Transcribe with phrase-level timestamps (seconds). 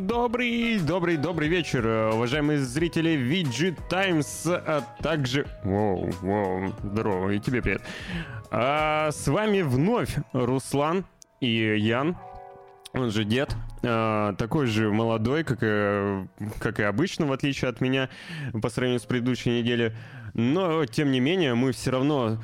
[0.00, 5.46] Добрый, добрый, добрый вечер, уважаемые зрители VG Times, а также...
[5.62, 7.82] Воу, воу, здорово, и тебе привет.
[8.50, 11.04] А, с вами вновь Руслан
[11.40, 12.16] и Ян,
[12.94, 13.54] он же дед,
[13.84, 16.26] а, такой же молодой, как и,
[16.58, 18.08] как и обычно, в отличие от меня,
[18.60, 19.92] по сравнению с предыдущей неделей.
[20.34, 22.42] Но, тем не менее, мы все равно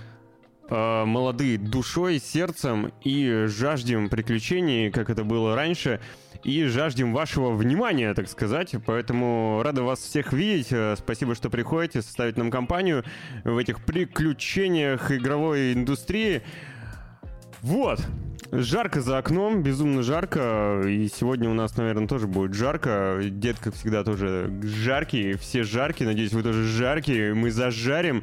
[0.69, 6.01] э, молодые душой, сердцем и жаждем приключений, как это было раньше,
[6.45, 8.75] и жаждем вашего внимания, так сказать.
[8.87, 10.69] Поэтому рада вас всех видеть.
[10.73, 13.05] Э, спасибо, что приходите составить нам компанию
[13.45, 16.43] в этих приключениях игровой индустрии.
[17.63, 18.01] Вот.
[18.53, 20.83] Жарко за окном, безумно жарко.
[20.87, 23.21] И сегодня у нас, наверное, тоже будет жарко.
[23.23, 25.35] Дед, как всегда, тоже жаркий.
[25.35, 26.09] Все жаркие.
[26.09, 27.35] Надеюсь, вы тоже жаркие.
[27.35, 28.23] Мы зажарим.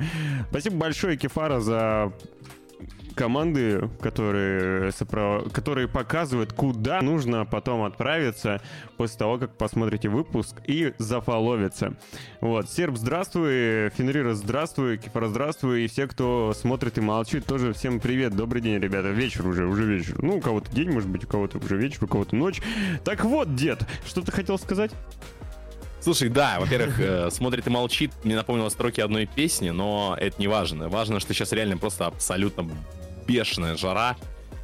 [0.49, 2.13] Спасибо большое, Кефара, за
[3.15, 5.51] команды, которые, соправ...
[5.51, 8.61] которые показывают, куда нужно потом отправиться
[8.97, 11.93] после того, как посмотрите выпуск и зафоловиться.
[12.39, 12.69] Вот.
[12.69, 18.35] Серб, здравствуй, Фенрира, здравствуй, Кефара, здравствуй, и все, кто смотрит и молчит, тоже всем привет,
[18.35, 20.21] добрый день, ребята, вечер уже, уже вечер.
[20.21, 22.61] Ну, у кого-то день, может быть, у кого-то уже вечер, у кого-то ночь.
[23.03, 24.91] Так вот, дед, что ты хотел сказать?
[26.01, 30.47] Слушай, да, во-первых, э, смотрит и молчит, мне напомнило строки одной песни, но это не
[30.47, 30.89] важно.
[30.89, 32.67] Важно, что сейчас реально просто абсолютно
[33.31, 34.17] бешеная жара.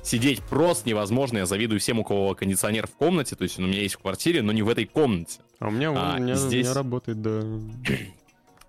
[0.04, 1.40] Сидеть просто невозможно.
[1.40, 3.36] Я завидую всем, у кого кондиционер в комнате.
[3.36, 5.40] То есть он у меня есть в квартире, но не в этой комнате.
[5.60, 6.68] А у меня, а, у меня, здесь...
[6.68, 7.42] у меня работает, да.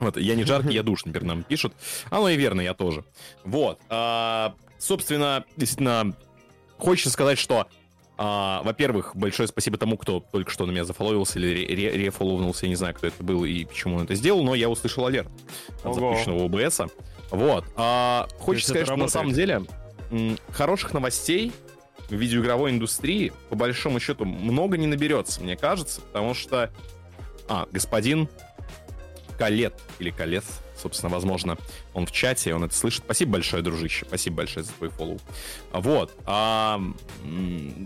[0.01, 1.75] Вот, я не жаркий, я душ, например, нам пишут.
[2.09, 3.05] Оно и верно, я тоже.
[3.43, 3.81] Вот.
[3.89, 6.15] А, собственно, действительно,
[6.79, 7.67] хочется сказать, что
[8.21, 12.75] а, во-первых, большое спасибо тому, кто только что на меня зафоловился или рефоловнулся, я не
[12.75, 15.31] знаю, кто это был и почему он это сделал, но я услышал алерт
[15.85, 16.89] от запущенного ОБСа.
[17.31, 17.65] Вот.
[17.77, 19.63] А, хочется сказать, что на самом деле
[20.53, 21.53] хороших новостей
[22.09, 26.71] в видеоигровой индустрии, по большому счету, много не наберется, мне кажется, потому что...
[27.51, 28.29] А, господин
[29.39, 30.45] Калет или Калет,
[30.77, 31.57] собственно, возможно,
[31.95, 33.03] он в чате, он это слышит.
[33.05, 35.19] Спасибо большое, дружище, спасибо большое за твой фоллоу.
[35.73, 36.15] Вот.
[36.27, 36.81] А,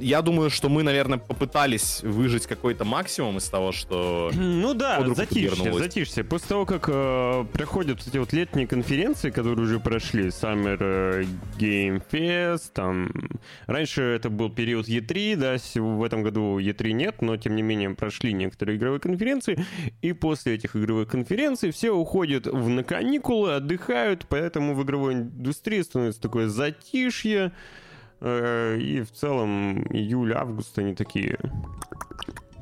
[0.01, 4.31] я думаю, что мы, наверное, попытались выжить какой-то максимум из того, что...
[4.63, 6.25] Ну да, затишься, затишься.
[6.25, 11.25] После того, как э, проходят эти вот летние конференции, которые уже прошли, Summer э,
[11.59, 13.11] Game Fest, там...
[13.67, 17.91] Раньше это был период E3, да, в этом году E3 нет, но, тем не менее,
[17.91, 19.65] прошли некоторые игровые конференции,
[20.03, 25.15] и после этих игровых конференций все уходят в на каникулы, отдыхают, умирают, поэтому в игровой
[25.15, 27.53] индустрии становится такое затишье.
[28.21, 31.39] Э, и в целом июль-август они такие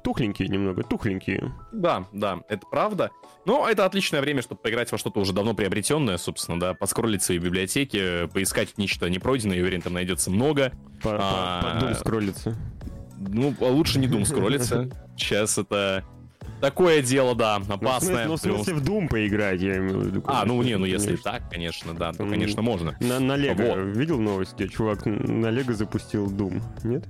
[0.03, 1.53] тухленькие немного, тухленькие.
[1.73, 3.11] Да, да, это правда.
[3.45, 7.39] Но это отличное время, чтобы поиграть во что-то уже давно приобретенное, собственно, да, поскроллить свои
[7.39, 10.73] библиотеки, поискать нечто непройденное, я уверен, там найдется много.
[11.03, 12.57] По, а, по, по Doom скроллиться.
[13.19, 14.91] Ну, лучше не Doom скроллиться.
[15.17, 16.05] Сейчас это
[16.61, 18.27] Такое дело, да, опасное.
[18.27, 20.23] Ну, в смысле, ну, в, смысле, в Doom поиграть, я имею в виду.
[20.27, 22.95] А, ну не, ну если так, конечно, да, то, конечно, можно.
[23.01, 23.97] На, на Лего вот.
[23.97, 27.05] видел новость, где чувак на Лего запустил Doom, нет?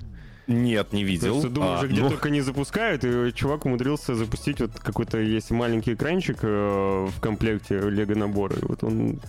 [0.46, 1.42] Нет, не видел.
[1.42, 2.08] Потому Doom а, уже где ну...
[2.10, 7.78] только не запускают, и чувак умудрился запустить вот какой-то есть маленький экранчик э, в комплекте
[7.78, 9.20] Лего набора, и вот он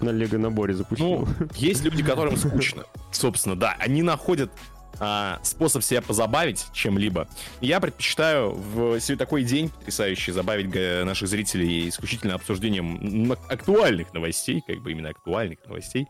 [0.00, 1.26] на Лего наборе запустил.
[1.38, 2.84] Ну, есть люди, которым скучно.
[3.10, 4.52] Собственно, да, они находят
[5.00, 7.28] а, способ себя позабавить чем-либо.
[7.60, 14.92] Я предпочитаю в такой день потрясающий забавить наших зрителей исключительно обсуждением актуальных новостей, как бы
[14.92, 16.06] именно актуальных новостей,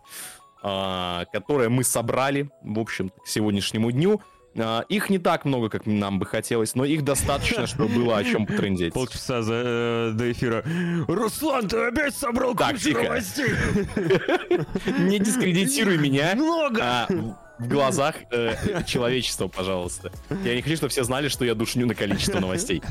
[0.62, 4.20] а, которые мы собрали, в общем к сегодняшнему дню.
[4.54, 8.24] Uh, их не так много, как нам бы хотелось, но их достаточно, чтобы было о
[8.24, 8.92] чем потрендеть.
[8.92, 10.64] Полчаса за, э, до эфира.
[11.06, 13.50] Руслан, ты опять собрал так, кучу новостей!
[14.98, 16.34] Не дискредитируй меня.
[16.34, 17.06] Много!
[17.58, 20.12] В глазах э, человечества, пожалуйста.
[20.44, 22.82] Я не хочу, чтобы все знали, что я душню на количество новостей.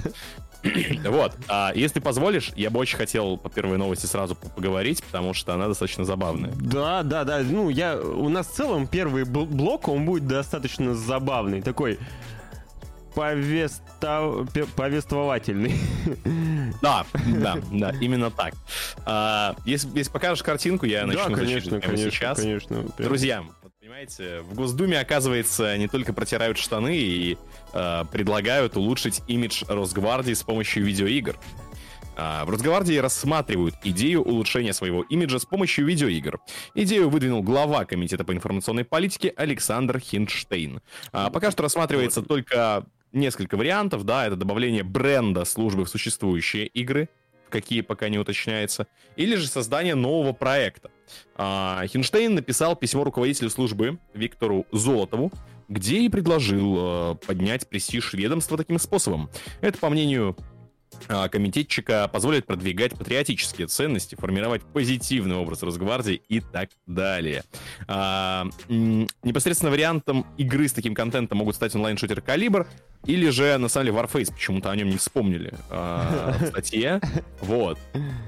[1.06, 1.38] вот.
[1.48, 5.68] А, если позволишь, я бы очень хотел по первой новости сразу поговорить, потому что она
[5.68, 6.52] достаточно забавная.
[6.56, 7.40] Да, да, да.
[7.40, 7.98] Ну, я...
[7.98, 11.62] У нас в целом первый блок, он будет достаточно забавный.
[11.62, 11.98] Такой
[13.16, 14.48] повестов...
[14.75, 15.75] повествовательный.
[16.81, 18.54] Да, да, да, именно так.
[19.06, 22.38] А, если, если покажешь картинку, я начну да, конечно, конечно, сейчас.
[22.38, 23.44] Конечно, Друзья,
[23.88, 27.38] Понимаете, в Госдуме, оказывается, не только протирают штаны и
[27.72, 31.39] э, предлагают улучшить имидж Росгвардии с помощью видеоигр.
[32.18, 36.42] А, в Росгвардии рассматривают идею улучшения своего имиджа с помощью видеоигр.
[36.75, 40.81] Идею выдвинул глава Комитета по информационной политике Александр Хинштейн.
[41.13, 47.07] А, пока что рассматривается только несколько вариантов, да, это добавление бренда службы в существующие игры,
[47.50, 48.86] какие пока не уточняется,
[49.16, 50.92] или же создание нового проекта.
[51.36, 55.31] А, Хинштейн написал письмо руководителю службы Виктору Золотову,
[55.69, 59.30] где и предложил э, поднять престиж ведомства таким способом.
[59.59, 60.38] Это, по мнению
[61.09, 67.44] а, комитетчика позволит продвигать патриотические ценности, формировать позитивный образ Росгвардии и так далее.
[67.88, 72.68] А, непосредственно вариантом игры с таким контентом могут стать онлайн-шутер Калибр
[73.06, 77.00] или же, на самом деле, Warface, почему-то о нем не вспомнили а, в статье.
[77.42, 77.80] Вот.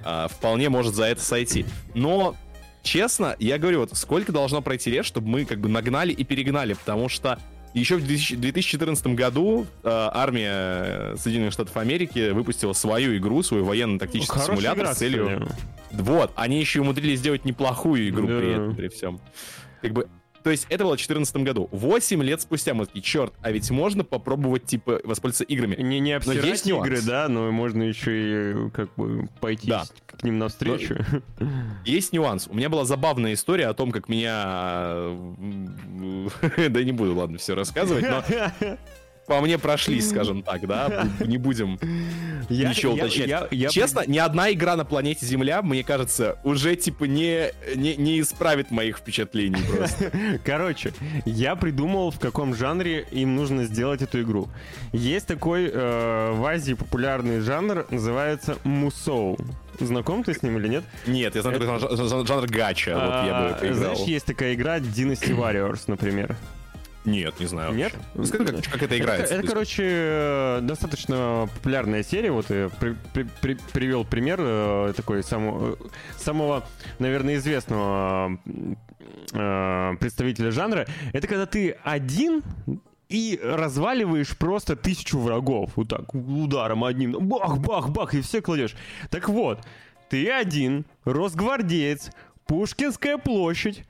[0.05, 1.65] А, вполне может за это сойти.
[1.93, 2.35] Но
[2.83, 6.73] честно, я говорю, вот сколько должно пройти лет, чтобы мы как бы нагнали и перегнали,
[6.73, 7.39] потому что
[7.73, 14.87] еще в 2014 году э, армия Соединенных Штатов Америки выпустила свою игру, свой военно-тактический симулятор
[14.87, 15.47] с целью...
[15.91, 18.37] Вот, они еще умудрились сделать неплохую игру да.
[18.37, 19.19] при этом, при всем.
[19.81, 20.07] Как бы
[20.43, 21.69] то есть это было в 2014 году.
[21.71, 25.75] Восемь лет спустя мы такие, черт, а ведь можно попробовать, типа, воспользоваться играми.
[25.75, 27.05] Не, не обсирать есть игры, нюанс.
[27.05, 29.83] да, но можно еще и как бы пойти да.
[30.05, 30.97] к ним навстречу.
[31.39, 31.47] Но
[31.85, 32.47] есть нюанс.
[32.47, 35.17] У меня была забавная история о том, как меня...
[36.69, 38.23] Да не буду, ладно, все рассказывать, но
[39.29, 41.79] по мне прошлись, скажем так, да, не будем
[42.49, 43.27] я, ничего я, уточнять.
[43.29, 47.95] Я, я, Честно, ни одна игра на планете Земля, мне кажется, уже, типа, не, не,
[47.95, 50.11] не исправит моих впечатлений просто.
[50.43, 50.93] Короче,
[51.25, 54.49] я придумал, в каком жанре им нужно сделать эту игру.
[54.93, 59.37] Есть такой э, в Азии популярный жанр, называется мусоу.
[59.79, 60.83] Знаком ты с ним или нет?
[61.05, 61.95] Нет, я знаю это...
[61.95, 62.93] жанр, жанр гача.
[62.95, 63.93] А, вот я бы поиграл.
[63.95, 66.35] Знаешь, есть такая игра Dynasty Warriors, например.
[67.09, 67.73] Нет, не знаю.
[67.73, 67.93] Нет?
[68.23, 69.33] Скажи, как, как это играется?
[69.33, 72.31] Это, это короче, э, достаточно популярная серия.
[72.31, 75.77] Вот я при, при, при, привел пример э, такой самого,
[76.17, 76.63] самого,
[76.99, 78.37] наверное, известного
[79.33, 80.87] э, представителя жанра.
[81.13, 82.43] Это когда ты один
[83.09, 85.71] и разваливаешь просто тысячу врагов.
[85.75, 87.13] Вот так, ударом одним.
[87.27, 88.75] Бах, бах, бах, и все кладешь.
[89.09, 89.59] Так вот,
[90.09, 92.11] ты один, росгвардеец,
[92.45, 93.83] Пушкинская площадь,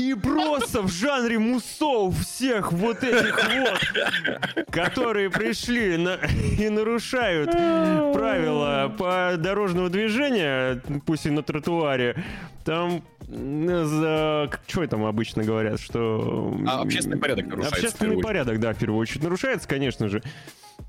[0.00, 6.18] и просто в жанре мусов всех вот этих вот, которые пришли на,
[6.58, 12.16] и нарушают правила по дорожного движения, пусть и на тротуаре,
[12.64, 13.02] там.
[13.30, 16.56] Что там обычно говорят, что...
[16.66, 17.78] А, общественный порядок нарушается.
[17.78, 20.22] Общественный порядок, да, в первую очередь нарушается, конечно же.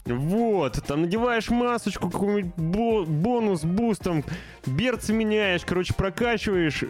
[0.05, 4.23] Вот, там надеваешь масочку, какой-нибудь бо- бонус, boost, там,
[4.65, 6.83] берцы меняешь, короче, прокачиваешь.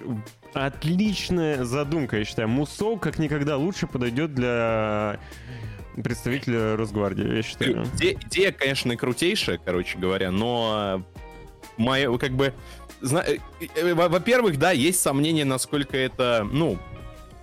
[0.54, 2.48] Отличная задумка, я считаю.
[2.48, 5.20] Мусол как никогда лучше подойдет для
[6.02, 7.84] представителя Росгвардии, я считаю.
[7.96, 11.04] Иде- идея, конечно, крутейшая, короче говоря, но
[11.78, 12.54] моя, как бы,
[13.02, 16.78] во-первых, да, есть сомнение, насколько это, ну,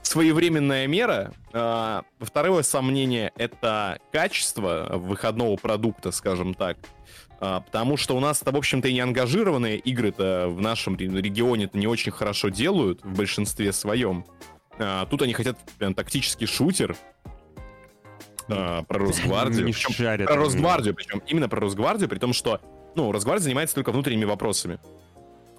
[0.03, 1.33] своевременная мера.
[1.53, 6.79] А, второе сомнение— это качество выходного продукта, скажем так.
[7.41, 11.87] А, потому что у нас-то, в общем-то, и не ангажированные игры-то в нашем регионе-то не
[11.87, 14.25] очень хорошо делают в большинстве своем.
[14.79, 16.97] А, тут они хотят прям тактический шутер,
[18.49, 19.67] а, про Росгвардию.
[19.67, 22.61] Причем, про Росгвардию, причем именно про Росгвардию, при том, что
[22.95, 24.79] ну, Росгвардия занимается только внутренними вопросами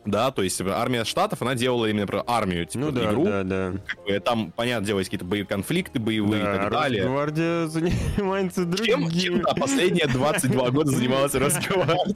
[0.05, 3.25] да, то есть армия штатов, она делала именно про армию, типа, ну, да, игру.
[3.25, 4.19] Да, да.
[4.21, 7.03] Там, понятно, делать какие-то боевые конфликты, боевые да, и так далее.
[7.03, 9.09] Росгвардия занимается другим.
[9.09, 12.15] Чем, чем да, последние 22 года занималась Росгвардия.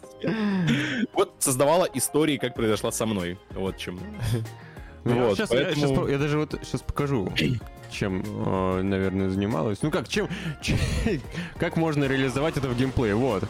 [1.13, 3.37] Вот создавала истории, как произошла со мной.
[3.51, 3.99] Вот чем.
[5.05, 5.69] Ну, вот, сейчас, поэтому...
[5.69, 7.29] я, сейчас, я даже вот сейчас покажу
[7.93, 9.81] чем, э, наверное, занималась.
[9.81, 10.27] Ну как, чем,
[10.61, 10.77] чем,
[11.57, 13.15] как можно реализовать это в геймплее?
[13.15, 13.43] Вот.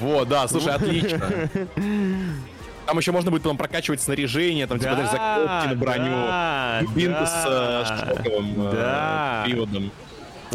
[0.00, 1.48] Вот, да, слушай, отлично.
[2.86, 6.10] Там еще можно будет потом прокачивать снаряжение, там, типа, да, типа, даже заколки на броню,
[6.10, 9.42] да, дубинку да, с э, шоковым э, да.
[9.44, 9.92] приводом.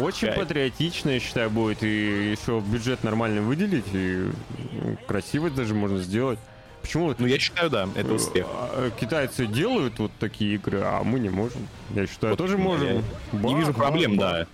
[0.00, 0.40] Очень Кайф.
[0.40, 1.82] патриотично, я считаю, будет.
[1.82, 4.30] И еще бюджет нормально выделить, и
[4.72, 6.38] ну, красиво даже можно сделать.
[6.82, 7.12] Почему?
[7.18, 8.46] Ну, я считаю, да, это успех.
[8.48, 11.66] А, китайцы делают вот такие игры, а мы не можем.
[11.90, 12.88] Я считаю, вот, тоже можем.
[12.88, 14.30] Я бах, не вижу проблем, бах.
[14.30, 14.46] да.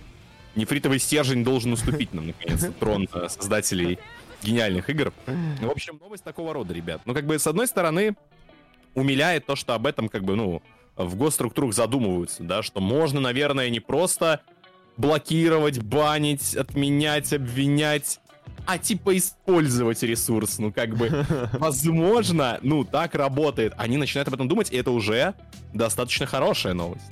[0.55, 3.99] Нефритовый стержень должен уступить нам, наконец, трон э, создателей
[4.45, 5.11] гениальных игр.
[5.25, 7.01] В общем, новость такого рода, ребят.
[7.05, 8.15] Ну, как бы, с одной стороны,
[8.93, 10.61] умиляет то, что об этом, как бы, ну,
[10.95, 14.41] в госструктурах задумываются, да, что можно, наверное, не просто
[14.97, 18.19] блокировать, банить, отменять, обвинять,
[18.65, 20.57] а типа использовать ресурс.
[20.59, 23.73] Ну, как бы, возможно, ну, так работает.
[23.77, 25.33] Они начинают об этом думать, и это уже
[25.73, 27.11] достаточно хорошая новость.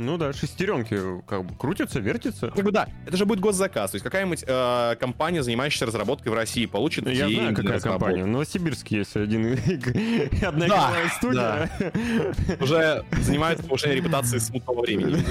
[0.00, 2.50] Ну да, шестеренки как бы крутятся, вертятся.
[2.50, 3.90] Как бы да, это же будет госзаказ.
[3.90, 8.24] То есть какая-нибудь э, компания, занимающаяся разработкой в России, получит Я знаю, какая компания.
[8.24, 9.52] В Новосибирске есть один
[10.42, 11.70] одна да, студия.
[11.78, 12.64] Да.
[12.64, 15.22] Уже занимается повышением репутации смутного времени.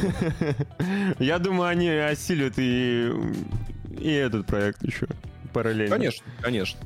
[1.18, 3.12] Я думаю, они осилят и,
[3.98, 5.08] и этот проект еще
[5.52, 5.96] параллельно.
[5.96, 6.80] Конечно, конечно.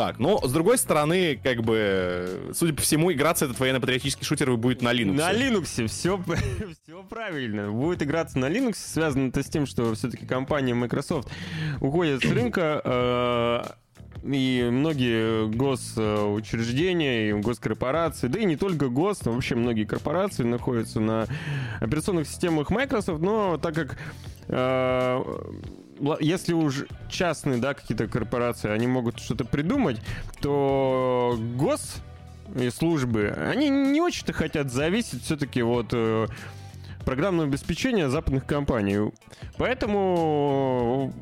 [0.00, 0.18] Так.
[0.18, 4.94] Но, с другой стороны, как бы, судя по всему, играться этот военно-патриотический шутер будет на
[4.94, 5.12] Linux.
[5.12, 6.18] На Linux, все,
[6.86, 7.70] все правильно.
[7.70, 11.28] Будет играться на Linux, связано это с тем, что все-таки компания Microsoft
[11.80, 13.62] уходит с рынка, э,
[14.24, 21.00] и многие госучреждения и госкорпорации, да и не только гос, но вообще многие корпорации находятся
[21.00, 21.26] на
[21.78, 23.98] операционных системах Microsoft, но так как
[24.48, 25.22] э,
[26.20, 30.00] если уж частные, да, какие-то корпорации, они могут что-то придумать,
[30.40, 31.96] то гос
[32.56, 36.26] и службы, они не очень-то хотят зависеть все-таки от э,
[37.04, 39.12] программного обеспечения западных компаний.
[39.56, 41.12] Поэтому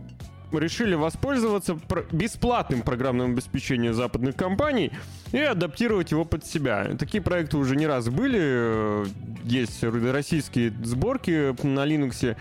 [0.52, 1.78] решили воспользоваться
[2.10, 4.92] бесплатным программным обеспечением западных компаний
[5.32, 6.96] и адаптировать его под себя.
[6.98, 9.06] Такие проекты уже не раз были.
[9.44, 12.36] Есть российские сборки на Linux.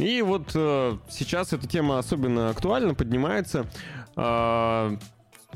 [0.00, 3.66] И вот э, сейчас эта тема особенно актуальна, поднимается.
[4.16, 4.96] Э,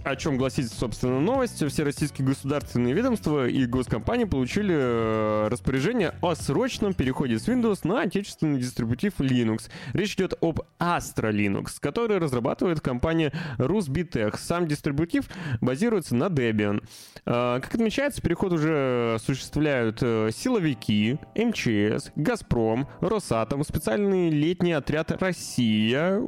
[0.04, 1.64] о чем гласит, собственно, новость.
[1.66, 8.02] Все российские государственные ведомства и госкомпании получили э, распоряжение о срочном переходе с Windows на
[8.02, 9.70] отечественный дистрибутив Linux.
[9.94, 14.36] Речь идет об Astra Linux, который разрабатывает компания Rusbitech.
[14.38, 15.24] Сам дистрибутив
[15.62, 16.84] базируется на Debian.
[17.24, 26.20] Э, как отмечается, переход уже осуществляют э, силовики, МЧС, Газпром, Росатом, специальный летний отряд «Россия»,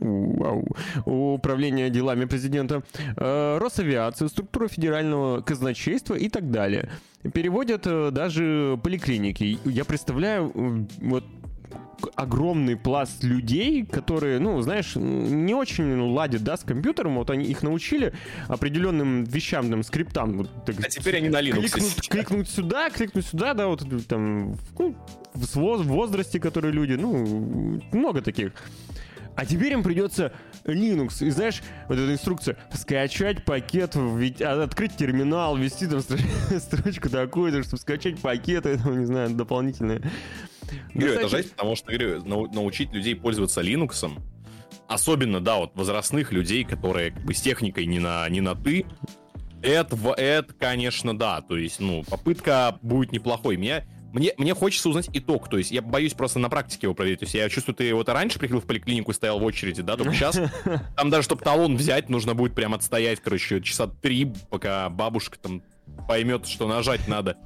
[1.04, 2.82] управление делами президента,
[3.66, 6.88] Росавиация, структура федерального казначейства и так далее.
[7.34, 9.58] Переводят э, даже поликлиники.
[9.64, 10.52] Я представляю
[11.00, 11.24] вот
[12.14, 17.62] огромный пласт людей, которые, ну, знаешь, не очень ладят, да, с компьютером, вот они их
[17.62, 18.12] научили
[18.48, 20.38] определенным вещам, там, скриптам.
[20.38, 24.56] Вот, так, а теперь они на Linux кликнуть, кликнуть сюда, кликнуть сюда, да, вот там,
[24.78, 24.94] ну,
[25.34, 28.52] в возрасте, которые люди, ну, много таких.
[29.36, 30.32] А теперь им придется
[30.64, 31.24] Linux.
[31.24, 36.00] И знаешь, вот эта инструкция, скачать пакет, ведь, а, открыть терминал, ввести там
[36.58, 40.00] строчку такую, чтобы скачать пакеты, это, не знаю, дополнительные.
[40.94, 44.10] Говорю, это жесть, потому что, говорю, научить людей пользоваться Linux,
[44.88, 48.86] особенно, да, вот возрастных людей, которые как бы с техникой не на, не на «ты»,
[49.62, 53.56] это, это, конечно, да, то есть, ну, попытка будет неплохой.
[53.56, 57.20] Меня, мне, мне хочется узнать итог, то есть я боюсь просто на практике его проверить.
[57.20, 59.96] То есть я чувствую, ты вот раньше приходил в поликлинику и стоял в очереди, да,
[59.96, 60.38] только сейчас
[60.96, 65.62] там даже, чтобы талон взять, нужно будет прям отстоять, короче, часа три, пока бабушка там
[66.08, 67.36] поймет, что нажать надо.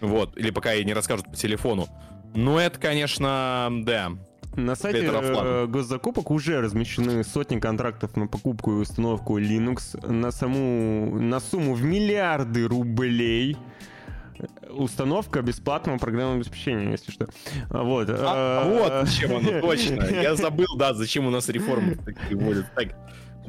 [0.00, 1.88] Вот, или пока ей не расскажут по телефону.
[2.34, 4.12] Ну, это, конечно, да,
[4.56, 11.18] на сайте э, госзакупок уже размещены сотни контрактов на покупку и установку Linux на саму
[11.20, 13.56] на сумму в миллиарды рублей
[14.70, 17.28] установка бесплатного программного обеспечения, если что.
[17.70, 18.08] Вот.
[18.10, 20.04] А, а вот зачем оно, точно.
[20.04, 22.66] Я забыл, да, зачем у нас реформы такие вводят.
[22.74, 22.94] Так,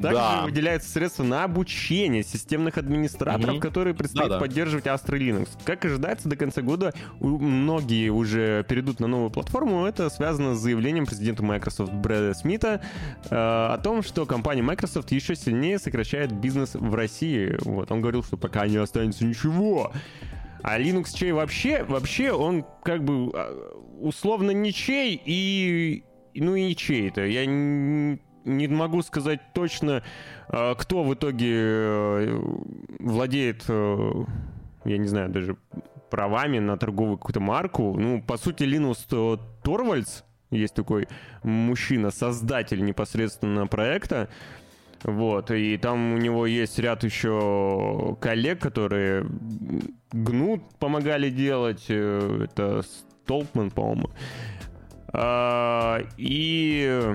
[0.00, 0.42] также да.
[0.44, 3.60] выделяются средства на обучение системных администраторов, угу.
[3.60, 4.40] которые предстоит да, да.
[4.40, 5.48] поддерживать Astra Linux.
[5.64, 9.86] Как ожидается, до конца года многие уже перейдут на новую платформу.
[9.86, 12.80] Это связано с заявлением президента Microsoft Брэда Смита
[13.24, 17.58] э, о том, что компания Microsoft еще сильнее сокращает бизнес в России.
[17.62, 17.90] Вот.
[17.90, 19.92] Он говорил, что пока не останется ничего.
[20.62, 27.08] А Linux чей вообще, вообще он как бы а, условно ничей и ну и ничей
[27.08, 27.24] это.
[27.26, 30.02] Я не, могу сказать точно,
[30.48, 32.40] а, кто в итоге э,
[33.00, 34.24] владеет, э,
[34.84, 35.56] я не знаю, даже
[36.10, 37.94] правами на торговую какую-то марку.
[37.98, 41.08] Ну, по сути, Linux Торвальдс, есть такой
[41.42, 44.28] мужчина, создатель непосредственно проекта,
[45.04, 49.26] вот, и там у него есть ряд еще коллег, которые
[50.12, 51.84] гнут помогали делать.
[51.88, 52.82] Э, это
[53.24, 54.10] Столпман, по-моему.
[55.12, 57.14] А, и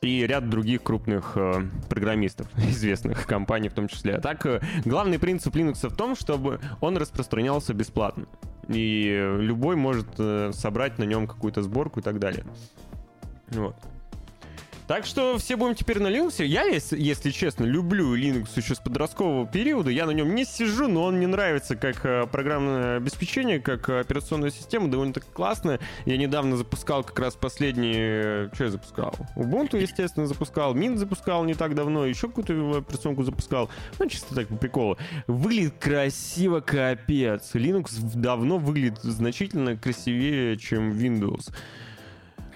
[0.00, 4.14] и ряд других крупных э, программистов, известных компаний в том числе.
[4.14, 8.26] А так, э, главный принцип Linux в том, чтобы он распространялся бесплатно.
[8.68, 10.06] И любой может
[10.54, 12.44] собрать на нем какую-то сборку и так далее.
[13.48, 13.74] Вот.
[14.90, 16.44] Так что все будем теперь на Linux.
[16.44, 19.88] Я, если, если честно, люблю Linux еще с подросткового периода.
[19.88, 24.50] Я на нем не сижу, но он мне нравится как э, программное обеспечение, как операционная
[24.50, 24.90] система.
[24.90, 25.78] Довольно-таки классно.
[26.06, 27.94] Я недавно запускал как раз последний...
[27.94, 29.14] Э, что я запускал?
[29.36, 30.74] Ubuntu, естественно, запускал.
[30.74, 32.04] Mint запускал не так давно.
[32.04, 33.70] Еще какую-то операционку запускал.
[34.00, 34.98] Ну, чисто так по приколу.
[35.28, 37.54] Выглядит красиво, капец.
[37.54, 41.52] Linux давно выглядит значительно красивее, чем Windows.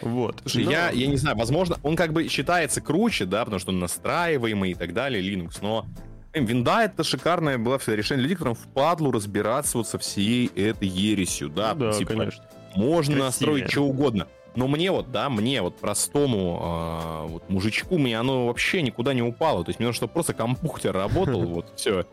[0.00, 0.40] Вот.
[0.44, 0.70] Слушай, но...
[0.70, 4.72] я, я не знаю, возможно, он как бы считается круче, да, потому что он настраиваемый
[4.72, 5.86] и так далее, Linux, но
[6.32, 11.74] Винда это шикарное было решение людей, которым впадлу разбираться вот со всей этой ересью, да,
[11.74, 12.44] ну, да типа, конечно.
[12.74, 13.24] Можно Красивее.
[13.24, 14.26] настроить что угодно.
[14.56, 19.22] Но мне вот, да, мне вот простому э, вот мужичку, мне оно вообще никуда не
[19.22, 19.64] упало.
[19.64, 22.06] То есть мне нужно, чтобы просто компьютер работал, вот, все.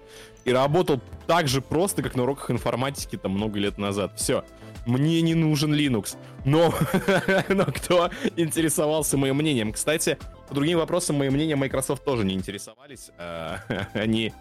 [0.44, 4.14] И работал так же просто, как на уроках информатики там много лет назад.
[4.18, 4.44] Все.
[4.86, 6.18] Мне не нужен Linux.
[6.44, 6.74] Но,
[7.50, 9.74] но кто интересовался моим мнением?
[9.74, 13.12] Кстати, по другим вопросам мои мнения Microsoft тоже не интересовались.
[13.18, 13.60] А,
[13.94, 14.34] они,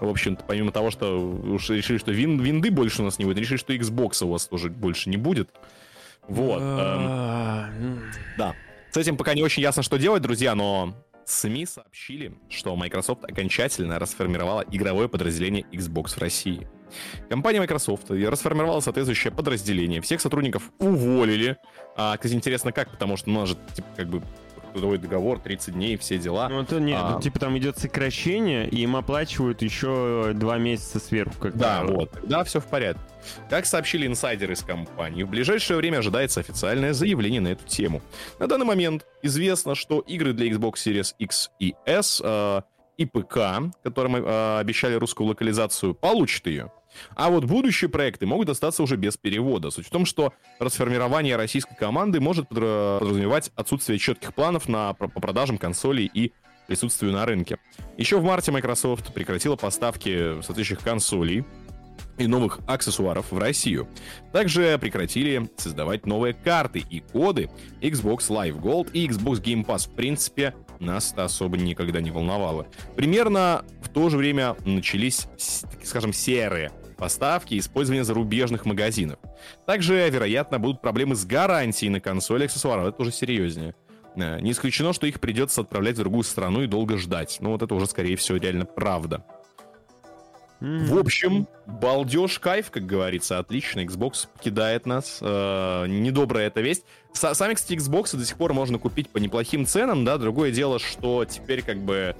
[0.00, 3.38] в общем-то, помимо того, что уж решили, что вин, винды больше у нас не будет,
[3.38, 5.50] решили, что Xbox у вас тоже больше не будет.
[6.26, 6.62] Вот.
[6.62, 8.02] Эм,
[8.38, 8.54] да.
[8.90, 10.94] С этим пока не очень ясно, что делать, друзья, но
[11.26, 16.68] СМИ сообщили, что Microsoft окончательно расформировала игровое подразделение Xbox в России.
[17.28, 20.00] Компания Microsoft расформировала соответствующее подразделение.
[20.00, 21.56] Всех сотрудников уволили.
[21.96, 22.90] А, кстати, интересно, как?
[22.90, 24.22] Потому что у же, типа, как бы
[24.72, 26.48] трудовой договор, 30 дней, все дела.
[26.48, 27.20] Ну, это нет, а...
[27.20, 31.34] типа там идет сокращение, и им оплачивают еще два месяца сверху.
[31.40, 32.10] Как да, вот.
[32.24, 33.02] Да, все в порядке.
[33.48, 38.02] Как сообщили инсайдеры из компании, в ближайшее время ожидается официальное заявление на эту тему.
[38.38, 42.62] На данный момент известно, что игры для Xbox Series X и S э,
[42.96, 43.38] и ПК,
[43.82, 46.72] которым э, обещали русскую локализацию, получат ее.
[47.14, 49.70] А вот будущие проекты могут остаться уже без перевода.
[49.70, 55.58] Суть в том, что расформирование российской команды может подразумевать отсутствие четких планов на, по продажам
[55.58, 56.32] консолей и
[56.66, 57.58] присутствию на рынке.
[57.96, 61.44] Еще в марте Microsoft прекратила поставки соответствующих консолей
[62.18, 63.88] и новых аксессуаров в Россию.
[64.32, 69.90] Также прекратили создавать новые карты и коды Xbox Live Gold и Xbox Game Pass.
[69.90, 72.66] В принципе, нас это особо никогда не волновало.
[72.96, 75.26] Примерно в то же время начались,
[75.82, 76.70] скажем, серые
[77.02, 79.18] поставки и использование зарубежных магазинов.
[79.66, 82.86] Также, вероятно, будут проблемы с гарантией на консоли аксессуаров.
[82.86, 83.74] Это уже серьезнее.
[84.14, 87.38] Э, не исключено, что их придется отправлять в другую страну и долго ждать.
[87.40, 89.24] Но вот это уже, скорее всего, реально правда.
[90.60, 93.80] В общем, балдеж, кайф, как говорится, отлично.
[93.80, 95.18] Xbox покидает нас.
[95.20, 96.84] Э, недобрая эта весть.
[97.12, 100.18] С- сами, кстати, Xbox до сих пор можно купить по неплохим ценам, да.
[100.18, 102.14] Другое дело, что теперь как бы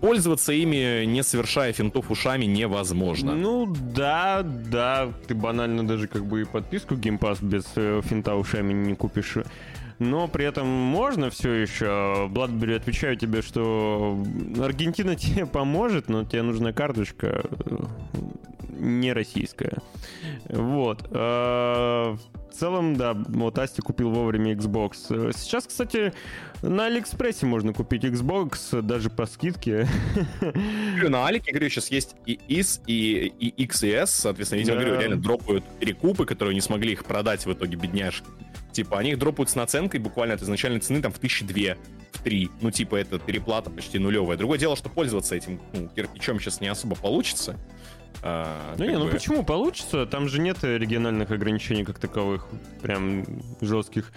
[0.00, 3.34] пользоваться ими, не совершая финтов ушами, невозможно.
[3.34, 8.34] Ну да, да, ты банально даже как бы и подписку Game Pass без э, финта
[8.34, 9.36] ушами не купишь.
[9.98, 12.28] Но при этом можно все еще.
[12.30, 14.24] Бладбери, отвечаю тебе, что
[14.60, 17.44] Аргентина тебе поможет, но тебе нужна карточка
[18.78, 19.78] не российская.
[20.48, 21.06] Вот.
[21.10, 22.16] А,
[22.50, 25.32] в целом, да, вот Асти купил вовремя Xbox.
[25.36, 26.12] Сейчас, кстати,
[26.62, 29.86] на Алиэкспрессе можно купить Xbox даже по скидке.
[31.08, 34.84] На Алике, говорю, сейчас есть и IS, и, и X, и S, соответственно, видимо, да.
[34.84, 38.26] говорю, реально дропают рекупы, которые не смогли их продать в итоге, бедняжки.
[38.72, 41.76] Типа, они их дропают с наценкой буквально от изначальной цены там в тысячи две,
[42.12, 42.50] в три.
[42.60, 44.36] Ну, типа, это переплата почти нулевая.
[44.36, 47.56] Другое дело, что пользоваться этим ну, кирпичом сейчас не особо получится.
[48.22, 49.04] А, ну не, ну бы...
[49.06, 50.06] ну почему получится?
[50.06, 52.46] Там же нет региональных ограничений как таковых,
[52.82, 53.24] прям
[53.60, 54.12] жестких.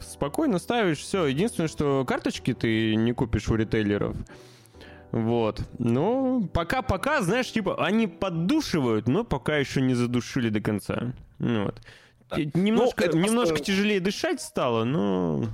[0.00, 1.26] Спокойно ставишь, все.
[1.26, 4.16] Единственное, что карточки ты не купишь у ритейлеров.
[5.12, 5.60] Вот.
[5.78, 11.12] Ну, пока-пока, знаешь, типа, они поддушивают, но пока еще не задушили до конца.
[11.38, 11.80] Ну, вот.
[12.54, 13.64] Немножко, ну, немножко просто...
[13.64, 15.44] тяжелее дышать стало, но...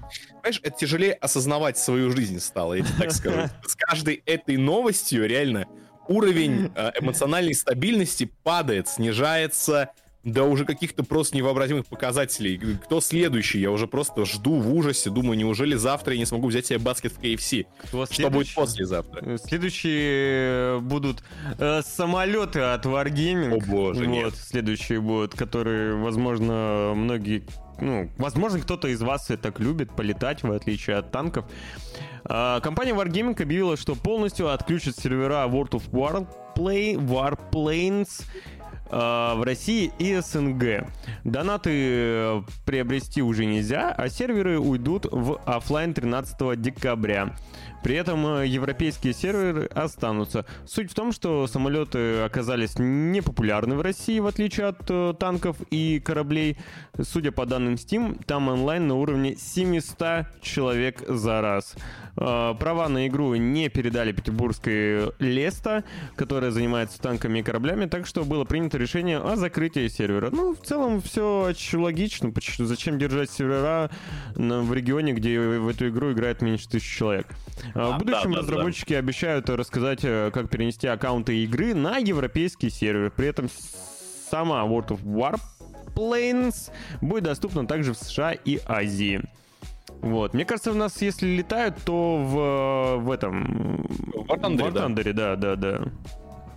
[0.42, 3.51] Понимаешь, это тяжелее осознавать свою жизнь стало, я тебе так скажу.
[3.66, 5.66] С каждой этой новостью реально
[6.09, 9.90] уровень э, эмоциональной стабильности падает, снижается
[10.33, 12.59] до уже каких-то просто невообразимых показателей.
[12.85, 13.61] Кто следующий?
[13.61, 17.12] Я уже просто жду в ужасе, думаю, неужели завтра я не смогу взять себе баскет
[17.12, 17.67] в KFC?
[17.85, 19.23] Кто Что будет послезавтра?
[19.25, 21.23] Э, следующие будут
[21.59, 23.57] э, самолеты от Wargaming.
[23.57, 24.35] О боже, вот, нет.
[24.35, 27.45] Следующие будут, которые, возможно, многие
[27.81, 31.45] ну, возможно, кто-то из вас это любит, полетать, в отличие от танков.
[32.25, 38.25] А, компания Wargaming объявила, что полностью отключит сервера World of Warplay, Warplanes
[38.90, 40.88] в России и СНГ.
[41.24, 47.35] Донаты э, приобрести уже нельзя, а серверы уйдут в офлайн 13 декабря.
[47.83, 50.45] При этом э, европейские серверы останутся.
[50.67, 56.01] Суть в том, что самолеты оказались непопулярны в России, в отличие от э, танков и
[56.01, 56.59] кораблей.
[57.01, 61.77] Судя по данным Steam, там онлайн на уровне 700 человек за раз.
[62.17, 65.85] Э, права на игру не передали петербургской Леста,
[66.17, 70.31] которая занимается танками и кораблями, так что было принято решение о закрытии сервера.
[70.31, 72.33] Ну, в целом все логично.
[72.59, 73.91] Зачем держать сервера
[74.35, 77.27] в регионе, где в эту игру играет меньше тысячи человек?
[77.74, 78.98] А, в будущем да, разработчики да.
[78.98, 83.11] обещают рассказать, э, как перенести аккаунты игры на европейский сервер.
[83.11, 83.48] При этом
[84.31, 85.02] сама World of
[85.94, 89.22] Warplanes будет доступна также в США и Азии.
[90.00, 90.35] Вот.
[90.35, 93.83] Мне кажется, у нас, если летают, то в, в этом...
[93.83, 95.37] В War Thunder, War Thunder да.
[95.37, 95.92] да, да, да.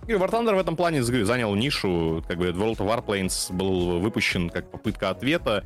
[0.06, 4.50] И War Thunder в этом плане занял нишу, как бы World of Warplanes был выпущен
[4.50, 5.64] как попытка ответа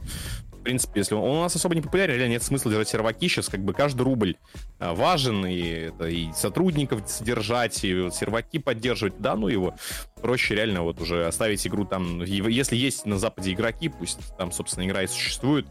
[0.66, 3.28] принципе, если он, у нас особо не популярен, реально нет смысла держать серваки.
[3.28, 4.36] Сейчас как бы каждый рубль
[4.80, 9.16] а, важен, и, и сотрудников содержать, и серваки поддерживать.
[9.20, 9.76] Да, ну его
[10.20, 12.20] проще реально вот уже оставить игру там.
[12.24, 15.66] Если есть на Западе игроки, пусть там, собственно, игра и существует.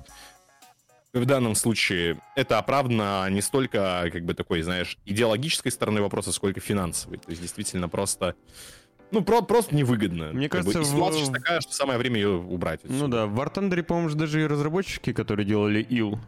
[1.11, 6.61] В данном случае это оправдано не столько, как бы, такой, знаешь, идеологической стороны вопроса, сколько
[6.61, 7.17] финансовой.
[7.17, 8.35] То есть, действительно, просто
[9.11, 10.31] ну, про просто невыгодно.
[10.33, 11.31] Мне кажется, бы, ситуация в...
[11.31, 12.83] такая, что самое время ее убрать.
[12.83, 12.99] Отсюда.
[12.99, 16.19] Ну да, в War Thunder, по-моему, даже и разработчики, которые делали ил,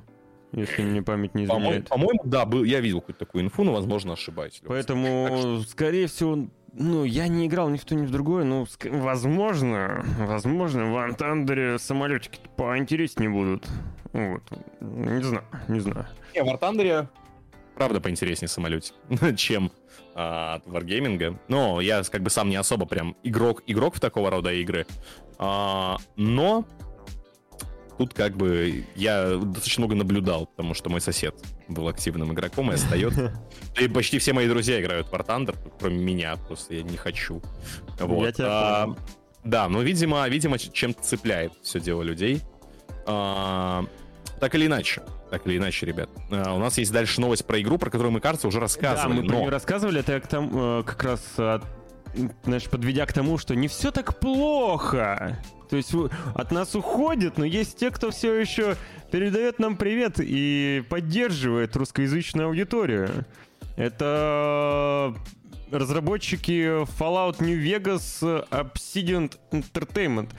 [0.52, 1.90] если мне память не изменяет.
[1.90, 4.62] По-моему, по да, был, я видел какую-то такую инфу, но, возможно, ошибаюсь.
[4.66, 5.62] Поэтому, что...
[5.64, 10.86] скорее всего, ну, я не играл ни в то, ни в другое, но, возможно, возможно,
[10.86, 13.68] в War Thunder самолетики поинтереснее будут.
[14.14, 14.44] Вот.
[14.82, 16.08] Не знаю, не знаю.
[16.34, 17.08] Не, в War Thunder,
[17.78, 18.94] правда, поинтереснее самолетик,
[19.38, 19.72] чем
[20.16, 21.38] а, от Wargaming.
[21.48, 24.86] Но я как бы сам не особо прям игрок, игрок в такого рода игры.
[25.38, 26.66] А, но
[27.98, 31.36] тут как бы я достаточно много наблюдал, потому что мой сосед
[31.68, 33.34] был активным игроком и остается.
[33.80, 37.42] И почти все мои друзья играют в War Thunder, кроме меня, просто я не хочу.
[38.00, 38.26] Вот.
[38.26, 38.96] Я тебя а,
[39.44, 42.42] да, но, видимо, видимо, чем-то цепляет все дело людей.
[43.06, 43.86] А,
[44.42, 46.10] так или иначе, так или иначе, ребят.
[46.32, 49.18] А, у нас есть дальше новость про игру, про которую мы, кажется, уже рассказывали.
[49.18, 49.30] Да, мы но...
[49.30, 51.22] про нее рассказывали, это к тому, э, как раз
[52.44, 55.40] знаешь, подведя к тому, что не все так плохо.
[55.70, 55.94] То есть
[56.34, 58.76] от нас уходит, но есть те, кто все еще
[59.12, 63.26] передает нам привет и поддерживает русскоязычную аудиторию.
[63.76, 65.14] Это
[65.72, 70.30] разработчики Fallout New Vegas Obsidian Entertainment.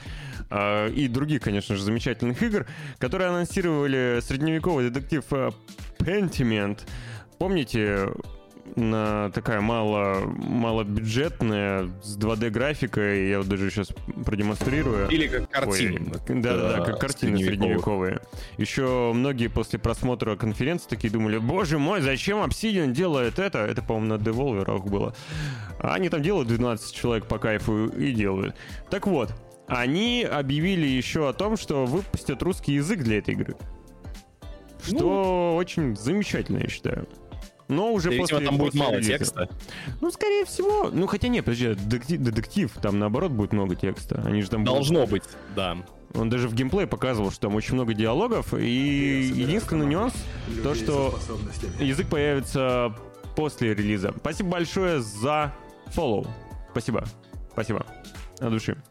[0.49, 2.65] А, и других, конечно же, замечательных игр,
[2.97, 5.51] которые анонсировали средневековый детектив э,
[5.99, 6.79] Pentiment.
[7.37, 8.09] Помните,
[8.75, 13.89] на такая мало, малобюджетная, с 2D графикой, я вот даже сейчас
[14.25, 15.09] продемонстрирую.
[15.09, 16.11] Или как картины.
[16.27, 18.21] Да-да-да, как картины средневековые.
[18.57, 23.59] Еще многие после просмотра конференции такие думали, боже мой, зачем Obsidian делает это?
[23.59, 25.13] Это, по-моему, на Devolver было.
[25.79, 28.55] А они там делают 12 человек по кайфу и делают.
[28.89, 29.31] Так вот,
[29.69, 33.55] они объявили еще о том, что выпустят русский язык для этой игры.
[34.83, 37.07] Что ну, очень замечательно, я считаю.
[37.67, 38.45] Но уже Видимо, после...
[38.45, 39.11] там будет после мало релиза.
[39.11, 39.49] текста.
[40.01, 40.89] Ну, скорее всего.
[40.91, 44.21] Ну, хотя нет, подожди, детектив, детектив, там наоборот будет много текста.
[44.25, 45.11] Они же там Должно будут...
[45.11, 45.23] быть,
[45.55, 45.77] да.
[46.15, 48.55] Он даже в геймплее показывал, что там очень много диалогов.
[48.55, 50.13] И единственный нюанс,
[50.63, 51.19] то, что
[51.79, 52.95] язык появится
[53.35, 54.15] после релиза.
[54.17, 55.53] Спасибо большое за
[55.95, 56.27] follow.
[56.71, 57.05] Спасибо.
[57.51, 57.85] Спасибо.
[58.39, 58.81] От души.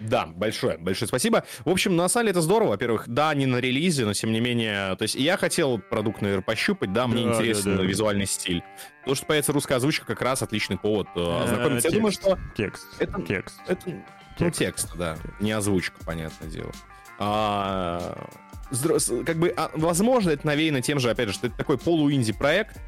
[0.00, 1.44] Да, большое, большое спасибо.
[1.64, 2.70] В общем, на самом деле это здорово.
[2.70, 4.94] Во-первых, да, не на релизе, но тем не менее...
[4.96, 7.88] То есть я хотел продукт, наверное, пощупать, да, мне да, интересен да, да.
[7.88, 8.62] визуальный стиль.
[9.04, 11.88] То, что появится русская озвучка, как раз отличный повод э, ознакомиться.
[11.88, 12.38] Я думаю, что...
[12.56, 12.86] Текст.
[12.98, 13.60] Это, текст.
[13.66, 13.80] Это,
[14.38, 15.16] ну, текст, да.
[15.40, 16.72] Не озвучка, понятное дело.
[17.18, 18.28] А,
[19.26, 22.78] как бы, а, возможно, это навеяно тем же, опять же, что это такой полуинди проект,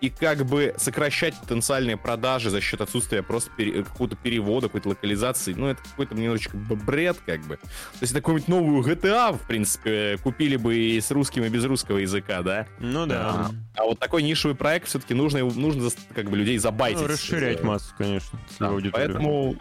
[0.00, 5.54] и как бы сокращать потенциальные продажи за счет отсутствия просто пере, какого-то перевода, какой-то локализации,
[5.54, 7.56] ну, это какой-то немножечко бред, как бы.
[7.56, 11.98] То есть такую-нибудь новую GTA, в принципе, купили бы и с русским, и без русского
[11.98, 12.66] языка, да?
[12.78, 13.30] Ну да.
[13.30, 17.00] А, а вот такой нишевый проект все-таки нужно, нужно как бы людей забайтить.
[17.00, 19.56] Ну, расширять массу, конечно, да, Поэтому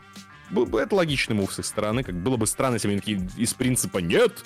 [0.51, 3.99] это логичный мув с их стороны, как было бы странно, если они такие из принципа
[3.99, 4.43] «нет»,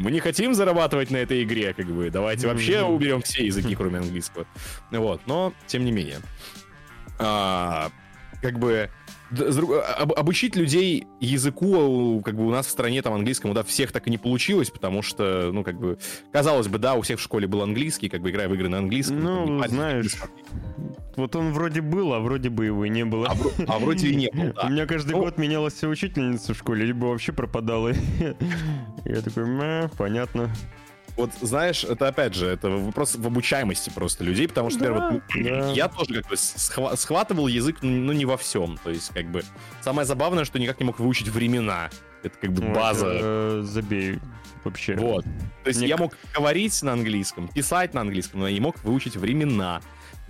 [0.00, 3.98] мы не хотим зарабатывать на этой игре, как бы, давайте вообще уберем все языки, кроме
[3.98, 4.46] английского.
[4.90, 6.18] Вот, но, тем не менее.
[7.18, 7.90] А,
[8.42, 8.90] как бы
[10.16, 14.10] обучить людей языку, как бы у нас в стране там английскому, да, всех так и
[14.10, 15.98] не получилось, потому что, ну, как бы,
[16.32, 18.78] казалось бы, да, у всех в школе был английский, как бы играя в игры на
[18.78, 19.20] английском.
[19.20, 20.16] Ну, знаешь,
[21.16, 23.28] вот он вроде был, а вроде бы его и не было.
[23.28, 24.66] А, а вроде и не было, да.
[24.66, 27.92] У меня каждый ну, год менялась учительница в школе, либо вообще пропадала.
[29.04, 30.50] Я такой, понятно.
[31.16, 35.54] Вот знаешь, это опять же, это вопрос в обучаемости просто людей, потому что, да, например,
[35.54, 35.72] вот, да.
[35.72, 38.78] я тоже как бы схва- схватывал язык, ну, не во всем.
[38.82, 39.42] То есть, как бы,
[39.82, 41.90] самое забавное, что никак не мог выучить времена.
[42.22, 43.06] Это как бы база.
[43.06, 44.18] Это, э, забей
[44.64, 44.94] вообще.
[44.96, 45.24] Вот.
[45.24, 45.88] То есть Мне...
[45.88, 49.80] я мог говорить на английском, писать на английском, но я не мог выучить времена.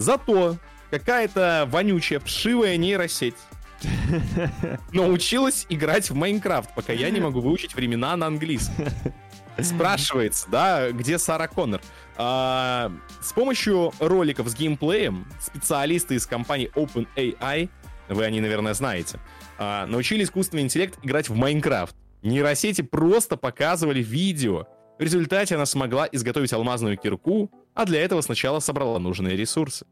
[0.01, 0.57] Зато
[0.91, 3.37] какая-то вонючая, вшивая нейросеть
[4.95, 8.87] научилась играть в Майнкрафт, пока я не могу выучить времена на английском.
[9.61, 11.83] Спрашивается, да, где Сара Коннор?
[12.17, 17.69] А, с помощью роликов с геймплеем специалисты из компании OpenAI,
[18.09, 19.21] вы они, наверное, знаете,
[19.59, 21.95] а, научили искусственный интеллект играть в Майнкрафт.
[22.23, 24.67] Нейросети просто показывали видео.
[24.99, 29.87] В результате она смогла изготовить алмазную кирку, а для этого сначала собрала нужные ресурсы.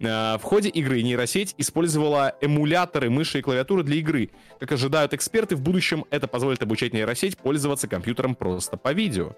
[0.00, 4.30] В ходе игры нейросеть использовала эмуляторы мыши и клавиатуры для игры.
[4.60, 9.32] Как ожидают эксперты, в будущем это позволит обучать нейросеть пользоваться компьютером просто по видео.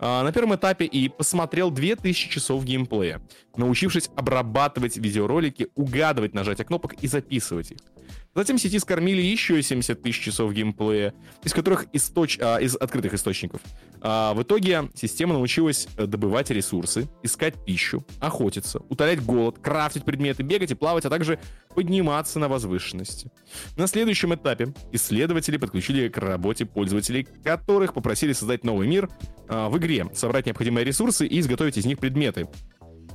[0.00, 3.22] На первом этапе и посмотрел 2000 часов геймплея,
[3.56, 7.78] научившись обрабатывать видеоролики, угадывать нажатия кнопок и записывать их.
[8.34, 11.14] Затем сети скормили еще 70 тысяч часов геймплея,
[11.44, 12.38] из которых источ...
[12.40, 13.60] а, из открытых источников.
[14.00, 20.42] А, в итоге система научилась э, добывать ресурсы, искать пищу, охотиться, утолять голод, крафтить предметы,
[20.42, 21.38] бегать и плавать, а также
[21.74, 23.30] подниматься на возвышенности.
[23.76, 29.08] На следующем этапе исследователи подключили к работе пользователей, которых попросили создать новый мир
[29.48, 32.48] а, в игре, собрать необходимые ресурсы и изготовить из них предметы,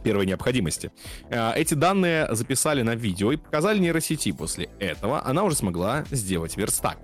[0.04, 0.92] первой необходимости.
[1.30, 4.32] Э, эти данные записали на видео и показали нейросети.
[4.32, 6.98] После этого она уже смогла сделать верстак.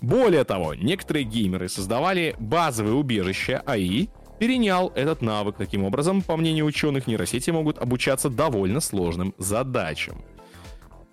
[0.00, 5.56] Более того, некоторые геймеры создавали базовые убежища АИ, перенял этот навык.
[5.56, 10.22] Таким образом, по мнению ученых, нейросети могут обучаться довольно сложным задачам.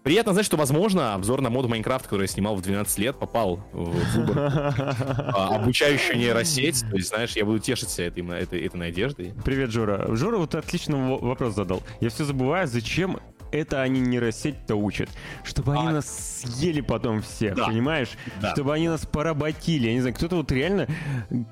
[0.04, 3.66] Приятно знать, что, возможно, обзор на моду Майнкрафт, который я снимал в 12 лет, попал
[3.72, 4.38] в выбор
[5.34, 6.82] а, обучающую нейросеть.
[6.90, 9.34] То есть, знаешь, я буду тешиться этой, этой, этой надеждой.
[9.46, 10.14] Привет, Жора.
[10.14, 11.82] Жора вот отличный вопрос задал.
[12.02, 13.20] Я все забываю, зачем
[13.54, 15.10] это они нейросеть-то учат.
[15.44, 15.82] Чтобы а...
[15.82, 17.68] они нас съели потом всех, да.
[17.68, 18.10] понимаешь?
[18.42, 18.52] Да.
[18.52, 19.88] Чтобы они нас поработили.
[19.88, 20.88] Я не знаю, кто-то вот реально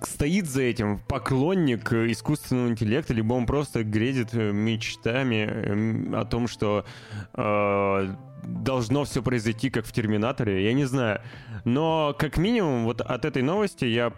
[0.01, 6.85] стоит за этим, поклонник искусственного интеллекта, либо он просто грезит мечтами о том, что
[7.33, 11.21] э, должно все произойти, как в Терминаторе, я не знаю.
[11.63, 14.13] Но как минимум вот от этой новости я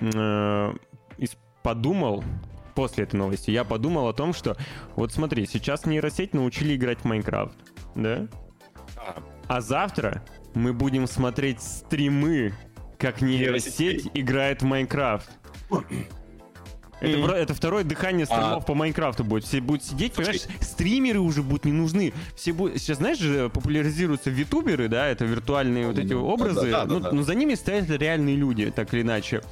[0.00, 0.74] э,
[1.64, 2.22] подумал,
[2.74, 4.56] после этой новости, я подумал о том, что
[4.96, 7.56] вот смотри, сейчас нейросеть научили играть в Майнкрафт,
[7.94, 8.26] да?
[9.46, 12.54] А завтра мы будем смотреть стримы,
[12.98, 15.30] как нейросеть играет в Майнкрафт.
[17.00, 17.32] Это, mm.
[17.32, 18.66] это второе дыхание стримов а...
[18.66, 19.44] по Майнкрафту будет.
[19.44, 20.40] Все будут сидеть, Слушай.
[20.40, 22.14] понимаешь, стримеры уже будут не нужны.
[22.34, 22.78] Все будут...
[22.78, 26.70] Сейчас, знаешь же, популяризируются витуберы, да, это виртуальные вот эти образы.
[26.70, 27.12] Да, да, да, ну, да.
[27.12, 29.42] но за ними стоят реальные люди, так или иначе.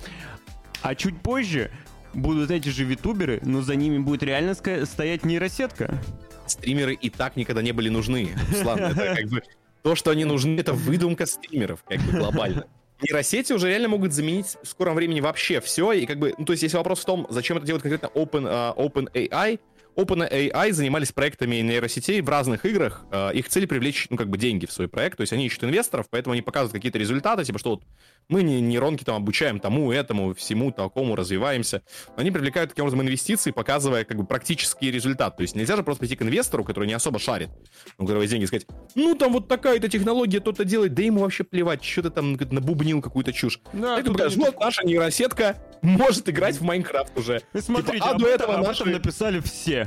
[0.82, 1.70] А чуть позже
[2.14, 6.02] будут эти же витуберы, но за ними будет реально стоять нейросетка.
[6.46, 8.30] Стримеры и так никогда не были нужны.
[8.50, 9.42] Руслан, это как бы
[9.82, 12.66] то, что они нужны, это выдумка стримеров, как бы глобально
[13.02, 15.92] нейросети уже реально могут заменить в скором времени вообще все.
[15.92, 18.44] И как бы, ну, то есть, если вопрос в том, зачем это делать конкретно Open,
[18.44, 19.60] uh, OpenAI,
[19.96, 23.04] OpenAI занимались проектами нейросетей в разных играх.
[23.10, 25.16] Uh, их цель привлечь, ну, как бы, деньги в свой проект.
[25.16, 27.82] То есть они ищут инвесторов, поэтому они показывают какие-то результаты, типа, что вот
[28.28, 31.82] мы не нейронки там обучаем тому, этому, всему, такому, развиваемся.
[32.16, 35.36] Они привлекают таким образом инвестиции, показывая, как бы, практический результат.
[35.36, 37.50] То есть нельзя же просто прийти к инвестору, который не особо шарит,
[37.98, 41.44] у которого есть деньги, сказать, ну, там вот такая-то технология, то-то делает, да ему вообще
[41.44, 43.60] плевать, что ты там набубнил какую-то чушь.
[43.72, 47.42] Да, ты покажешь, вот наша нейросетка может играть в Майнкрафт уже.
[47.52, 48.84] И смотрите, типа, а до этого наши...
[48.84, 49.81] написали все.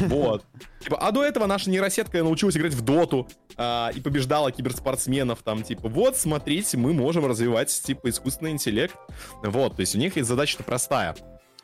[0.00, 0.44] Вот.
[0.80, 5.62] Типа, а до этого наша нейросетка научилась играть в доту а, и побеждала киберспортсменов там,
[5.62, 8.96] типа, вот, смотрите, мы можем развивать, типа, искусственный интеллект.
[9.42, 11.14] Вот, то есть у них есть задача-то простая.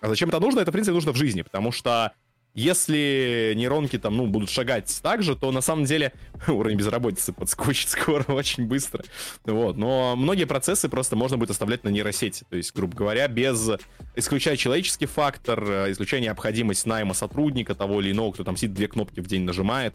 [0.00, 0.60] А зачем это нужно?
[0.60, 2.12] Это, в принципе, нужно в жизни, потому что
[2.58, 6.12] если нейронки там, ну, будут шагать так же, то на самом деле
[6.48, 9.04] уровень безработицы подскочит скоро, очень быстро.
[9.44, 9.76] Вот.
[9.76, 12.44] Но многие процессы просто можно будет оставлять на нейросети.
[12.50, 13.70] То есть, грубо говоря, без
[14.16, 18.88] исключая человеческий фактор, э, исключая необходимость найма сотрудника того или иного, кто там сидит две
[18.88, 19.94] кнопки в день нажимает,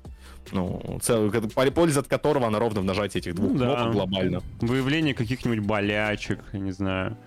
[0.52, 1.30] ну, цел,
[1.76, 3.92] польза от которого она ровно в нажатии этих двух ну, кнопок да.
[3.92, 4.42] глобально.
[4.62, 7.18] Выявление каких-нибудь болячек, не знаю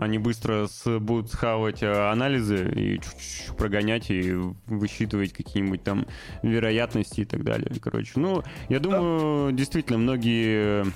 [0.00, 4.32] они быстро с, будут схавать э, анализы и чуть-чуть прогонять и
[4.66, 6.06] высчитывать какие-нибудь там
[6.42, 7.70] вероятности и так далее.
[7.80, 10.86] Короче, ну, я думаю, действительно, многие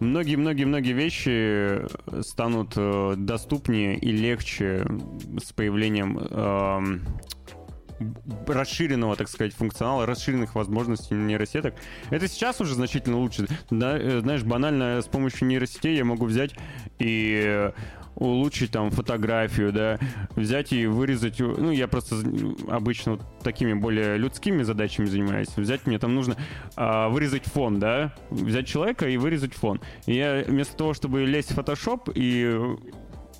[0.00, 1.86] многие-многие-многие вещи
[2.22, 4.86] станут э, доступнее и легче
[5.42, 6.98] с появлением э,
[8.46, 11.74] расширенного, так сказать, функционала, расширенных возможностей нейросеток.
[12.10, 13.46] Это сейчас уже значительно лучше.
[13.70, 16.54] Да, э, знаешь, банально с помощью нейросетей я могу взять
[16.98, 17.72] и
[18.16, 19.98] улучшить там фотографию, да,
[20.34, 22.16] взять и вырезать, ну, я просто
[22.68, 26.36] обычно вот такими более людскими задачами занимаюсь, взять мне там нужно
[26.76, 29.80] а, вырезать фон, да, взять человека и вырезать фон.
[30.06, 32.76] И я вместо того, чтобы лезть в Photoshop и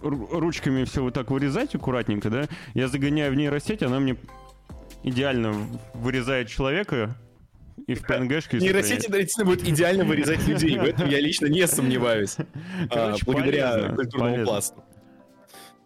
[0.02, 4.16] ручками все вот так вырезать аккуратненько, да, я загоняю в нейросеть, она мне
[5.02, 5.54] идеально
[5.94, 7.16] вырезает человека,
[7.86, 8.58] и в PNG-шке...
[8.58, 10.78] Нейросети действительно будет идеально вырезать людей.
[10.78, 12.36] В этом я лично не сомневаюсь.
[12.90, 14.84] А, благодаря культурному пласту.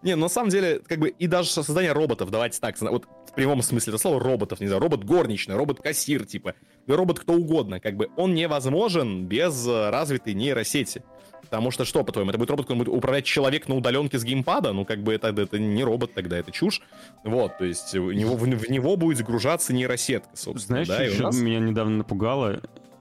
[0.02, 3.60] Не, на самом деле, как бы, и даже создание роботов, давайте так, вот в прямом
[3.62, 6.54] смысле это слово роботов, не знаю, робот горничный, робот-кассир, типа,
[6.86, 11.02] робот кто угодно, как бы, он невозможен без развитой нейросети.
[11.50, 14.72] Потому что что, по-твоему, это будет робот, который будет управлять человек на удаленке с геймпада?
[14.72, 16.80] Ну, как бы это, это не робот тогда, это чушь.
[17.24, 20.84] Вот, то есть в него, в, в него будет загружаться нейросетка, собственно.
[20.84, 21.40] Знаешь, да, что нас...
[21.40, 22.60] меня недавно напугало?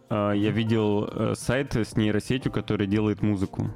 [0.10, 3.70] А, Я видел э, сайт с нейросетью, который делает музыку.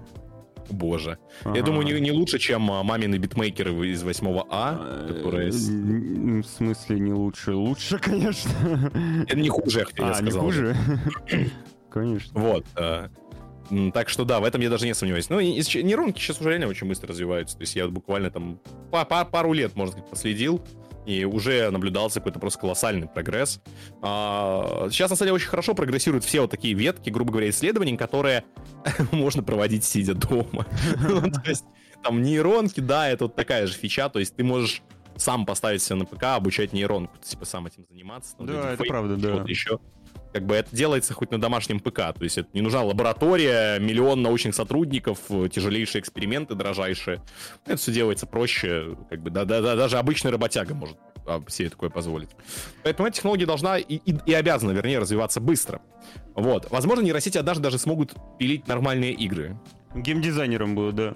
[0.69, 1.19] Боже.
[1.43, 1.57] Ага.
[1.57, 5.49] Я думаю, не, не лучше, чем а, мамины битмейкеры из 8 А, которые...
[5.49, 7.53] Э, н- В смысле не лучше?
[7.53, 8.91] Лучше, конечно.
[9.27, 10.41] Это не хуже, я хотел А, не сказал.
[10.41, 10.75] хуже?
[11.91, 12.41] Конечно.
[12.41, 12.65] Вот.
[13.93, 15.29] Так что да, в этом я даже не сомневаюсь.
[15.29, 17.57] Ну, и- и нейронки сейчас уже реально очень быстро развиваются.
[17.57, 18.59] То есть я буквально там
[18.91, 20.61] па- па- пару лет, можно сказать, последил,
[21.05, 23.59] и уже наблюдался какой-то просто колоссальный прогресс.
[24.01, 27.97] А, Сейчас, на самом деле, очень хорошо прогрессируют все вот такие ветки, грубо говоря, исследований,
[27.97, 28.43] которые
[29.11, 30.65] можно проводить сидя дома.
[31.01, 31.65] Ну, То есть
[32.03, 34.81] там нейронки, да, это вот такая же фича, то есть ты можешь
[35.15, 38.35] сам поставить себе на ПК, обучать нейронку, типа сам этим заниматься.
[38.35, 39.43] там, Да, это правда, да.
[39.47, 39.79] еще.
[40.33, 44.21] Как бы это делается хоть на домашнем ПК, то есть это не нужна лаборатория, миллион
[44.23, 47.21] научных сотрудников, э, тяжелейшие эксперименты дрожайшие.
[47.65, 51.69] Это все делается проще, как бы да, да, да, даже обычный работяга может а, себе
[51.69, 52.29] такое позволить.
[52.83, 55.81] Поэтому эта технология должна и, и- и обязана, вернее, развиваться быстро.
[56.35, 56.69] Вот.
[56.71, 59.57] Возможно, нейросети однажды даже смогут пилить нормальные игры.
[59.95, 61.13] Геймдизайнером был, да.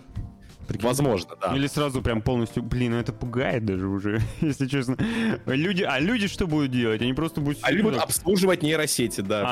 [0.68, 0.86] Прикинь.
[0.88, 1.56] Возможно, да.
[1.56, 4.98] Или сразу прям полностью, блин, это пугает даже уже, если честно.
[5.46, 7.02] Люди, а люди что будут делать?
[7.02, 7.60] Они просто будут...
[7.62, 9.44] Они будут обслуживать нейросети, да.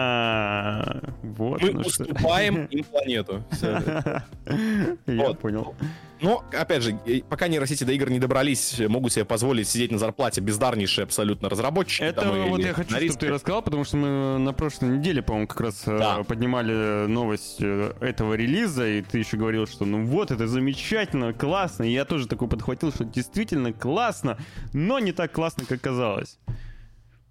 [0.00, 1.62] А, Вот.
[1.62, 3.44] Мы уступаем им планету.
[3.60, 4.24] Я
[5.06, 5.38] Вот.
[5.38, 5.74] понял.
[6.22, 10.40] Но, опять же, пока нейросети до игр не добрались, могут себе позволить сидеть на зарплате
[10.40, 12.02] бездарнейшие абсолютно разработчики.
[12.02, 15.46] Это там, вот я хочу, чтобы ты рассказал, потому что мы на прошлой неделе, по-моему,
[15.48, 16.22] как раз э, Да.
[16.24, 21.84] поднимали новость э, этого релиза, и ты еще говорил, что ну вот, это замечательно, классно.
[21.84, 24.36] И я тоже такой подхватил, что действительно классно,
[24.72, 26.38] но не так классно, как казалось.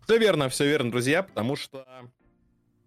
[0.05, 1.85] Все верно, все верно, друзья, потому что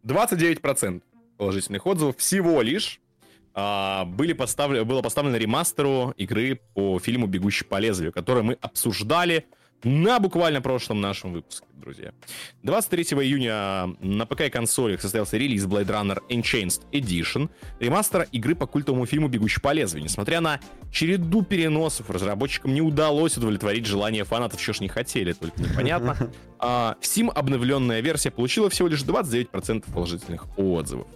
[0.04, 1.02] 29%
[1.36, 3.00] положительных отзывов всего лишь
[3.54, 9.46] а, были поставлены, было поставлено ремастеру игры по фильму «Бегущий по лезвию», который мы обсуждали
[9.84, 12.12] на буквально прошлом нашем выпуске, друзья.
[12.62, 18.66] 23 июня на ПК и консолях состоялся релиз Blade Runner Enchained Edition, ремастера игры по
[18.66, 20.04] культовому фильму «Бегущий по лезвию».
[20.04, 20.60] Несмотря на
[20.92, 26.16] череду переносов, разработчикам не удалось удовлетворить желание фанатов, что ж не хотели, только непонятно.
[26.64, 31.08] А, в Steam обновленная версия получила всего лишь 29% положительных отзывов.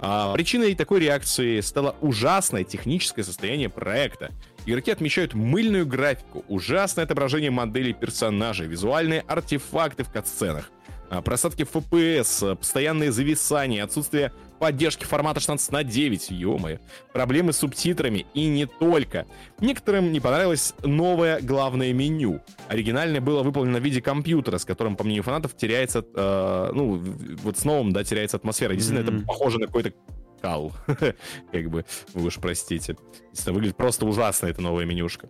[0.00, 4.32] А, причиной такой реакции стало ужасное техническое состояние проекта.
[4.68, 10.70] Игроки отмечают мыльную графику, ужасное отображение моделей персонажей, визуальные артефакты в катсценах,
[11.08, 16.58] а, просадки FPS, а, постоянные зависания, отсутствие поддержки формата 16 на 9, ё
[17.14, 19.24] проблемы с субтитрами и не только.
[19.58, 22.42] Некоторым не понравилось новое главное меню.
[22.68, 27.02] Оригинальное было выполнено в виде компьютера, с которым, по мнению фанатов, теряется, э, ну,
[27.42, 28.74] вот с новым, да, теряется атмосфера.
[28.74, 29.16] Действительно, Мгм.
[29.20, 29.92] это похоже на какой-то
[30.40, 30.72] кал.
[31.52, 32.96] как бы, вы уж простите.
[33.46, 35.28] Выглядит просто ужасно эта новая менюшка.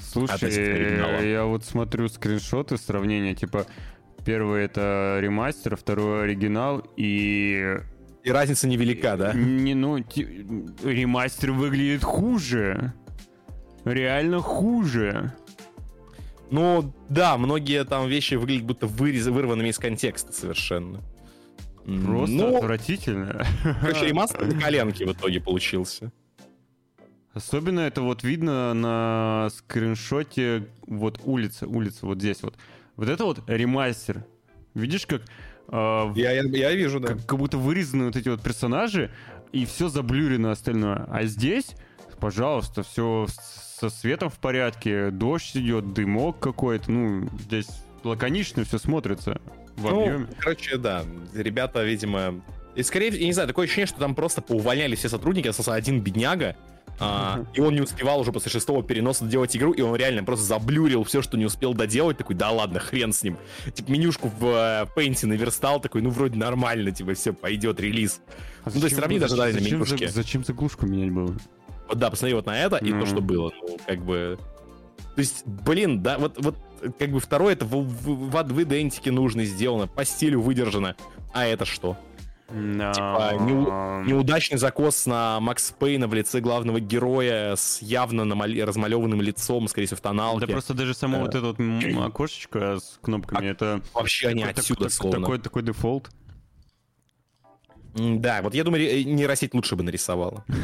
[0.00, 3.66] Слушай, я вот смотрю скриншоты, сравнения, типа,
[4.24, 7.78] первый это ремастер, второй оригинал, и
[8.22, 9.32] И разница невелика, да?
[9.32, 10.46] Не, ну, ти-
[10.82, 12.92] ремастер выглядит хуже.
[13.84, 15.32] Реально хуже.
[16.50, 21.02] Ну, да, многие там вещи выглядят будто вырез, вырванными из контекста совершенно.
[22.04, 23.46] Просто Ну, отвратительно.
[23.80, 26.12] короче, ремастер на коленке в итоге получился.
[27.32, 32.56] Особенно это вот видно на скриншоте вот улица, улица вот здесь вот.
[32.96, 34.24] Вот это вот ремастер.
[34.74, 35.22] Видишь, как,
[35.68, 37.08] в- Я, я, я вижу, да.
[37.08, 39.10] как, как будто вырезаны вот эти вот персонажи,
[39.52, 41.06] и все заблюрено остальное.
[41.08, 41.74] А здесь,
[42.18, 47.68] пожалуйста, все со светом в порядке, дождь идет, дымок какой-то, ну, здесь
[48.02, 49.40] лаконично все смотрится
[49.78, 50.26] в Ну, объеме.
[50.38, 52.40] короче, да, ребята, видимо...
[52.74, 56.00] И скорее, я не знаю, такое ощущение, что там просто поувольняли все сотрудники, остался один
[56.00, 56.54] бедняга,
[57.00, 60.44] а, и он не успевал уже после шестого переноса доделать игру, и он реально просто
[60.44, 63.36] заблюрил все, что не успел доделать, такой, да ладно, хрен с ним.
[63.72, 68.20] Типа менюшку в э, Paint наверстал, такой, ну вроде нормально, типа все, пойдет релиз.
[68.64, 70.06] А ну, то есть сравни даже зачем, менюшки.
[70.06, 71.34] за- зачем заглушку менять было?
[71.88, 73.00] Вот да, посмотри вот на это и Ну.
[73.00, 73.52] то, что было.
[73.66, 74.38] Ну, как бы...
[75.14, 76.56] То есть, блин, да, вот, вот
[76.98, 80.96] как бы второе, это в, в, в, в идентике нужно сделано, по стилю выдержано.
[81.32, 81.96] А это что?
[82.48, 89.20] Типа, неу- Неудачный закос на Макс Пейна в лице главного героя с явно намале- размалеванным
[89.20, 90.46] лицом, скорее всего, в тоналке.
[90.46, 91.20] Да просто даже само Э.
[91.22, 91.58] вот это вот
[92.06, 95.20] окошечко с кнопками, А- это Вообще они такой- отсюда так- словно.
[95.20, 96.08] такой, такой дефолт.
[97.94, 100.44] Да, вот я думаю, ре- нейросеть лучше бы нарисовала.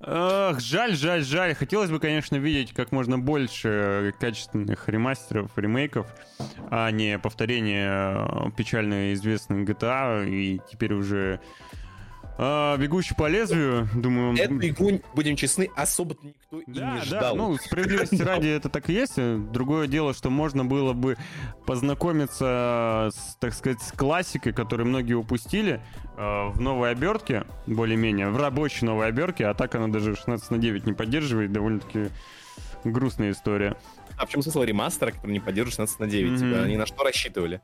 [0.00, 1.54] Ах, жаль, жаль, жаль.
[1.54, 6.06] Хотелось бы, конечно, видеть как можно больше качественных ремастеров, ремейков,
[6.70, 11.40] а не повторение э, печально известных GTA и теперь уже
[12.40, 14.36] А, «Бегущий по лезвию», думаю...
[14.36, 17.36] Эту игру, будем честны, особо никто и Да, не да, ждал.
[17.36, 19.16] ну, справедливости ради это так и есть.
[19.50, 21.16] Другое дело, что можно было бы
[21.66, 25.80] познакомиться с, так сказать, с классикой, которую многие упустили
[26.16, 30.58] э, в новой обертке, более-менее, в рабочей новой обертке, а так она даже 16 на
[30.58, 32.10] 9 не поддерживает, довольно-таки
[32.84, 33.76] грустная история.
[34.16, 36.30] А в чем смысл ремастера, который не поддерживает 16 на 9?
[36.30, 36.38] Мгм.
[36.38, 37.60] Типа, они на что рассчитывали?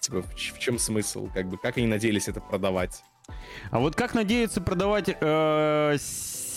[0.00, 1.28] Типа, в чем смысл?
[1.32, 3.04] Как бы, как они надеялись это продавать?
[3.70, 5.96] А вот как надеется продавать э,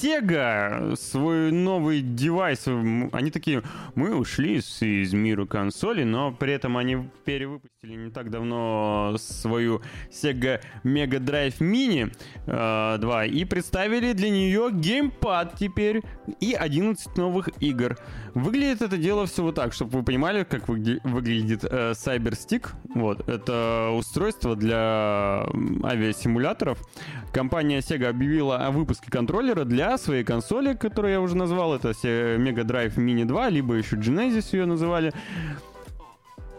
[0.01, 2.67] Sega свой новый девайс?
[2.67, 3.63] Они такие,
[3.95, 9.81] мы ушли с- из мира консоли, но при этом они перевыпустили не так давно свою
[10.11, 12.11] Sega Mega Drive Mini
[12.45, 16.01] э, 2 и представили для нее геймпад теперь
[16.39, 17.97] и 11 новых игр.
[18.35, 22.67] Выглядит это дело все вот так, чтобы вы понимали, как выгля- выглядит э, Cyberstick.
[22.93, 25.47] Вот, это устройство для
[25.83, 26.77] авиасимуляторов.
[27.31, 31.75] Компания Sega объявила о выпуске контроллера для своей консоли, которую я уже назвал.
[31.75, 35.13] Это Mega Drive Mini 2, либо еще Genesis ее называли.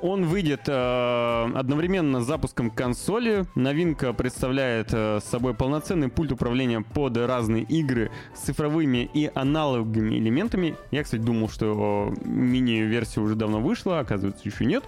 [0.01, 3.46] Он выйдет э, одновременно с запуском консоли.
[3.57, 10.76] Новинка представляет э, собой полноценный пульт управления под разные игры с цифровыми и аналоговыми элементами.
[10.92, 14.84] Я, кстати, думал, что э, мини-версия уже давно вышла, оказывается, еще нет.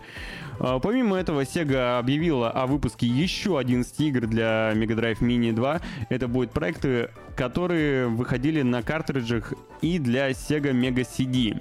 [0.60, 5.80] Э, помимо этого, Sega объявила о выпуске еще 11 игр для Mega Drive Mini 2.
[6.08, 11.60] Это будут проекты, которые выходили на картриджах и для Sega Mega CD.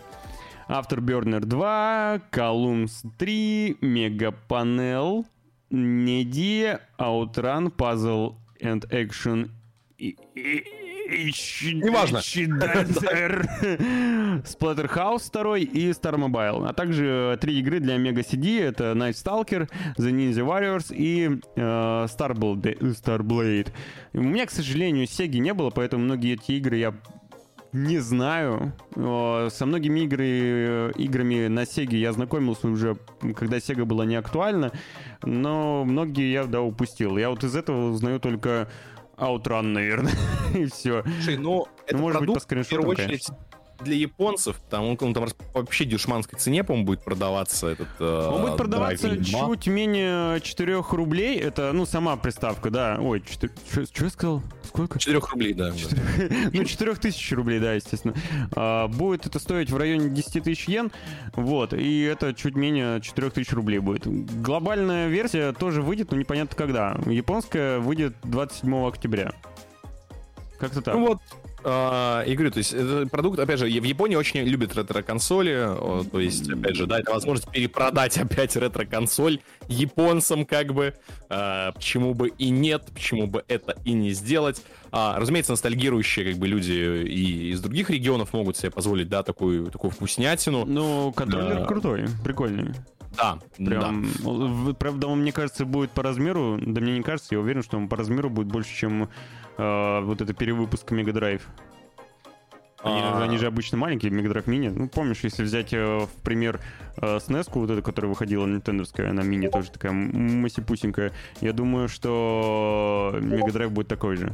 [0.70, 5.26] Afterburner 2, Columns 3, Megapanel,
[5.72, 9.50] Неди, Outrun, Puzzle and Action
[11.10, 12.20] Неважно.
[14.44, 19.70] Splatterhouse 2 и Star Mobile, а также три игры для Mega CD, это Night Stalker,
[19.98, 22.80] The Ninja Warriors и э, Starblade.
[22.80, 23.70] Starblade.
[24.14, 26.94] У меня, к сожалению, Sega не было, поэтому многие эти игры я
[27.72, 28.74] не знаю.
[28.96, 32.98] Со многими игры, играми на Sega я знакомился уже,
[33.36, 34.72] когда Sega была не актуальна,
[35.24, 37.18] но многие я, да, упустил.
[37.18, 38.70] Я вот из этого узнаю только
[39.18, 40.14] Outrun, наверное,
[40.56, 41.04] и все.
[41.04, 43.28] Слушай, ну, это может быть, продукт, по в первую скриншотам, очередь,
[43.82, 48.30] для японцев, там он, он там по вообще дешманской цене, по-моему, будет продаваться этот э,
[48.34, 49.24] Он будет продаваться 2.
[49.24, 51.38] чуть менее 4 рублей.
[51.38, 52.98] Это, ну, сама приставка, да.
[53.00, 53.50] Ой, что
[54.04, 54.42] я сказал?
[54.64, 55.00] Сколько?
[55.00, 55.72] 4 рублей, да.
[55.72, 56.36] да.
[56.54, 58.14] Ну, 4000 рублей, да, естественно.
[58.56, 60.92] А, Будет это стоить в районе 10 тысяч йен.
[61.34, 61.74] Вот.
[61.74, 64.08] И это чуть менее 4000 рублей будет.
[64.42, 66.98] Глобальная версия тоже выйдет, но непонятно когда.
[67.06, 69.34] Японская выйдет 27 октября.
[70.60, 70.94] Как-то так.
[70.94, 71.20] Ну вот,
[71.64, 76.20] а, и говорю, то есть это продукт, опять же, в Японии очень любят ретро-консоли, то
[76.20, 80.94] есть, опять же, да, это возможность перепродать опять ретро-консоль японцам, как бы,
[81.30, 84.64] а, почему бы и нет, почему бы это и не сделать.
[84.92, 86.72] А, разумеется, ностальгирующие, как бы, люди
[87.08, 90.66] и из других регионов могут себе позволить, да, такую, такую вкуснятину.
[90.66, 91.66] Ну, контроллер Да.
[91.66, 92.74] крутой, прикольный.
[93.18, 93.66] Да, да.
[93.66, 97.64] Прям, в- правда, он, мне кажется, будет по размеру, да мне не кажется, я уверен,
[97.64, 99.10] что он по размеру будет больше, чем
[99.60, 101.42] э, вот это перевыпуск Mega Drive.
[102.82, 103.24] Они, А.
[103.24, 104.72] они же обычно маленькие, Mega Drive Mini.
[104.74, 106.62] Ну, помнишь, если взять э, в пример
[106.98, 113.12] э, SNES, вот эта, которая выходила нинтендовская, она мини тоже такая масипусенькая, я думаю, что
[113.16, 114.34] Mega Drive будет такой же.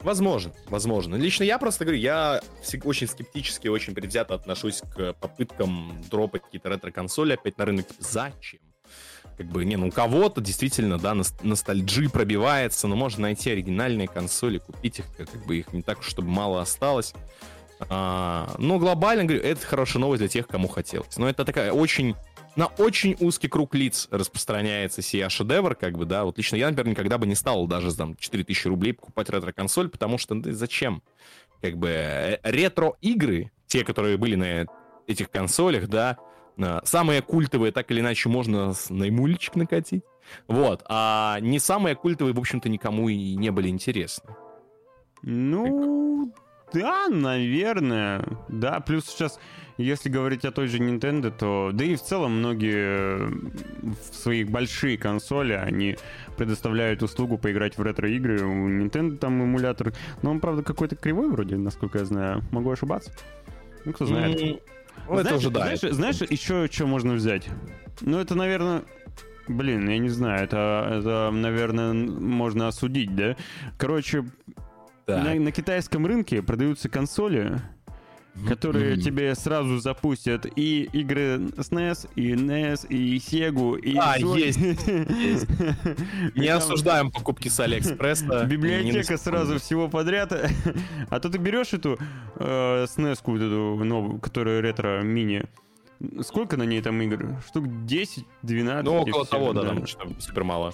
[0.00, 1.14] Возможно, возможно.
[1.14, 2.40] Лично я просто говорю, я
[2.84, 7.86] очень скептически, очень предвзято отношусь к попыткам дропать какие-то ретро-консоли опять на рынок.
[7.98, 8.60] Зачем?
[9.36, 14.08] Как бы, не, ну у кого-то действительно, да, нос- ностальджи пробивается, но можно найти оригинальные
[14.08, 17.14] консоли, купить их, как бы их не так, чтобы мало осталось.
[17.88, 21.16] А, но глобально, говорю, это хорошая новость для тех, кому хотелось.
[21.16, 22.14] Но это такая очень
[22.54, 26.90] на очень узкий круг лиц распространяется сия шедевр, как бы, да, вот лично я, например,
[26.90, 31.02] никогда бы не стал даже там 4000 рублей покупать ретро-консоль, потому что, ну, зачем?
[31.62, 34.66] Как бы, э, ретро-игры, те, которые были на
[35.06, 36.31] этих консолях, да, э,
[36.84, 40.04] самые культовые, так или иначе, можно на эмулечек накатить,
[40.46, 44.34] вот, а не самые культовые, в общем-то, никому и не были интересны.
[45.22, 46.32] Ну,
[46.72, 48.24] да, наверное.
[48.48, 49.38] Да, плюс сейчас,
[49.76, 51.70] если говорить о той же Nintendo, то...
[51.72, 53.28] Да и в целом многие
[53.82, 55.96] в своих большие консоли, они
[56.36, 58.42] предоставляют услугу поиграть в ретро-игры.
[58.42, 59.92] У Nintendo там эмулятор...
[60.22, 62.42] Но он, правда, какой-то кривой вроде, насколько я знаю.
[62.50, 63.12] Могу ошибаться.
[63.84, 64.62] Ну, кто знает.
[65.08, 65.60] Ну, это знаешь, уже, да.
[65.62, 67.48] знаешь, это- знаешь, еще что можно взять?
[68.00, 68.82] Ну, это, наверное...
[69.48, 73.36] Блин, я не знаю, это, это, наверное, можно осудить, да?
[73.76, 74.24] Короче,
[75.08, 77.60] на, на китайском рынке продаются консоли,
[78.48, 79.02] которые Мгм.
[79.02, 83.96] тебе сразу запустят и игры SNES, и NES, и Sega, и...
[83.96, 84.38] А, Sony.
[84.40, 88.44] есть, Не осуждаем покупки с Алиэкспресса.
[88.46, 90.32] Библиотека сразу всего подряд.
[91.10, 91.98] А то ты берешь эту
[92.36, 95.44] э, SNES, вот эту новую, которая ретро-мини.
[96.22, 97.36] Сколько на ней там игр?
[97.46, 98.84] Штук 10, 12?
[98.84, 100.72] Ну, около того, да, там что-то супер мало.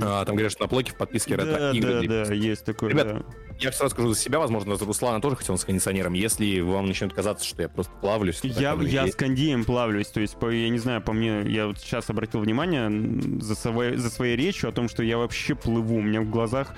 [0.00, 2.08] А, Там говорят, что на плойке в подписке Да, ретро-игры.
[2.08, 3.22] да, да, есть такое, Ребят, да.
[3.58, 6.12] Я сразу скажу за себя, возможно, за Руслана тоже хотел с кондиционером.
[6.12, 9.14] Если вам начнет казаться, что я просто плавлюсь, Я, я есть.
[9.14, 12.40] с кондеем плавлюсь, то есть, по, я не знаю, по мне, я вот сейчас обратил
[12.40, 16.28] внимание за, своей, за своей речью о том, что я вообще плыву, у меня в
[16.30, 16.74] глазах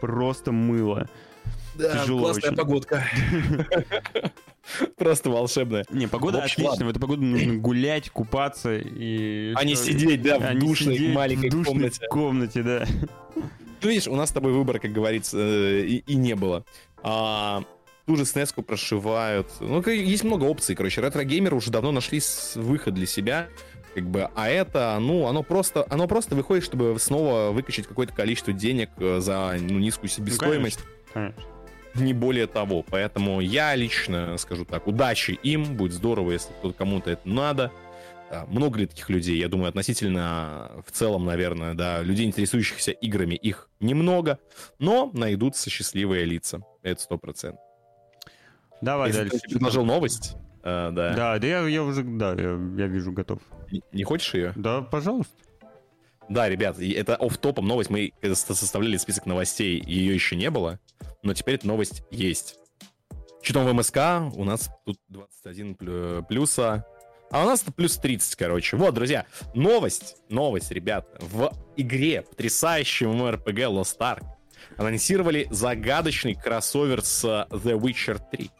[0.00, 1.08] просто мыло.
[1.74, 2.56] Да, тяжело классная очень.
[2.56, 3.04] погодка.
[4.96, 5.84] Просто волшебная.
[5.90, 6.86] Не, погода В общем, отличная, ладно.
[6.86, 9.52] в эту погоду нужно гулять, купаться и...
[9.56, 12.06] А не сидеть, да, в а душной сидеть маленькой в душной комнате.
[12.08, 12.86] комнате, да.
[13.34, 16.64] Ну, видишь, у нас с тобой выбора, как говорится, э, и, и не было.
[17.02, 17.64] А,
[18.06, 19.48] ту же SNES прошивают.
[19.60, 20.76] Ну, есть много опций.
[20.76, 22.20] Короче, ретро-геймеры уже давно нашли
[22.54, 23.48] выход для себя.
[23.94, 28.52] Как бы, а это, ну, оно просто, оно просто выходит, чтобы снова выкачать какое-то количество
[28.52, 30.78] денег э, за ну, низкую себестоимость.
[31.12, 31.34] Конечно.
[31.94, 32.82] Не более того.
[32.88, 37.70] Поэтому я лично скажу так, удачи им, будет здорово, если кто- кому-то это надо.
[38.48, 39.38] Много ли таких людей?
[39.38, 44.38] Я думаю, относительно в целом, наверное, да, людей, интересующихся играми, их немного,
[44.78, 46.62] но найдутся счастливые лица.
[46.82, 47.60] Это сто процентов.
[48.80, 49.38] Давай Если дальше.
[49.38, 50.34] ты предложил новость,
[50.64, 53.40] э, да, Да, да, я, я уже, да, я, я вижу, готов.
[53.70, 54.52] не- не хочешь ее?
[54.56, 55.34] Да, пожалуйста.
[56.28, 57.90] Да, ребят, это оф топом новость.
[57.90, 60.78] Мы э, со- составляли список новостей, ее еще не было,
[61.22, 62.56] но теперь эта новость есть.
[63.42, 63.98] Читом в МСК
[64.34, 66.86] у нас тут 21 плю- плюса,
[67.30, 68.76] а у нас плюс 30, короче.
[68.76, 71.08] Вот, друзья, новость, новость, ребят.
[71.20, 74.22] В игре потрясающем RPG Lost Ark
[74.76, 78.50] анонсировали загадочный кроссовер с The Witcher 3.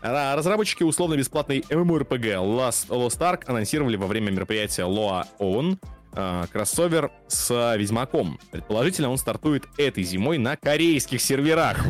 [0.00, 5.78] А, Разработчики условно-бесплатной MMORPG Lost, Lost Ark анонсировали во время мероприятия Loa Own
[6.16, 8.38] а, кроссовер с Ведьмаком.
[8.50, 11.84] Предположительно, он стартует этой зимой на корейских серверах.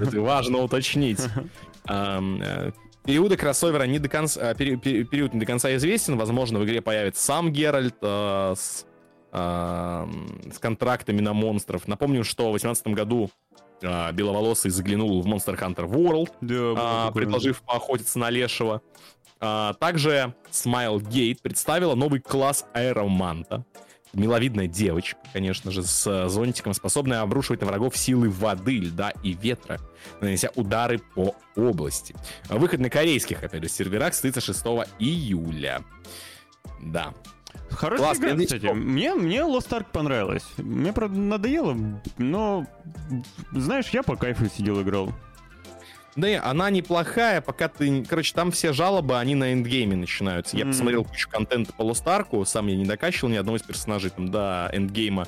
[0.00, 1.20] Это важно уточнить.
[1.88, 2.70] Э,
[3.04, 6.16] Периоды кроссовера не до конца, пери- период не до конца известен.
[6.18, 8.84] Возможно, в игре появится сам Геральт э, с,
[9.30, 11.86] ам, с контрактами на монстров.
[11.86, 13.30] Напомню, что в 2018 году
[13.84, 18.82] а, Беловолосый заглянул в Monster Hunter World, Да, а, предложив поохотиться на Лешего.
[19.40, 23.64] А, также Smilegate представила новый класс Аэроманта.
[24.12, 29.34] Миловидная девочка, конечно же, с э, зонтиком, способная обрушивать на врагов силы воды, льда и
[29.34, 29.78] ветра,
[30.22, 32.14] нанеся удары по области.
[32.48, 34.64] Выход на корейских, опять же, серверах состоится 6
[34.98, 35.84] июля.
[36.80, 37.12] Да.
[37.68, 38.64] Хорошая Классно, игра, я кстати.
[38.64, 40.44] не Мне, мне Lost Ark понравилась.
[40.56, 41.76] Мне, правда, надоело,
[42.16, 42.66] но,
[43.52, 45.12] знаешь, я по кайфу сидел играл.
[46.16, 48.02] Да, она неплохая, пока ты...
[48.04, 50.56] Короче, там все жалобы, они на эндгейме начинаются.
[50.56, 50.72] Я Мгм.
[50.72, 54.70] посмотрел кучу контента по Ark, сам я не докачивал ни одного из персонажей там до
[54.72, 55.26] эндгейма.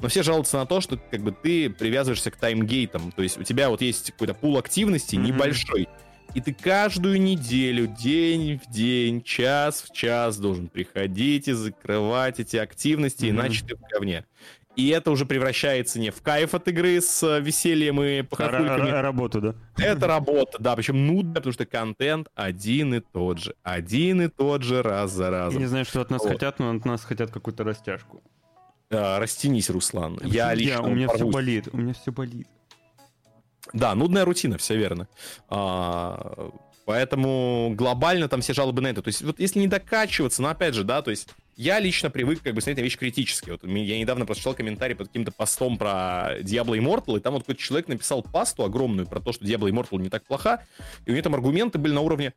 [0.00, 3.12] Но все жалуются на то, что как бы ты привязываешься к таймгейтам.
[3.12, 5.24] То есть у тебя вот есть какой-то пул активности Мгм.
[5.26, 5.88] небольшой.
[6.32, 12.56] И ты каждую неделю, день в день, час в час должен приходить и закрывать эти
[12.56, 13.34] активности, Мгм.
[13.40, 14.24] иначе ты в говне.
[14.80, 19.02] И это уже превращается не в кайф от игры с э, весельем и похохульками, р-
[19.02, 19.54] Работу, да.
[19.76, 23.54] это работа, да, причем нудно, потому что контент один и тот же.
[23.62, 25.60] Один и тот же раз за Я разом.
[25.60, 26.32] не знаю, что от нас Вот.
[26.32, 28.22] хотят, но от нас хотят какую-то растяжку.
[28.90, 30.18] А, растянись, Руслан.
[30.24, 31.34] Я лично у меня все порвусь.
[31.34, 32.48] болит, у меня все болит.
[33.72, 35.08] Да, нудная рутина, все верно.
[35.48, 36.50] А,
[36.86, 39.02] поэтому глобально там все жалобы на это.
[39.02, 42.42] То есть вот если не докачиваться, но опять же, да, то есть я лично привык
[42.42, 43.50] как бы смотреть на вещи критически.
[43.50, 47.60] Вот я недавно прочитал комментарий под каким-то постом про Diablo Immortal, и там вот какой-то
[47.60, 50.64] человек написал пасту огромную про то, что Diablo Immortal не так плоха,
[51.06, 52.32] и у него там аргументы были на уровне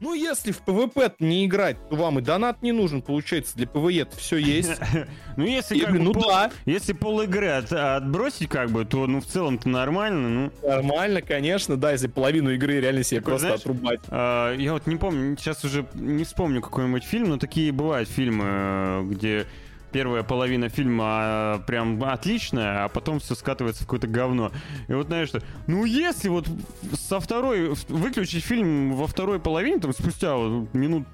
[0.00, 4.08] ну, если в PvP не играть, то вам и донат не нужен, получается, для PvE
[4.16, 4.72] все есть.
[5.36, 9.20] Ну, если как бы ну да, Если пол игры от- отбросить, как бы, то, ну,
[9.20, 10.68] в целом-то нормально, ну.
[10.68, 14.00] нормально, конечно, да, если половину игры реально себе просто отрубать.
[14.08, 18.44] А, я вот не помню, сейчас уже не вспомню какой-нибудь фильм, но такие бывают фильмы,
[18.46, 19.46] э, где
[19.94, 24.50] первая половина фильма а, прям отличная, а потом все скатывается в какое-то говно.
[24.88, 26.48] И вот знаешь что, ну если вот
[26.94, 31.06] со второй, выключить фильм во второй половине, там спустя вот минут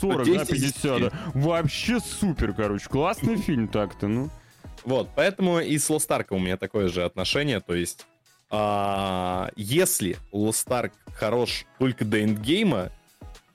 [0.00, 4.30] 40, да, 10 из 50, да, вообще супер, короче, классный фильм так-то, ну.
[4.84, 8.04] Вот, поэтому и с Ark у меня такое же отношение, то есть
[8.50, 12.90] а, если Ark хорош только до endgame а,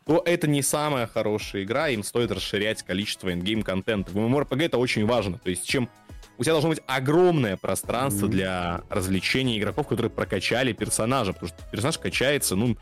[0.05, 4.11] то это не самая хорошая игра, им стоит расширять количество endgame контента.
[4.11, 5.89] В MMORPG это очень важно, то есть чем
[6.37, 11.97] у тебя должно быть огромное пространство для развлечения игроков, которые прокачали персонажа, потому что персонаж
[11.99, 12.75] качается, ну,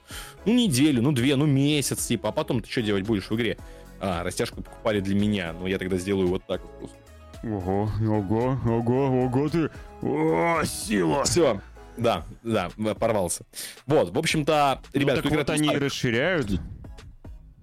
[0.46, 3.58] ну неделю, ну две, ну месяц, типа, а потом ты что делать будешь в игре?
[4.00, 6.98] А, растяжку покупали для меня, ну я тогда сделаю вот так вот просто.
[7.44, 9.70] Ого, ого, ого, ого ты.
[10.02, 11.24] О, сила.
[11.26, 11.60] Все,
[11.98, 12.70] да, да,
[13.00, 13.44] порвался.
[13.86, 16.52] Вот, в общем-то, ребят, ну, так вот они расширяют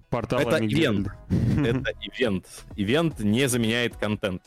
[0.09, 1.07] порталами Это ивент.
[1.29, 2.45] Это ивент.
[2.75, 4.41] Ивент не заменяет контент.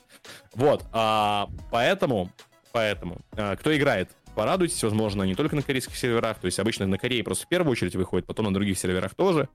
[0.55, 2.31] Вот, а, поэтому,
[2.73, 6.99] поэтому, а, кто играет, порадуйтесь, возможно, не только на корейских серверах, то есть обычно на
[6.99, 9.49] Корее просто в первую очередь выходит, потом на других серверах тоже.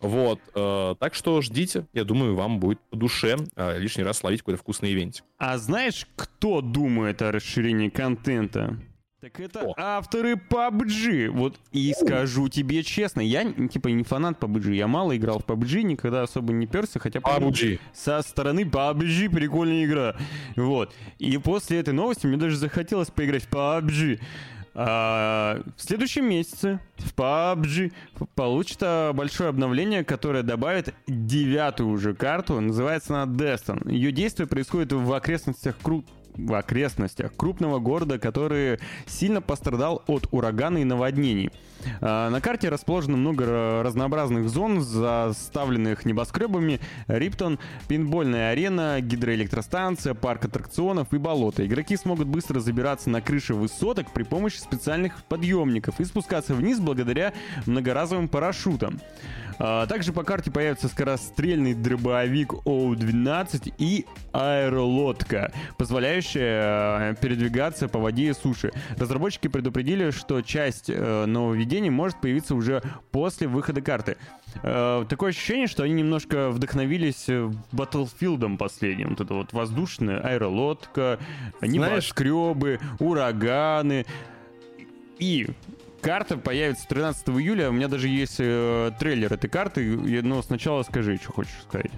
[0.00, 4.40] Вот, э, так что ждите, я думаю, вам будет по душе э, лишний раз словить
[4.40, 5.24] какой-то вкусный ивент.
[5.38, 8.78] А знаешь, кто думает о расширении контента?
[9.22, 9.74] Так это О.
[9.76, 11.28] авторы PUBG.
[11.28, 15.82] Вот и скажу тебе честно, я типа не фанат PUBG, я мало играл в PUBG,
[15.82, 17.78] никогда особо не перся, хотя PUBG.
[17.94, 20.16] со стороны PUBG прикольная игра.
[20.56, 20.92] Вот.
[21.20, 24.18] И после этой новости мне даже захотелось поиграть в PUBG.
[24.74, 27.92] А, в следующем месяце в PUBG
[28.34, 32.60] получится большое обновление, которое добавит девятую уже карту.
[32.60, 33.88] Называется она Destin.
[33.88, 36.06] Ее действие происходит в окрестностях Крут
[36.36, 41.50] в окрестностях крупного города, который сильно пострадал от урагана и наводнений.
[42.00, 46.80] А, на карте расположено много разнообразных зон, заставленных небоскребами.
[47.08, 47.58] Риптон,
[47.88, 51.66] пинбольная арена, гидроэлектростанция, парк аттракционов и болото.
[51.66, 57.32] Игроки смогут быстро забираться на крыши высоток при помощи специальных подъемников и спускаться вниз благодаря
[57.66, 59.00] многоразовым парашютам.
[59.64, 68.30] А, также по карте появится скорострельный дробовик Оу-12 и аэролодка, позволяющая э, передвигаться по воде
[68.30, 68.72] и суше.
[68.98, 72.82] Разработчики предупредили, что часть э, нововведений может появиться уже
[73.12, 74.16] после выхода карты.
[74.64, 79.10] Э, такое ощущение, что они немножко вдохновились Battlefield последним.
[79.10, 81.20] Вот это вот воздушная аэролодка,
[81.60, 84.06] небоскребы, ураганы.
[85.20, 85.46] И
[86.02, 87.70] Карта появится 13 июля.
[87.70, 89.82] У меня даже есть э, трейлер этой карты.
[90.22, 91.90] Но сначала скажи, что хочешь сказать.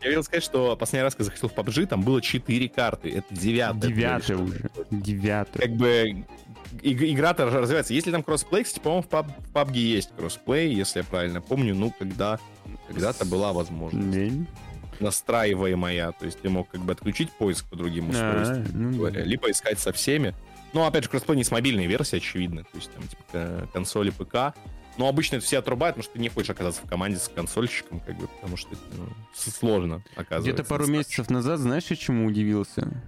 [0.00, 3.10] Я хотел сказать, что последний раз, когда заходил в PUBG, там было 4 карты.
[3.10, 3.90] Это девятая.
[3.90, 4.70] Девятая уже.
[4.90, 5.62] Девятая.
[5.62, 6.24] Как бы
[6.82, 7.92] игра-то развивается.
[7.92, 11.74] Если там crossplay, кстати, по-моему, в, PUB, в PUBG есть crossplay, если я правильно помню,
[11.74, 12.38] ну, когда
[12.88, 14.10] когда-то была возможность.
[14.10, 14.46] День
[15.00, 19.50] настраиваемая, то есть ты мог как бы отключить поиск по другим устройствам, а, ну, либо
[19.50, 20.34] искать со всеми.
[20.72, 22.62] Ну, опять же, кроссплей не с мобильной версии, очевидно.
[22.64, 24.54] То есть там, типа, консоли ПК.
[24.96, 28.00] Но обычно это все отрубают, потому что ты не хочешь оказаться в команде с консольщиком,
[28.00, 30.52] как бы, потому что ну, сложно, оказывается.
[30.52, 33.02] Где-то пару месяцев назад, знаешь, я чему удивился?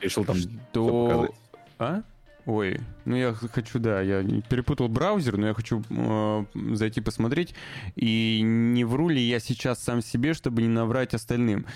[0.00, 1.30] Решил там что...
[1.78, 2.02] А?
[2.46, 6.44] Ой, ну я хочу, да, я перепутал браузер, но я хочу э,
[6.74, 7.54] зайти посмотреть,
[7.96, 11.66] и не вру ли я сейчас сам себе, чтобы не наврать остальным.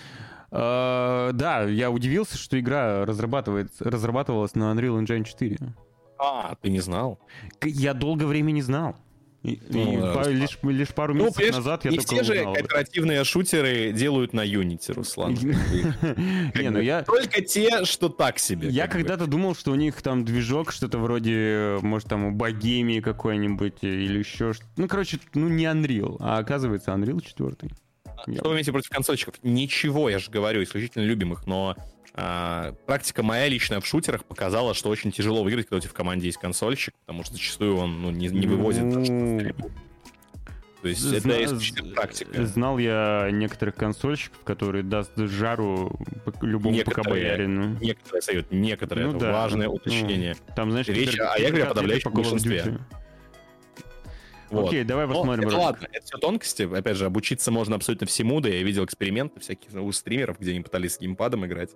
[0.51, 5.59] Uh, да, я удивился, что игра разрабатывается, разрабатывалась на Unreal Engine 4.
[6.19, 7.19] А, ты не знал?
[7.63, 8.97] Я долгое время не знал.
[9.43, 12.25] И, ну, и да, по, лишь, лишь пару ну, месяцев назад я не только все
[12.25, 15.33] же кооперативные шутеры делают на Unity, Руслан.
[16.55, 17.05] Не, ну я...
[17.05, 18.69] Только те, что так себе.
[18.69, 23.79] Я когда-то думал, что у них там движок что-то вроде, может, там у Богемии какой-нибудь
[23.81, 27.73] или еще что Ну, короче, ну не Unreal, а оказывается Unreal 4.
[28.23, 29.35] Что вы имеете против консольщиков?
[29.43, 31.77] Ничего, я же говорю, исключительно любимых, но
[32.15, 35.95] а, практика моя личная в шутерах показала, что очень тяжело выиграть, когда у тебя в
[35.95, 39.53] команде есть консольщик, потому что зачастую он ну, не, не вывозит ну...
[40.83, 42.47] То есть Зна- это исключительно практика.
[42.47, 46.01] Знал я некоторых консольщиков, которые даст жару
[46.41, 47.79] любому ПК-боярину.
[47.81, 49.09] Некоторые соют, некоторые.
[49.09, 50.37] Ну, это да, важное ну, уточнение.
[50.57, 52.79] Там, знаешь, Речь, а я говорю о подавляющем большинстве.
[54.51, 54.69] Вот.
[54.69, 55.49] Окей, давай посмотрим.
[55.49, 56.63] это ладно, это все тонкости.
[56.63, 60.61] Опять же, обучиться можно абсолютно всему, да я видел эксперименты всяких у стримеров, где они
[60.61, 61.71] пытались с геймпадом играть.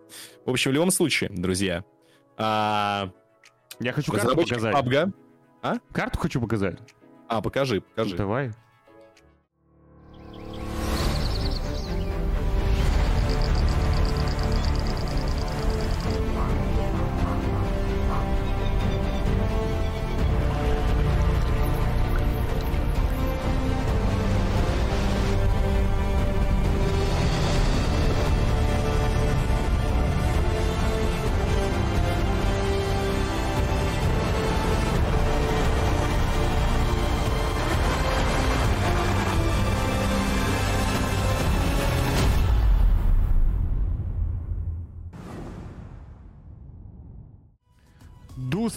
[0.45, 1.85] В общем, в любом случае, друзья.
[2.37, 3.11] А...
[3.81, 4.75] Я хочу карту показать.
[4.75, 5.13] PUBG.
[5.63, 5.77] А?
[5.93, 6.79] Карту хочу показать.
[7.29, 8.17] А, покажи, покажи.
[8.17, 8.51] Давай.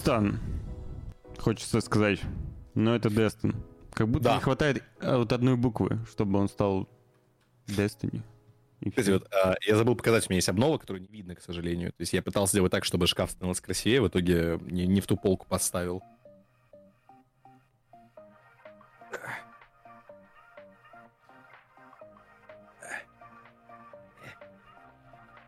[0.07, 0.39] Дустан,
[1.37, 2.21] хочется сказать.
[2.75, 3.61] Но это Дестин.
[3.91, 4.35] Как будто да.
[4.35, 6.87] не хватает э, вот одной буквы, чтобы он стал
[7.67, 8.21] Destiny.
[8.87, 11.89] Кстати, вот, а, я забыл показать, у меня есть обнова, которую не видно, к сожалению.
[11.89, 15.07] То есть я пытался сделать так, чтобы шкаф становился красивее, в итоге не, не в
[15.07, 16.01] ту полку поставил.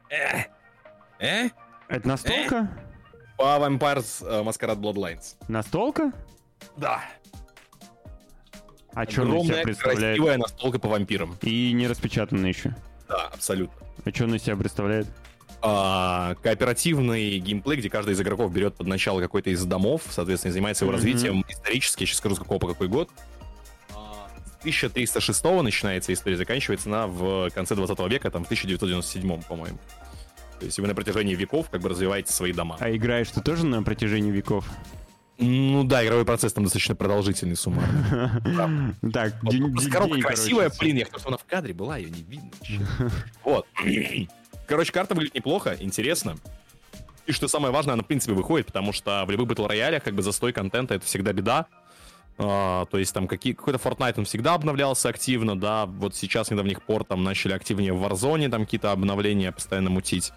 [0.10, 0.44] Э?
[1.22, 1.50] Э?
[1.88, 2.89] Это настолка?
[3.40, 5.36] По Vampires э, Masquerade Bloodlines.
[5.48, 6.12] Настолка?
[6.76, 7.02] Да.
[8.94, 10.18] А что она из себя Огромная, представляет?
[10.18, 11.38] красивая настолка по вампирам.
[11.42, 12.76] И не распечатана еще.
[13.08, 13.76] Да, абсолютно.
[14.04, 15.08] А что она из себя представляет?
[15.62, 20.86] а, кооперативный геймплей, где каждый из игроков берет под начало какой-то из домов, соответственно, занимается
[20.86, 20.98] его Мгм.
[20.98, 22.04] развитием исторически.
[22.04, 23.10] Я сейчас скажу, с какого по какой год.
[23.94, 29.78] А, С 1306 начинается история, заканчивается она в конце 20 века, там, в 1997, по-моему.
[30.60, 32.78] То есть вы на протяжении веков как бы развиваете свои дома.
[32.80, 34.66] А играешь ты тоже на протяжении веков?
[35.38, 38.94] Ну да, игровой процесс там достаточно продолжительный, суммарно.
[39.14, 39.40] Так,
[39.90, 42.52] коробка красивая, блин, я хотел, чтобы она в кадре была, ее не видно.
[43.44, 43.66] Вот.
[44.68, 46.36] Короче, карта выглядит неплохо, интересно.
[47.26, 50.14] И что самое важное, она в принципе выходит, потому что в любых батл роялях как
[50.14, 51.68] бы застой контента это всегда беда.
[52.42, 56.82] А, то есть там какие, какой-то Fortnite он всегда обновлялся активно, да, вот сейчас недавних
[56.82, 60.32] пор там начали активнее в Warzone там какие-то обновления постоянно мутить.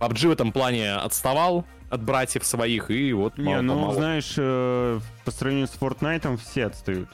[0.00, 4.98] PUBG в этом плане отставал от братьев своих, и вот Не, ну, мало-помалу- знаешь, э,
[5.26, 7.10] по сравнению с Fortnite все отстают.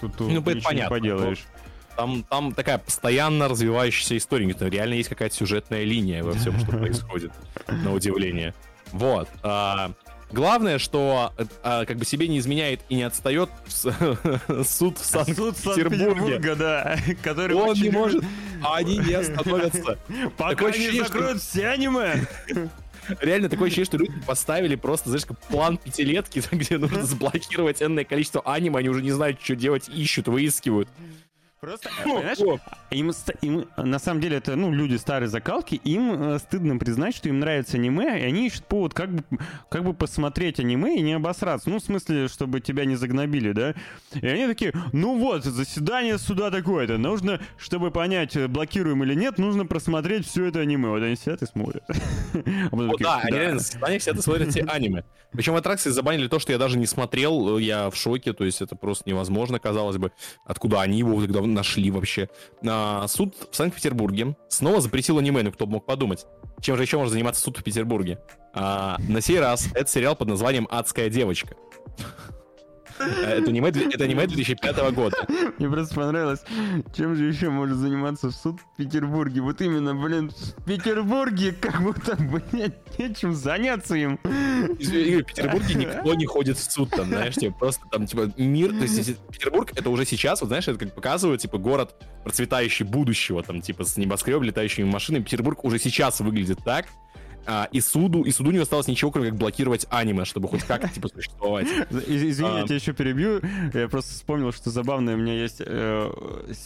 [0.00, 1.44] Тут, тут Ну, это понятно, не поделаешь.
[1.96, 4.54] Там, там такая постоянно развивающаяся история.
[4.54, 7.30] Там реально есть какая-то сюжетная линия во всем, что происходит,
[7.68, 8.54] на удивление.
[8.92, 9.28] Вот.
[10.32, 16.54] Главное, что а, как бы себе не изменяет и не отстает суд в Санкт-Петербурге.
[16.54, 18.24] Да, который Он не может,
[18.62, 19.98] а они не остановятся.
[20.36, 22.26] Пока не закроют все аниме.
[23.20, 28.04] Реально такое ощущение, что люди поставили просто, знаешь, как план пятилетки, где нужно заблокировать энное
[28.04, 30.88] количество аниме, они уже не знают, что делать, ищут, выискивают.
[31.60, 32.58] Просто, понимаешь, о,
[32.90, 37.28] им, им, на самом деле это, ну, люди старой закалки, им э, стыдно признать, что
[37.28, 39.22] им нравится аниме, и они ищут повод как бы,
[39.68, 41.68] как бы посмотреть аниме и не обосраться.
[41.68, 43.74] Ну, в смысле, чтобы тебя не загнобили, да?
[44.14, 49.36] И они такие, ну вот, заседание суда такое-то, нужно, чтобы понять, э, блокируем или нет,
[49.36, 50.88] нужно просмотреть все это аниме.
[50.88, 51.84] Вот они сидят и смотрят.
[52.72, 55.04] А да, они реально заседаниях сидят и смотрят все аниме.
[55.32, 58.62] Причем аттракции забанили то, что я даже не смотрел, э, я в шоке, то есть
[58.62, 60.10] это просто невозможно, казалось бы.
[60.44, 62.28] Откуда они его тогда нашли вообще?
[62.66, 66.26] А, суд в Санкт-Петербурге снова запретил аниме, ну кто бы мог подумать.
[66.60, 68.18] Чем же еще может заниматься суд в Петербурге?
[68.54, 71.56] А, на сей раз это сериал под названием «Адская девочка».
[73.00, 75.16] Это аниме, это аниме 2005 года.
[75.58, 76.42] Мне просто понравилось,
[76.94, 79.40] чем же еще может заниматься суд в Петербурге.
[79.40, 84.18] Вот именно, блин, в Петербурге как будто, блядь, нечем заняться им.
[84.22, 88.82] В Петербурге никто не ходит в суд, там, знаешь, типа, просто там, типа, мир, то
[88.82, 91.94] есть Петербург, это уже сейчас, вот, знаешь, это как показывают, типа, город
[92.24, 96.86] процветающий будущего, там, типа, с небоскреб, летающими машинами, Петербург уже сейчас выглядит так,
[97.46, 100.88] а, и суду, и суду не осталось ничего, кроме как блокировать аниме, чтобы хоть как-то,
[100.88, 101.66] типа, существовать.
[101.90, 102.66] Из- Извини, я А.
[102.66, 103.40] тебя еще перебью.
[103.74, 105.14] Я просто вспомнил, что забавно.
[105.14, 106.10] У меня есть э,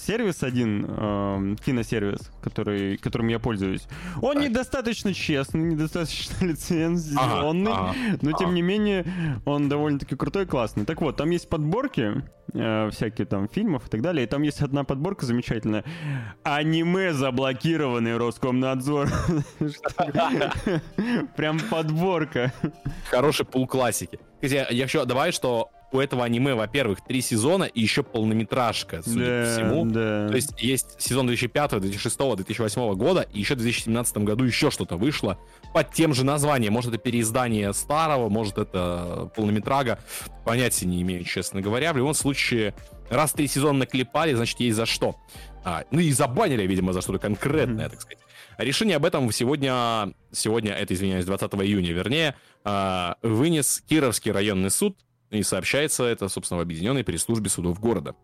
[0.07, 3.87] сервис один, э, киносервис, который, которым я пользуюсь.
[4.23, 7.73] Он недостаточно честный, недостаточно лицензионный,
[8.21, 9.05] но тем не менее
[9.45, 10.85] он довольно-таки крутой и классный.
[10.85, 12.23] Так вот, там есть подборки
[12.53, 14.25] э, всякие там фильмов и так далее.
[14.25, 15.85] И там есть одна подборка замечательная.
[16.43, 19.09] Аниме заблокированный Роскомнадзор.
[21.37, 22.53] Прям подборка.
[23.11, 24.19] Хороший пул классики.
[24.41, 29.45] Хотя я еще добавлю, что у этого аниме, во-первых, три сезона и еще полнометражка, судя
[29.45, 29.85] по всему.
[29.87, 30.29] да.
[30.29, 34.97] То есть есть сезон 2005, 2006, 2008 года, и еще в 2017 году еще что-то
[34.97, 35.39] вышло
[35.73, 36.73] под тем же названием.
[36.73, 40.01] Может, это переиздание старого, может, это полнометрага.
[40.45, 41.93] Понятия не имею, честно говоря.
[41.93, 42.75] В любом случае,
[43.11, 45.17] раз три сезона наклепали, значит, есть за что.
[45.65, 47.91] А, ну и забанили, видимо, за что-то конкретное, Мгм.
[47.91, 48.19] так сказать.
[48.59, 52.35] Решение об этом сегодня, сегодня, это, извиняюсь, 20 июня, вернее,
[52.65, 54.97] а, вынес Кировский районный суд,
[55.31, 58.15] и сообщается это, собственно, в объединенной пресс-службе судов города.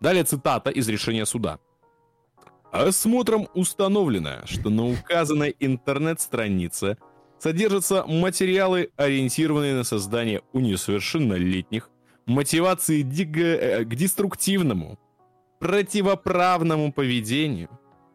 [0.00, 1.58] Далее цитата из решения суда.
[2.72, 6.98] Осмотром установлено, что на указанной интернет-странице
[7.38, 11.90] содержатся материалы, ориентированные на создание у несовершеннолетних
[12.26, 14.98] мотивации э, к деструктивному,
[15.60, 17.68] противоправному поведению,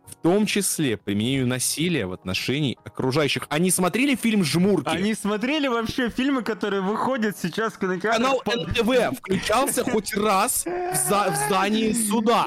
[0.06, 3.48] в том числе применению насилия в отношении окружающих.
[3.50, 4.90] Они смотрели фильм «Жмурки»?
[4.90, 8.18] Они смотрели вообще фильмы, которые выходят сейчас в кинотеатрах?
[8.18, 12.46] Канал по- НТВ включался хоть раз в, за- в здании суда.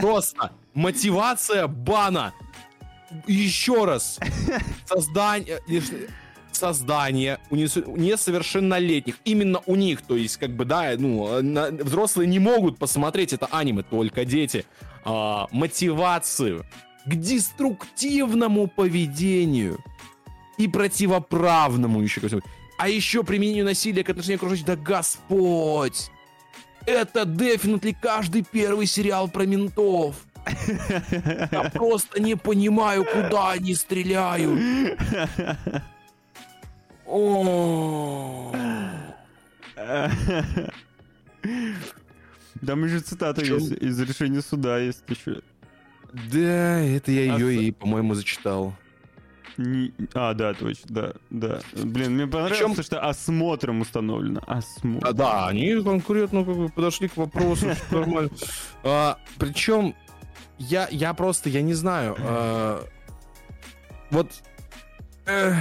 [0.00, 2.34] Просто мотивация бана.
[3.28, 4.18] Еще раз.
[4.84, 5.60] Создание...
[6.56, 9.16] Создание несовершеннолетних.
[9.24, 10.02] Именно у них.
[10.02, 14.64] То есть, как бы, да, ну, на- взрослые не могут посмотреть это аниме, только дети.
[15.04, 16.64] А, мотивацию
[17.04, 19.78] к деструктивному поведению
[20.58, 22.40] и противоправному еще ко всему.
[22.78, 24.66] А еще применению насилия к отношению окружающих.
[24.66, 26.10] Да Господь!
[26.86, 30.16] Это definitely каждый первый сериал про ментов.
[31.52, 34.60] Я просто не понимаю, куда они стреляют.
[42.66, 45.40] Там еще цитата есть из решения суда, есть еще.
[46.12, 48.74] Да, это я А ее и, по-моему, зачитал.
[49.58, 51.60] Не- А, да, точно, да, да.
[51.82, 54.42] Блин, мне понравилось, Причем- что осмотром установлено.
[54.46, 55.06] Осмотр.
[55.06, 58.30] А, да, они конкретно как бы подошли к вопросу, что нормально.
[58.82, 59.94] А, причем
[60.58, 62.84] я, я просто, я не знаю, а,
[64.10, 64.30] вот
[65.26, 65.56] эх,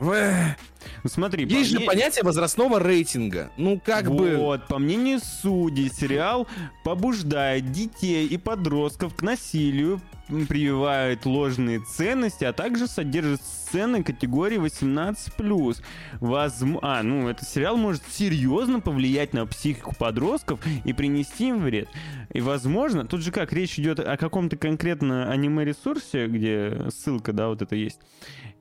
[0.00, 0.56] эх,
[1.02, 3.50] Ну, смотри, есть же мне- понятие возрастного рейтинга.
[3.56, 4.36] Ну, как бы...
[4.36, 6.46] Вот, по мнению судей, сериал
[6.82, 10.00] побуждает детей и подростков к насилию,
[10.48, 15.82] прививает ложные ценности, а также содержит сцены категории 18+.
[16.20, 16.78] Возм...
[16.82, 21.88] А, ну, этот сериал может серьезно повлиять на психику подростков и принести им вред.
[22.32, 27.62] И, возможно, тут же как, речь идет о каком-то конкретно аниме-ресурсе, где ссылка, да, вот
[27.62, 27.98] это есть.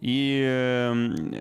[0.02, 1.36] И, эм,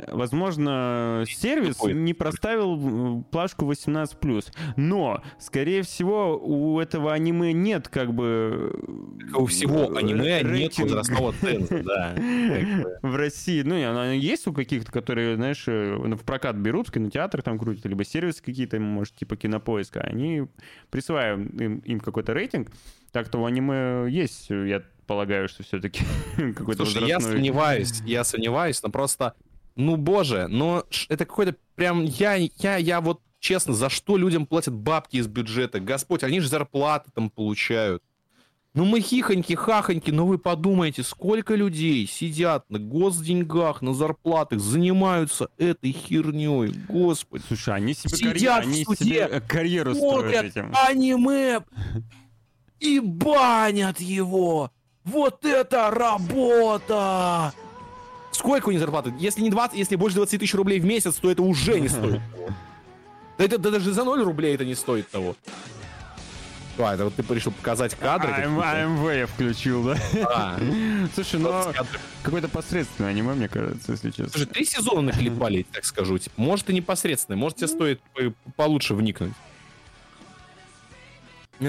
[1.26, 1.94] сервис Какой?
[1.94, 4.52] не проставил плашку 18+.
[4.76, 8.72] Но, скорее всего, у этого аниме нет как бы...
[9.34, 12.14] У всего аниме нет рейтинга возрастного ценза, да.
[13.02, 13.62] В России.
[13.62, 17.86] Ну, она есть у каких-то, которые, знаешь, э, в прокат берут, в кинотеатр там крутят,
[17.86, 20.46] либо сервисы какие-то, может, типа кинопоиска, они
[20.90, 22.70] присваивают им, им какой-то рейтинг.
[23.12, 26.04] Так-то у аниме есть, я полагаю, что все-таки
[26.56, 29.34] какой-то Слушай, я сомневаюсь, я сомневаюсь, но просто,
[29.76, 34.74] ну боже, но это какой-то прям, я, я, я вот честно, за что людям платят
[34.74, 35.80] бабки из бюджета?
[35.80, 38.02] Господь, они же зарплаты там получают.
[38.74, 45.48] Ну мы хихоньки, хахоньки, но вы подумайте, сколько людей сидят на госденьгах, на зарплатах, занимаются
[45.58, 47.42] этой херней, господи.
[47.48, 50.72] Слушай, они себе, Сидят карьеру, в они суде, себе э, карьеру строят этим.
[50.74, 51.60] аниме
[52.80, 54.70] и банят его.
[55.04, 57.52] Вот это работа!
[58.32, 59.12] Сколько у них зарплаты?
[59.18, 62.20] Если не 20, если больше 20 тысяч рублей в месяц, то это уже не стоит.
[63.38, 65.34] Да это да даже за 0 рублей это не стоит того.
[66.78, 68.30] А, это вот ты решил показать кадры?
[68.30, 69.96] АМВ я включил, да?
[70.28, 70.58] А,
[71.14, 71.64] Слушай, ну,
[72.22, 74.28] какое-то посредственное аниме, мне кажется, если честно.
[74.28, 76.18] Слушай, три сезона наклепали, так скажу.
[76.18, 79.32] Типа, может и непосредственно, может тебе стоит по- получше вникнуть.
[81.58, 81.68] Ну,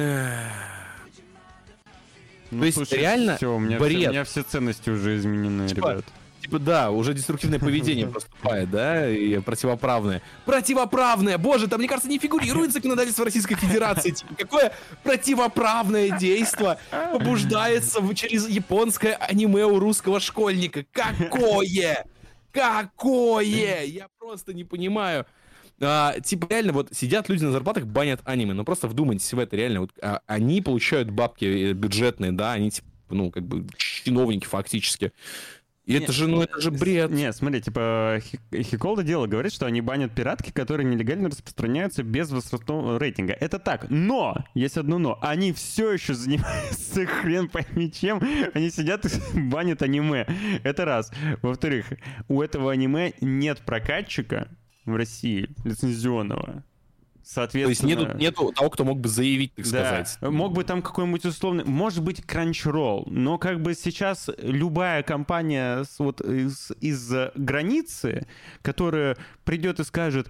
[2.60, 3.98] То есть реально всё, у меня, бред.
[4.00, 6.06] Все, у меня все ценности уже изменены, Типа, ребят.
[6.44, 10.22] Типа, да, уже деструктивное поведение проступает, да, и противоправное.
[10.46, 11.38] Противоправное!
[11.38, 14.12] Боже, там, мне кажется, не фигурирует законодательство Российской Федерации.
[14.12, 14.74] Типа, какое
[15.04, 16.78] противоправное действие
[17.14, 20.86] побуждается через японское аниме у русского школьника?
[20.92, 22.06] Какое?
[22.52, 23.84] Какое?
[23.86, 25.26] Я просто не понимаю.
[25.80, 28.54] А, типа, реально, вот сидят люди на зарплатах, банят аниме.
[28.54, 29.82] Ну, просто вдумайтесь в это, реально.
[29.82, 35.14] Вот, а, они получают бабки э, бюджетные, да, они, типа, ну, как бы, чиновники фактически.
[35.86, 37.12] И это же, ну, это же бред.
[37.12, 42.32] Не, смотри, типа, Хи- Хиколда дело говорит, что они банят пиратки, которые нелегально распространяются без
[42.32, 43.34] возрастного рейтинга.
[43.34, 48.22] Это так, но, есть одно но, они все еще занимаются хрен пойми чем,
[48.54, 49.10] они сидят и
[49.40, 50.26] банят аниме.
[50.64, 51.12] Это раз.
[51.42, 51.88] Во-вторых,
[52.30, 54.48] у этого аниме нет прокатчика
[54.86, 56.64] в России лицензионного.
[57.24, 57.90] То есть Соответственно...
[57.90, 60.34] нету, нету того, кто мог бы заявить, так Да, сказать.
[60.34, 66.00] мог бы там какой-нибудь условный, может быть, Crunchyroll, но как бы сейчас любая компания с-
[66.00, 68.28] вот из, из границы,
[68.62, 69.16] которая
[69.46, 70.30] придет и скажет,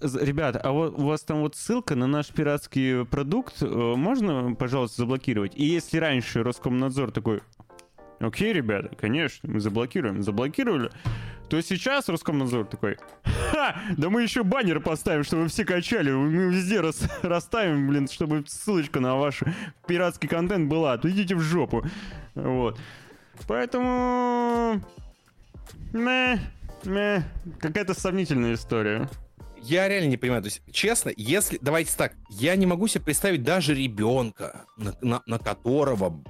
[0.00, 4.54] «З- Ребят, а вот у вас там вот ссылка на наш пиратский продукт, э, можно,
[4.54, 5.52] пожалуйста, заблокировать?
[5.56, 7.40] И если раньше Роскомнадзор такой,
[8.26, 10.90] окей, ребята, конечно, мы заблокируем, заблокировали,
[11.48, 12.96] то сейчас Роскомнадзор такой,
[13.50, 18.44] ха, да мы еще баннеры поставим, чтобы все качали, мы везде рас- расставим, блин, чтобы
[18.46, 19.42] ссылочка на ваш
[19.86, 21.84] пиратский контент была, то идите в жопу.
[22.34, 22.78] Вот.
[23.46, 24.80] Поэтому...
[25.92, 26.38] Мэ,
[26.84, 27.22] мэ,
[27.60, 29.08] какая-то сомнительная история.
[29.60, 30.42] Я реально не понимаю.
[30.42, 31.58] То есть, честно, если...
[31.60, 32.14] Давайте так.
[32.28, 36.22] Я не могу себе представить даже ребенка, на, на- на которого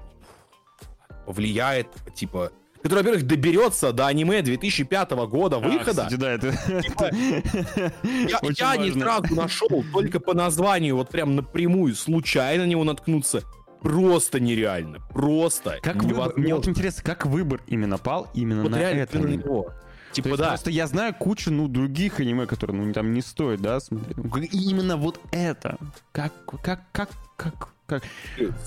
[1.25, 2.53] повлияет, типа...
[2.83, 5.91] Который, во-первых, доберется до аниме 2005 года А, выхода.
[5.91, 6.49] кстати, да, это...
[8.03, 12.85] Я, очень я не сразу нашел, только по названию, вот прям напрямую, случайно на него
[12.85, 13.43] наткнуться.
[13.81, 14.99] Просто нереально.
[15.12, 16.43] Просто Как выбор, невозможно.
[16.43, 19.18] мне вот интересно, как выбор именно пал именно Вот на реально это?
[19.18, 19.45] именно аниме?
[19.45, 19.62] его.
[19.64, 19.72] То
[20.12, 20.49] Типа, есть да.
[20.49, 24.16] Просто я знаю кучу, ну, других аниме, которые, ну, там не стоят, да, смотреть.
[24.16, 25.77] Ну, как- Именно вот это.
[26.12, 28.03] Как, как, как, как, Как?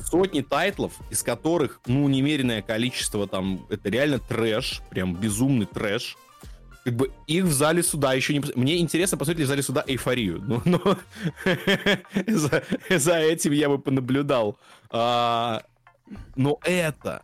[0.05, 6.18] Сотни тайтлов, из которых, ну, немеренное количество там, это реально трэш, прям безумный трэш.
[6.84, 8.41] Как бы их в зале суда еще не...
[8.55, 10.41] Мне интересно посмотреть в зале суда эйфорию.
[10.41, 10.97] Но, но
[12.28, 14.57] за, за этим я бы понаблюдал.
[14.89, 15.63] А,
[16.36, 17.24] но это...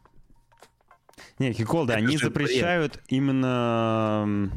[1.39, 4.51] Не, Хиколда, они запрещают именно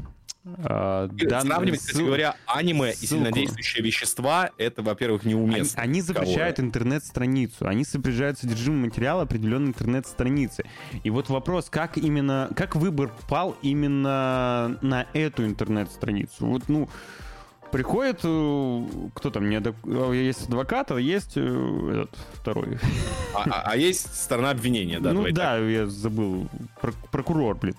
[0.64, 1.46] а, дан...
[1.46, 3.04] Сравнивать, кстати говоря, аниме ссылку.
[3.04, 5.82] и сильнодействующие вещества, это, во-первых, неуместно.
[5.82, 10.64] Они, они запрещают интернет-страницу, они сопряжают содержимое материала определенной интернет-страницы.
[11.02, 16.46] И вот вопрос, как именно, как выбор пал именно на эту интернет-страницу?
[16.46, 16.88] Вот, ну,
[17.76, 19.76] приходит, э, кто там, не адвок...
[19.84, 21.40] Э, есть адвокат, а есть э,
[21.92, 22.78] этот, второй.
[23.34, 25.12] А, а, а есть сторона обвинения, да?
[25.12, 25.62] Ну да, так.
[25.68, 26.48] я забыл.
[27.10, 27.74] Прокурор, блин.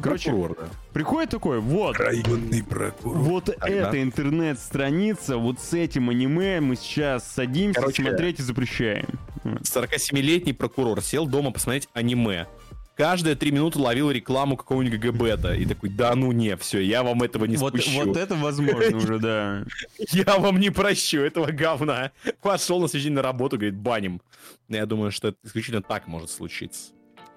[0.00, 0.68] Короче, прокурор, да.
[0.94, 1.96] приходит такой, вот.
[1.98, 3.18] Районный прокурор.
[3.18, 3.68] Вот ага.
[3.68, 9.06] эта интернет-страница, вот с этим аниме мы сейчас садимся Короче, смотреть и запрещаем.
[9.44, 12.46] 47-летний прокурор сел дома посмотреть аниме
[12.98, 15.54] каждые три минуты ловил рекламу какого-нибудь ГГБ-то.
[15.54, 18.04] И такой, да ну не, все, я вам этого не вот, спущу.
[18.04, 19.64] Вот это возможно уже, да.
[20.10, 22.10] Я вам не прощу этого говна.
[22.42, 24.20] Пошел на на работу, говорит, баним.
[24.68, 26.90] Я думаю, что это исключительно так может случиться.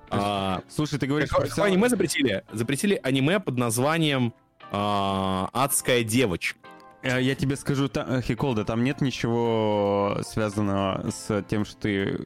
[0.10, 1.30] А, Слушай, ты говоришь...
[1.30, 2.44] Какое, какое аниме запретили?
[2.52, 4.34] Запретили аниме под названием
[4.72, 6.58] а, «Адская девочка».
[7.04, 12.18] Э, я тебе скажу, та, Хиколда, там нет ничего связанного с тем, что ты э,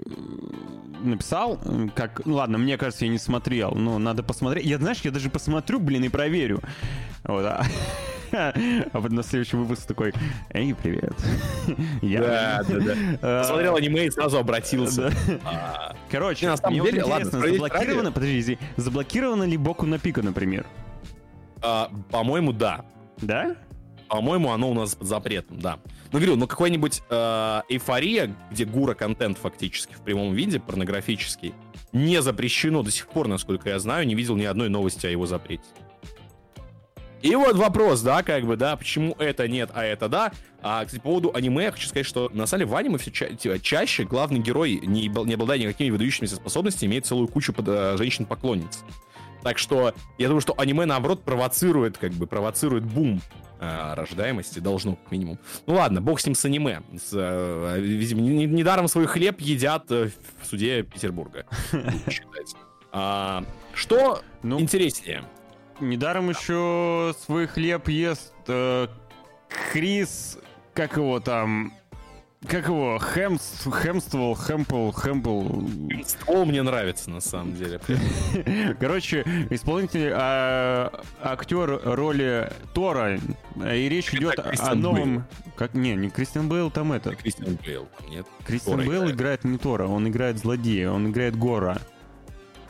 [1.03, 1.59] написал.
[1.95, 4.65] Как, ну ладно, мне кажется, я не смотрел, но надо посмотреть.
[4.65, 6.61] Я, знаешь, я даже посмотрю, блин, и проверю.
[7.23, 7.63] Вот, а...
[8.31, 8.51] А
[8.91, 10.13] потом на следующем выпуске такой,
[10.49, 11.13] эй, привет.
[12.01, 12.19] Я...
[12.19, 12.93] Да, да, да.
[13.21, 15.13] А, Посмотрел аниме и сразу обратился.
[15.45, 15.95] А.
[16.11, 20.65] Короче, на самом деле, интересно, заблокировано, подожди, заблокировано ли Боку на Пика, например?
[21.61, 22.83] По-моему, да.
[23.21, 23.55] Да?
[24.15, 25.77] По-моему, оно у нас под запретом, да.
[26.13, 31.53] Ну, говорю, ну какой-нибудь э, эйфория, где гура-контент фактически в прямом виде, порнографический,
[31.91, 35.25] не запрещено до сих пор, насколько я знаю, не видел ни одной новости о его
[35.25, 35.65] запрете.
[37.21, 40.31] И вот вопрос, да, как бы, да, почему это нет, а это да.
[40.61, 43.11] А, кстати, по поводу аниме, я хочу сказать, что на самом деле в аниме все
[43.11, 47.67] ча- типа, чаще главный герой, не, не обладая никакими выдающимися способностями, имеет целую кучу под,
[47.67, 48.85] э, женщин-поклонниц.
[49.45, 53.21] Так что я думаю, что аниме, наоборот, провоцирует, как бы, провоцирует бум
[53.59, 55.37] э, рождаемости, должно, как минимум.
[55.67, 56.81] Ну ладно, бог с ним с аниме.
[56.97, 60.09] С, э, видимо, недаром свой хлеб едят э,
[60.41, 61.45] в суде Петербурга.
[62.91, 63.43] А,
[63.75, 65.23] что ну, интереснее?
[65.79, 68.87] Недаром еще свой хлеб ест э,
[69.71, 70.39] Крис,
[70.73, 71.71] как его там,
[72.47, 75.67] как его, Хэмс, Хэмствол, Хэмпл, Хэмпл.
[75.89, 77.79] Хэмствол мне нравится, на самом деле.
[78.79, 83.19] Короче, исполнитель, а, актер роли Тора,
[83.55, 85.25] и речь идет о новом...
[85.55, 87.15] Как, не, не Кристиан Бейл, там это...
[87.15, 88.27] Кристиан Бейл, нет.
[88.45, 91.77] Кристиан Бейл играет не Тора, он играет злодея, он играет Гора.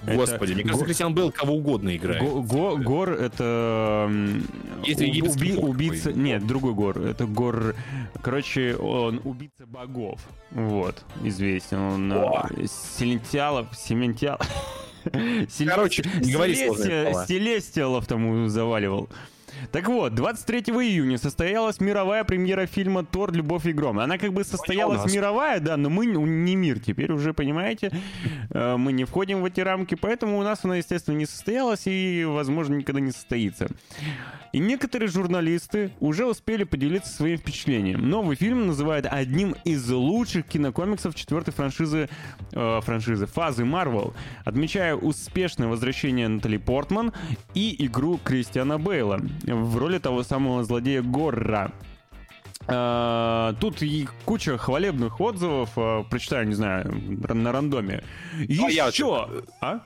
[0.06, 0.56] Господи, это...
[0.56, 2.22] мне кажется, Кристиан Бейл кого угодно играет.
[2.22, 4.12] Го Го Гор это...
[4.84, 6.10] Есть уби убийца...
[6.10, 6.22] Такой.
[6.22, 7.00] Нет, другой Гор.
[7.00, 7.76] Это Гор...
[8.22, 10.20] Короче, он убийца богов.
[10.52, 11.80] Вот, известен.
[11.80, 12.48] Он О!
[12.98, 13.68] Селентиалов...
[13.76, 14.42] Сементиалов...
[15.66, 19.10] Короче, не говори Селестиалов тому заваливал.
[19.72, 23.34] Так вот, 23 июня состоялась мировая премьера фильма «Тор.
[23.34, 24.00] Любовь и гром».
[24.00, 27.92] Она как бы состоялась мировая, да, но мы не мир теперь уже, понимаете?
[28.52, 32.26] Э, мы не входим в эти рамки, поэтому у нас она, естественно, не состоялась и,
[32.26, 33.68] возможно, никогда не состоится.
[34.56, 38.10] И некоторые журналисты уже успели поделиться своим впечатлением.
[38.10, 42.08] Новый фильм называют одним из лучших кинокомиксов четвертой франшизы,
[42.54, 44.14] э, франшизы фазы Marvel,
[44.46, 47.12] отмечая успешное возвращение Натали Портман
[47.54, 51.72] и игру Кристиана Бейла в роли того самого злодея Горра.
[52.68, 55.78] Uh, тут и куча хвалебных отзывов.
[55.78, 56.92] Uh, прочитаю, не знаю,
[57.30, 58.04] на рандоме.
[58.48, 59.28] Еще...
[59.62, 59.74] А?
[59.76, 59.82] а?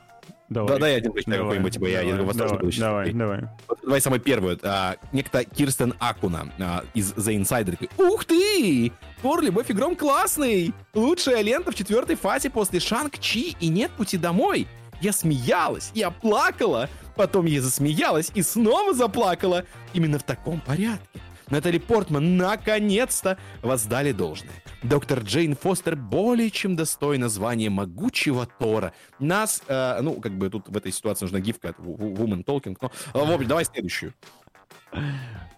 [0.50, 0.70] Давай.
[0.70, 2.82] Да, да, я один прочитаю какой-нибудь, типа, я, я давай, буду сейчас.
[2.82, 3.42] Давай, давай.
[3.84, 4.58] Давай самый первый.
[4.64, 7.90] А, некто Кирстен Акуна а, из The Insider.
[7.98, 8.92] Ух ты!
[9.22, 10.74] Твор Любовь и Гром классный!
[10.96, 14.68] Лучшая лента в четвертой фазе после Шанг-Чи и нет пути домой.
[15.02, 19.66] Я смеялась, я плакала, потом я засмеялась и снова заплакала.
[19.94, 21.20] Именно в таком порядке.
[21.50, 24.54] Натали Портман наконец-то воздали должное.
[24.84, 28.94] Доктор Джейн Фостер более чем достойна звания могучего Тора.
[29.20, 32.92] Нас, э, ну, как бы тут в этой ситуации нужна гифка от Woman Talking, но,
[33.14, 34.14] э, в общем, давай следующую.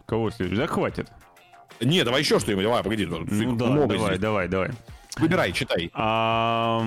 [0.05, 0.65] Кого следующую?
[0.65, 1.09] Да хватит.
[1.81, 3.05] Не, давай еще что-нибудь, давай, погоди.
[3.05, 3.25] Ну,
[3.55, 4.19] да, давай, здесь.
[4.19, 4.71] давай, давай.
[5.17, 5.89] Выбирай, читай.
[5.93, 6.79] А,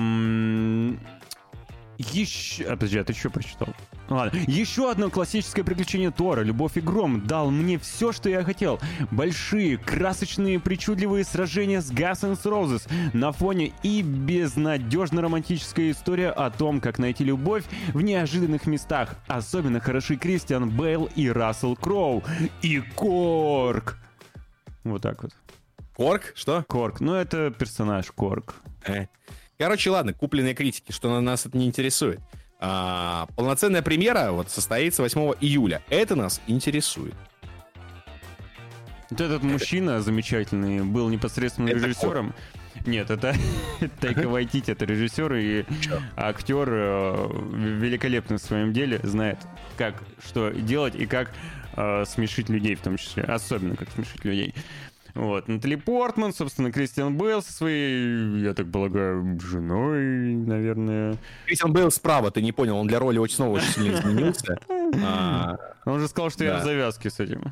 [1.97, 2.65] Еще...
[2.65, 3.69] А, подожди, а ты что прочитал?
[4.09, 4.37] Ладно.
[4.47, 8.79] Еще одно классическое приключение Тора «Любовь и гром» дал мне все, что я хотел.
[9.11, 16.81] Большие, красочные, причудливые сражения с Guns Roses на фоне и безнадежно романтическая история о том,
[16.81, 19.15] как найти любовь в неожиданных местах.
[19.27, 22.23] Особенно хороши Кристиан Бейл и Рассел Кроу.
[22.61, 23.97] И Корк.
[24.83, 25.31] Вот так вот.
[25.95, 26.33] Корк?
[26.35, 26.63] Что?
[26.67, 26.99] Корк.
[26.99, 28.55] Ну, это персонаж Корк.
[28.85, 29.07] Э.
[29.57, 32.19] Короче, ладно, купленные критики, что на нас это не интересует.
[32.59, 35.81] А, полноценная премьера вот состоится 8 июля.
[35.89, 37.13] Это нас интересует.
[39.09, 42.33] Вот этот мужчина замечательный был непосредственно Это режиссером.
[42.85, 43.33] Нет, это
[44.01, 45.65] Тайка Вайтити, это режиссер и
[46.17, 47.29] актер э,
[47.79, 49.39] великолепный в своем деле, знает,
[49.77, 51.31] как что делать и как
[51.77, 54.53] э, смешить людей в том числе, особенно как смешить людей.
[55.15, 61.15] Вот, Натали Портман, собственно, Кристиан Бейл со своей, я так полагаю, женой, наверное.
[61.45, 64.57] Кристиан Бейл справа, ты не понял, он для роли очень снова очень сильно изменился.
[65.03, 67.51] А, Он же сказал, что я в завязке с этим.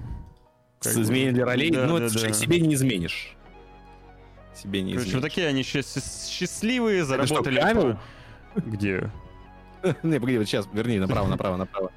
[0.82, 3.36] С изменением для ролей, ну себе не изменишь.
[4.54, 5.30] Себе не Короче, вот изменишь.
[5.30, 7.98] такие они счаст- счастливые, заработали.
[8.56, 9.10] Где?
[10.04, 11.92] Не, погоди, вот сейчас, верни, направо, направо, направо.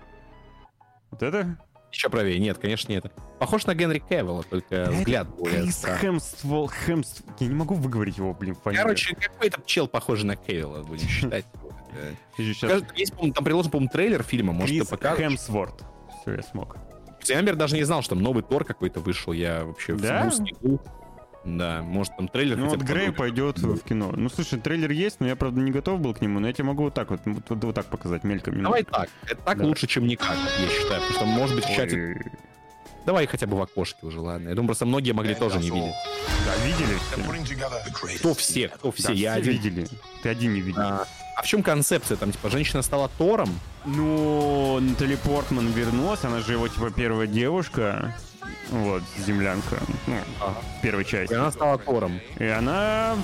[1.11, 1.59] Вот это?
[1.97, 2.39] Еще правее.
[2.39, 3.07] Нет, конечно, нет.
[3.39, 5.83] Похож на Генри Кевилла, только взгляд более Крис.
[5.99, 7.23] Хемствол, Хемств...
[7.41, 8.83] Я не могу выговорить его, блин, фамилию.
[8.85, 11.47] Короче, какой-то чел похожий на Кевилла, будем считать.
[12.37, 15.25] Кажется, Есть, по-моему, там приложен, по-моему, трейлер фильма, может, ты Крис покажешь?
[15.27, 15.85] Хемсворт.
[16.21, 16.77] Все, я смог.
[17.25, 19.33] Я, например, даже не знал, что там новый Тор какой-то вышел.
[19.33, 20.29] Я вообще Да?
[20.29, 20.79] в снегу.
[21.47, 24.13] Да, может, там трейлер Ну вот Грей пойдет в кино.
[24.17, 26.65] Ну слушай, трейлер есть, но я, правда, не готов был к нему, но я тебе
[26.65, 28.61] могу вот так вот, вот, вот- вот так показать мельком.
[28.63, 29.09] Давай так.
[29.27, 29.65] Это так Да.
[29.65, 31.01] лучше, чем никак, я считаю.
[31.03, 31.97] Потому что, может быть, в чате...
[32.25, 32.33] Ой.
[33.07, 34.49] Давай хотя бы в окошке уже, ладно.
[34.49, 35.95] Я думаю, просто многие могли тоже не видеть.
[36.45, 38.17] Да, видели?
[38.19, 38.69] Кто все?
[38.69, 39.09] Кто все?
[39.09, 39.53] Да, я все один.
[39.53, 39.89] видели.
[40.25, 40.81] Ты один не видел.
[40.83, 42.17] А, а в чем концепция?
[42.17, 43.49] Там, типа, женщина стала Тором?
[43.85, 48.17] Ну, Натали Портман вернулась, она же его, типа, первая девушка.
[48.71, 49.77] Вот, землянка.
[50.07, 50.57] Ну, Ага.
[50.83, 51.35] первой И части.
[51.35, 52.21] она стала Тором.
[52.39, 53.17] И она...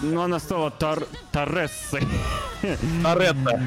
[0.00, 1.06] Ну, она стала Тар...
[1.30, 2.02] Тарессой.
[3.02, 3.60] Торетто.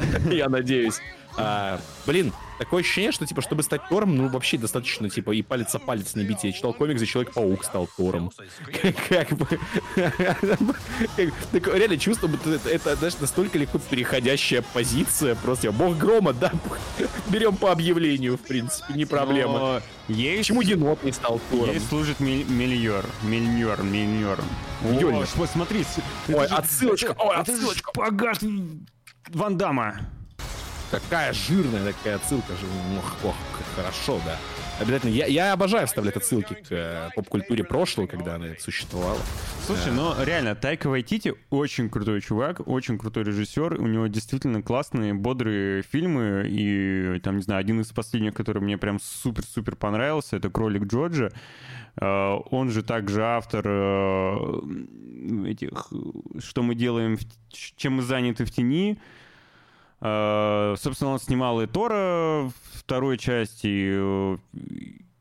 [0.30, 1.00] Я надеюсь.
[1.36, 5.74] А, блин, такое ощущение, что, типа, чтобы стать Тором, ну, вообще достаточно, типа, и палец
[5.74, 6.44] о палец набить.
[6.44, 8.30] Я читал комикс, где Человек-паук стал Тором.
[9.08, 9.46] Как бы...
[11.16, 15.34] реально чувство, будто это, знаешь, настолько легко переходящая позиция.
[15.36, 16.52] Просто я, бог грома, да,
[17.28, 19.82] берем по объявлению, в принципе, не проблема.
[20.08, 21.70] Ей, Почему енот не стал Тором?
[21.70, 23.06] ей служит миль- Мильер.
[23.22, 24.38] Мильер, Мильер.
[24.82, 25.14] Мильёр.
[25.22, 25.84] О, что, смотри.
[26.28, 27.90] Ой, отсылочка, ой, отсылочка.
[27.92, 28.42] шпагат
[29.28, 30.00] Ван Дамма.
[30.90, 32.66] Такая жирная такая отсылка же.
[32.98, 33.36] Ох, ох,
[33.76, 34.36] хорошо, да.
[34.80, 35.10] Обязательно.
[35.10, 39.18] Я, я обожаю вставлять отсылки к э, поп-культуре прошлого, когда она существовала.
[39.66, 43.74] Слушай, ну реально, Тайка Вайтити очень крутой чувак, очень крутой режиссер.
[43.74, 46.46] У него действительно классные, бодрые фильмы.
[46.48, 51.30] И там, не знаю, один из последних, который мне прям супер-супер понравился, это «Кролик Джорджа».
[52.00, 54.36] Э, Он же также автор э,
[55.46, 55.92] этих
[56.38, 58.98] «Что мы делаем, в чем мы заняты в тени».
[60.00, 64.36] Э, Собственно, он снимал и Тора второй части, э,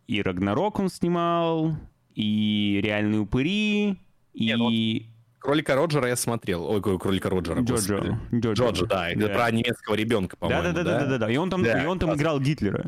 [0.08, 1.76] и Рагнарок он снимал,
[2.16, 3.98] и Реальные упыри,
[4.34, 5.06] Не, ну и
[5.40, 6.66] Кролика Роджера я смотрел.
[6.66, 8.18] Ой, кролика Роджера, господи.
[8.34, 8.54] Джоджо.
[8.54, 10.64] Джоджо, да, это про немецкого ребенка, по-моему.
[10.64, 11.32] Да, да, да, да, да, да.
[11.32, 12.86] И он там, Да, и он там играл Гитлера.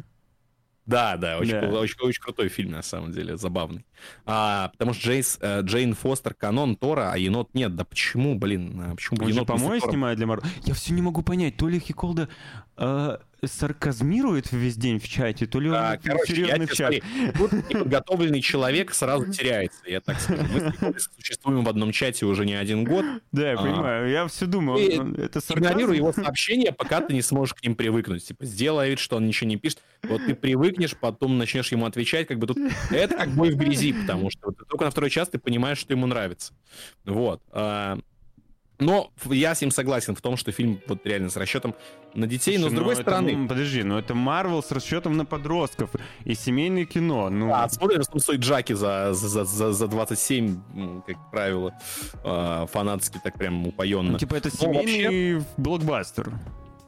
[0.85, 1.67] Да, да, очень, Да.
[1.79, 3.85] очень, очень крутой фильм, на самом деле, забавный.
[4.25, 7.75] А, потому что Джейс, э, Джейн Фостер канон Тора, а енот нет.
[7.75, 10.49] Да почему, блин, а почему Он енот по-моему, снимает для Марвел.
[10.65, 12.29] Я все не могу понять, то ли Хиколда
[12.77, 16.93] э, сарказмирует весь день в чате, то ли он А, короче, я серьезный в чат.
[16.93, 17.03] смотри,
[17.37, 20.43] тут неподготовленный человек сразу теряется, я так скажу.
[20.81, 23.05] Мы существуем в одном чате уже не один год.
[23.31, 23.61] Да, я А.
[23.63, 24.09] понимаю.
[24.09, 25.71] Я все думаю, это сарказм?
[25.71, 28.25] Игнорируй его сообщения, пока ты не сможешь к ним привыкнуть.
[28.27, 29.79] Типа, сделай вид, что он ничего не пишет.
[30.03, 32.57] Вот ты привыкнешь, потом начнешь ему отвечать, как бы тут...
[32.89, 36.07] Это как бой в грязи, потому что только на второй час ты понимаешь, что ему
[36.07, 36.53] нравится.
[37.05, 37.41] Вот.
[37.51, 37.97] А,
[38.79, 41.75] Но я с ним согласен в том, что фильм вот реально с расчетом
[42.15, 43.29] на детей, но с Слушай, другой это, стороны...
[43.33, 45.91] м, подожди, но это Марвел с расчетом на подростков
[46.25, 47.29] и семейное кино.
[47.29, 51.73] Ну, А, смотрим, что стоит Джаки за, за, за, за 27, м, как правило,
[52.23, 54.13] а, фанатски так прям упоенно.
[54.13, 56.33] ну, типа это Ну, вообще- семейный блокбастер.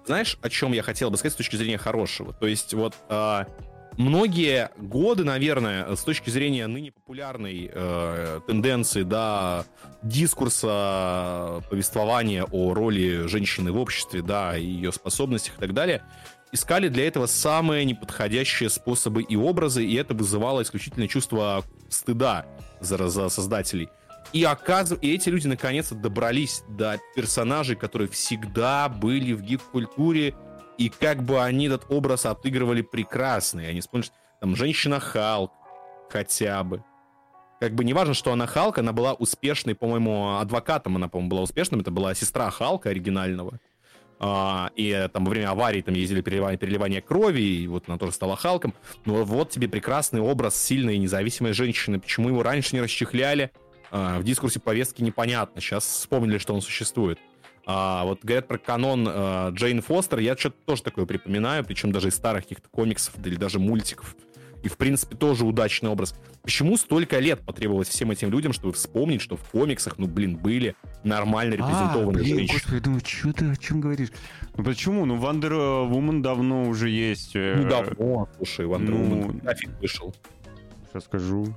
[0.08, 2.34] Знаешь, о чем я хотел бы сказать с точки зрения хорошего?
[2.34, 3.45] То есть вот а,
[3.98, 9.65] многие годы, наверное, с точки зрения ныне популярной э, тенденции, да,
[10.02, 16.03] дискурса, повествования о роли женщины в обществе, да, ее способностях и так далее,
[16.52, 22.45] искали для этого самые неподходящие способы и образы, и это вызывало исключительно чувство стыда
[22.80, 23.90] за, за создателей.
[24.32, 24.99] И, оказыв...
[25.02, 30.36] и эти люди наконец-то добрались до персонажей, которые всегда были в гик-культуре,
[30.78, 33.70] и как бы они этот образ отыгрывали прекрасный.
[33.70, 34.10] Они вспомнили,
[34.40, 35.52] там, женщина Халк
[36.10, 36.84] хотя бы.
[37.60, 41.41] Как бы не важно, что она Халк, она была успешной, по-моему, адвокатом она, по-моему, была
[41.44, 41.80] успешным.
[41.80, 43.60] Это была сестра Халка оригинального.
[44.20, 48.14] А, и там во время аварии там ездили переливание, переливание крови, и вот она тоже
[48.14, 48.74] стала Халком.
[49.06, 52.00] Но вот тебе прекрасный образ сильной и независимой женщины.
[52.00, 53.52] Почему его раньше не расчехляли?
[53.91, 55.62] А, в дискурсе повестки непонятно.
[55.62, 57.20] Сейчас вспомнили, что он существует.
[57.65, 62.10] А, вот говорят про канон а, Джейн Фостер, я что-то тоже такое припоминаю, причем даже
[62.10, 64.15] из старых каких-то комиксов или даже мультиков.
[64.64, 66.15] И, в принципе, тоже удачный образ.
[66.41, 70.76] Почему столько лет потребовалось всем этим людям, чтобы вспомнить, что в комиксах, ну, блин, были
[71.03, 72.57] нормально репрезентованные а, блин, женщины?
[72.57, 74.10] Господи, я думаю, что ты о чем говоришь?
[74.56, 75.06] Ну, почему?
[75.06, 77.35] Ну, Wonder Woman давно уже есть.
[77.35, 80.15] Э, ну, давно, слушай, Wonder ну, Woman нафиг вышел.
[80.90, 81.53] Сейчас скажу.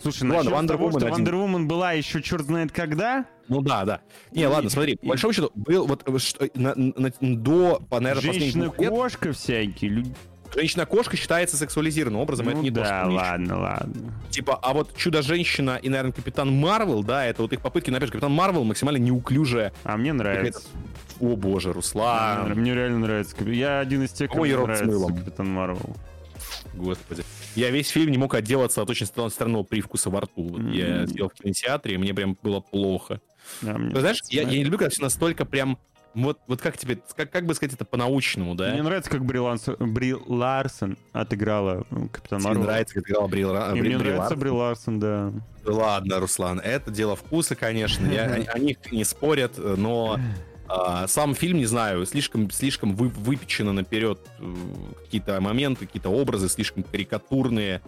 [0.00, 1.08] Слушай, ну, ладно, Wonder того, Woman что.
[1.08, 3.26] Wonder Woman была еще черт знает когда.
[3.48, 4.00] Ну да, да.
[4.32, 9.32] Не, и, ладно, смотри, по большому счету, был вот что, на, на, до, наверное, Женщина-кошка
[9.32, 10.04] всякие,
[10.54, 14.12] Женщина-кошка считается сексуализированным образом, ну, это не да, то, что ладно, ладно.
[14.30, 18.32] Типа, а вот Чудо-женщина и, наверное, Капитан Марвел, да, это вот их попытки, например, Капитан
[18.32, 19.72] Марвел максимально неуклюжая.
[19.82, 20.62] А мне нравится.
[21.20, 22.46] О боже, Руслан.
[22.46, 23.36] Мне, мне реально нравится.
[23.44, 25.96] Я один из тех, кому нравится Капитан Марвел.
[26.72, 27.22] Господи.
[27.54, 30.48] Я весь фильм не мог отделаться от очень странного привкуса во рту.
[30.48, 31.00] Вот mm-hmm.
[31.00, 33.20] Я сидел в кинотеатре, и мне прям было плохо.
[33.62, 35.78] Да, Ты знаешь, я, я не люблю, когда все настолько прям
[36.14, 38.72] вот, вот как тебе, как, как бы сказать это по-научному, да?
[38.72, 42.60] Мне нравится, как Бри, Ланс, Бри Ларсон отыграла ну, Капитан Марвел.
[42.60, 44.38] Мне нравится, как играла Бри, Бри, мне Бри нравится Ларсон.
[44.38, 45.32] Бри Ларсон, да.
[45.66, 48.06] Ладно, Руслан, это дело вкуса, конечно.
[48.06, 50.20] Я, они, они не спорят, но
[50.68, 54.18] а, сам фильм, не знаю, слишком, слишком вы, выпечено наперед
[55.04, 57.82] какие-то моменты, какие-то образы слишком карикатурные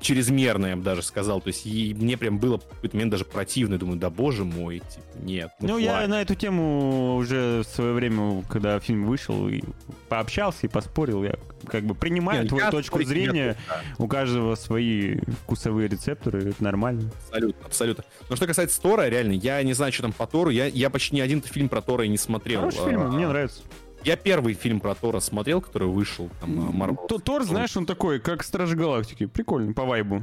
[0.00, 1.40] чрезмерно, я бы даже сказал.
[1.40, 3.78] То есть и мне прям было в какой-то момент даже противно.
[3.78, 5.50] Думаю, да боже мой, типа, нет.
[5.60, 9.62] Ну, ну я на эту тему уже в свое время, когда фильм вышел, и
[10.08, 11.24] пообщался и поспорил.
[11.24, 11.36] Я
[11.66, 13.48] как бы принимаю нет, твою точку зрения.
[13.48, 13.82] Нет, да.
[13.98, 17.10] У каждого свои вкусовые рецепторы, это нормально.
[17.26, 18.04] Абсолютно, абсолютно.
[18.28, 20.50] Но что касается Тора, реально, я не знаю, что там по Тору.
[20.50, 22.60] Я, я почти ни один фильм про Тора и не смотрел.
[22.60, 23.62] Хороший фильм, а, мне нравится.
[24.04, 26.30] Я первый фильм про Тора смотрел, который вышел.
[26.40, 27.06] Там, Марвел.
[27.06, 29.26] То, Тор, знаешь, он такой, как Стражи Галактики.
[29.26, 30.22] Прикольный, по вайбу.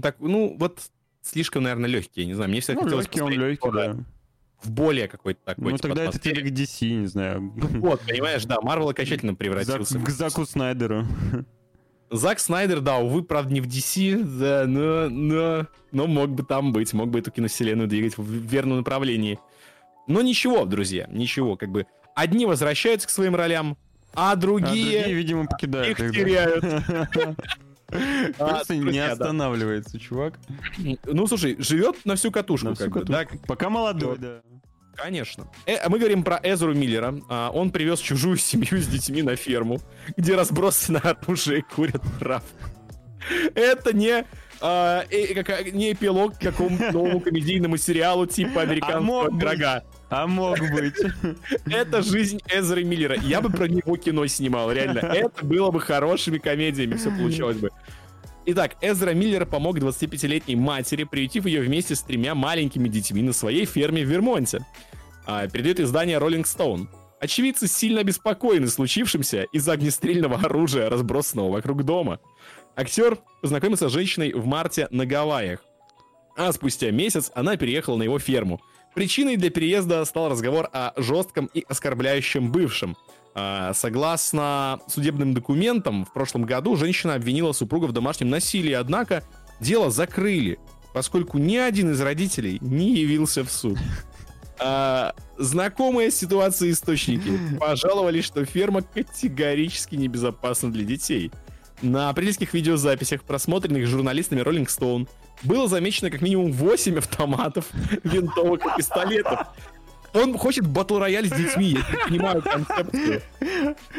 [0.00, 0.80] Так, ну, вот
[1.22, 2.50] слишком, наверное, легкий, не знаю.
[2.50, 3.96] Мне всегда ну, хотелось легкий, он легкий, да.
[4.62, 5.72] В более какой-то такой.
[5.72, 6.40] Ну, типа, тогда атмосфере.
[6.40, 7.52] это тебе к DC, не знаю.
[7.56, 9.94] Вот, понимаешь, да, Марвел окончательно превратился.
[9.94, 11.04] Зак, к Заку Снайдеру.
[12.10, 16.72] Зак Снайдер, да, увы, правда, не в DC, да, но, но, но мог бы там
[16.72, 19.40] быть, мог бы эту киновселенную двигать в верном направлении.
[20.06, 23.76] Но ничего, друзья, ничего, как бы Одни возвращаются к своим ролям,
[24.14, 25.00] а другие...
[25.00, 26.12] А другие, видимо, покидают их.
[26.12, 26.64] теряют.
[28.38, 30.38] Просто не останавливается, чувак.
[31.04, 32.74] Ну, слушай, живет на всю катушку.
[33.46, 34.40] Пока молодой, да.
[34.94, 35.48] Конечно.
[35.66, 37.18] Э, а мы говорим про Эзру Миллера.
[37.28, 39.80] А, он привез чужую семью с детьми на ферму,
[40.16, 42.42] где разбросаны оружие курят прав.
[43.54, 44.24] Это не
[44.60, 49.84] а, э, как, не эпилог к какому-то новому комедийному сериалу типа а американского а врага.
[50.08, 50.94] А мог быть.
[51.66, 53.16] Это жизнь Эзры Миллера.
[53.16, 54.98] Я бы про него кино снимал, реально.
[55.00, 57.70] Это было бы хорошими комедиями, все получилось бы.
[58.44, 63.64] Итак, Эзра Миллер помог 25-летней матери, приютив ее вместе с тремя маленькими детьми на своей
[63.66, 64.66] ферме в Вермонте.
[65.26, 66.88] А, передает издание Rolling Stone.
[67.20, 72.18] Очевидцы сильно обеспокоены случившимся из-за огнестрельного оружия, разбросанного вокруг дома.
[72.76, 75.64] Актер познакомился с женщиной в марте на Гавайях.
[76.36, 78.60] А спустя месяц она переехала на его ферму.
[78.94, 82.96] Причиной для переезда стал разговор о жестком и оскорбляющем бывшем.
[83.34, 89.22] А, согласно судебным документам, в прошлом году женщина обвинила супруга в домашнем насилии, однако
[89.60, 90.58] дело закрыли,
[90.92, 93.78] поскольку ни один из родителей не явился в суд.
[94.58, 101.30] А, знакомые ситуации источники пожаловали, что ферма категорически небезопасна для детей.
[101.82, 105.08] На апрельских видеозаписях, просмотренных журналистами Rolling Stone,
[105.42, 107.66] было замечено как минимум 8 автоматов,
[108.04, 109.48] винтовок и пистолетов.
[110.14, 113.22] Он хочет батл рояль с детьми, я не понимаю концепцию.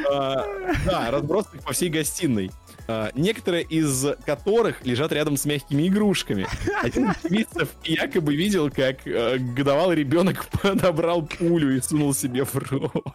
[0.10, 0.46] А,
[0.86, 2.52] да, разбросанных по всей гостиной.
[2.88, 6.48] А, некоторые из которых лежат рядом с мягкими игрушками.
[6.82, 12.56] Один из очевидцев якобы видел, как а, годовалый ребенок подобрал пулю и сунул себе в
[12.56, 13.06] рот.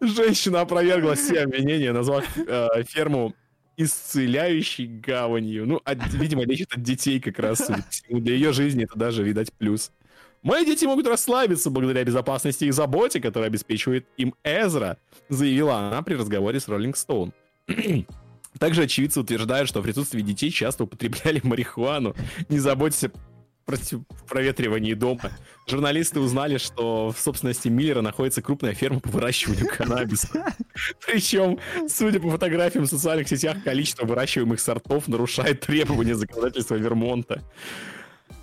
[0.00, 3.34] Женщина опровергла все обвинения, назвав э, ферму
[3.76, 5.66] исцеляющей гаванью.
[5.66, 7.70] Ну, от, видимо, лечит от детей как раз.
[8.08, 9.90] Для ее жизни это даже, видать, плюс.
[10.42, 14.96] Мои дети могут расслабиться благодаря безопасности и заботе, которая обеспечивает им Эзра,
[15.28, 17.32] заявила она при разговоре с Роллинг Стоун.
[18.58, 22.16] Также очевидцы утверждают, что в присутствии детей часто употребляли марихуану,
[22.48, 23.10] не заботьтесь
[24.28, 25.30] проветривании дома.
[25.66, 30.54] Журналисты узнали, что в собственности Миллера находится крупная ферма по выращиванию каннабиса.
[31.06, 31.58] Причем,
[31.88, 37.42] судя по фотографиям в социальных сетях, количество выращиваемых сортов нарушает требования законодательства Вермонта.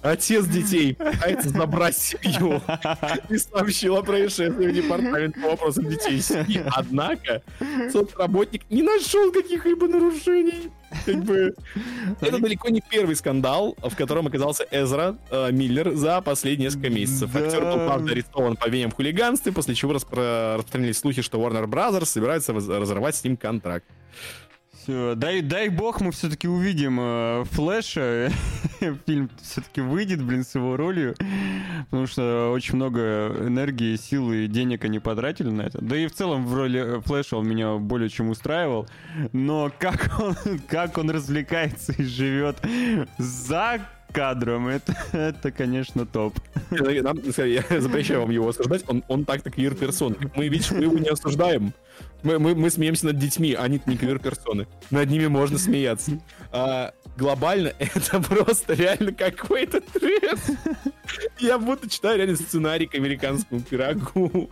[0.07, 2.61] Отец детей пытается забрать семью
[3.29, 6.63] и сообщил о происшествии в департамент по вопросам детей семьи.
[6.71, 7.41] Однако
[7.91, 10.71] соцработник не нашел каких-либо нарушений.
[11.05, 11.53] Как бы,
[12.21, 17.29] это далеко не первый скандал, в котором оказался Эзра э, Миллер за последние несколько месяцев.
[17.33, 17.39] Да.
[17.39, 21.65] Актер был, правда, арестован по обвинениям в хулиганстве, после чего распро- распространились слухи, что Warner
[21.65, 23.85] Brothers собирается разорвать с ним контракт.
[24.87, 28.31] Всё, дай, дай бог мы все-таки увидим э, Флэша.
[29.05, 31.13] Фильм все-таки выйдет, блин, с его ролью.
[31.89, 35.79] Потому что очень много энергии, силы и денег они потратили на это.
[35.81, 38.87] Да и в целом в роли э, Флэша он меня более чем устраивал.
[39.33, 40.35] Но как он,
[40.69, 42.55] как он развлекается и живет
[43.17, 43.81] за
[44.17, 46.33] кадром, это, это конечно, топ.
[46.71, 50.17] Нам, я запрещаю вам его осуждать, он, он так-то квир-персон.
[50.35, 51.71] Мы, видишь, мы его не осуждаем.
[52.23, 54.67] Мы, мы, мы смеемся над детьми, а они не квир-персоны.
[54.89, 56.19] Над ними можно смеяться.
[56.51, 60.39] А, глобально это просто реально какой-то трэш.
[61.39, 64.49] Я будто читаю реально сценарий к американскому пирогу.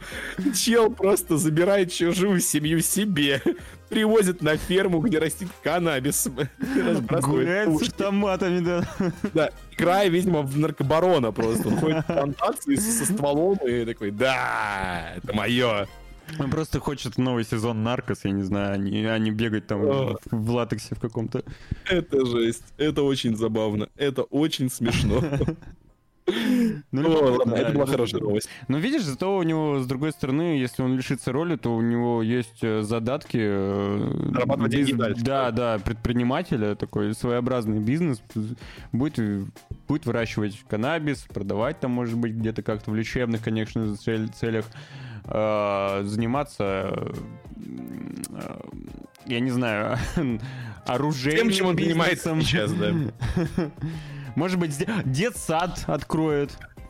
[0.56, 3.42] Чел просто забирает чужую семью себе,
[3.90, 6.28] привозит на ферму, где растет каннабис,
[7.22, 7.86] Гуляет с уши.
[7.92, 8.88] автоматами, да.
[9.34, 11.68] Да, играя, видимо, в наркобарона просто.
[11.70, 15.88] Он ходит в плантации со стволом и такой, да, это мое.
[16.40, 19.82] Он просто хочет новый сезон Наркос, я не знаю, а не, а не бегать там
[19.84, 20.18] О.
[20.26, 21.44] в, в латексе в каком-то.
[21.86, 22.64] Это жесть.
[22.78, 23.90] Это очень забавно.
[23.96, 25.22] Это очень смешно.
[26.28, 28.50] Ну, Ну, любопытно, ладно, да, это была хорошая новость.
[28.68, 32.24] Но видишь, зато у него, с другой стороны, если он лишится роли, то у него
[32.24, 33.38] есть э, задатки...
[33.40, 38.24] э, Зарабатывать деньги дальше, Да, да, предпринимателя, такой своеобразный бизнес.
[38.92, 39.48] Будет,
[39.88, 44.66] будет выращивать каннабис, продавать там, может быть, где-то как-то в лечебных, конечно, целях.
[45.26, 47.14] э, заниматься,
[49.28, 49.98] я не знаю,
[50.88, 52.92] оружейным Тем, чем он занимается сейчас, да.
[54.36, 55.84] Может быть, де- детсад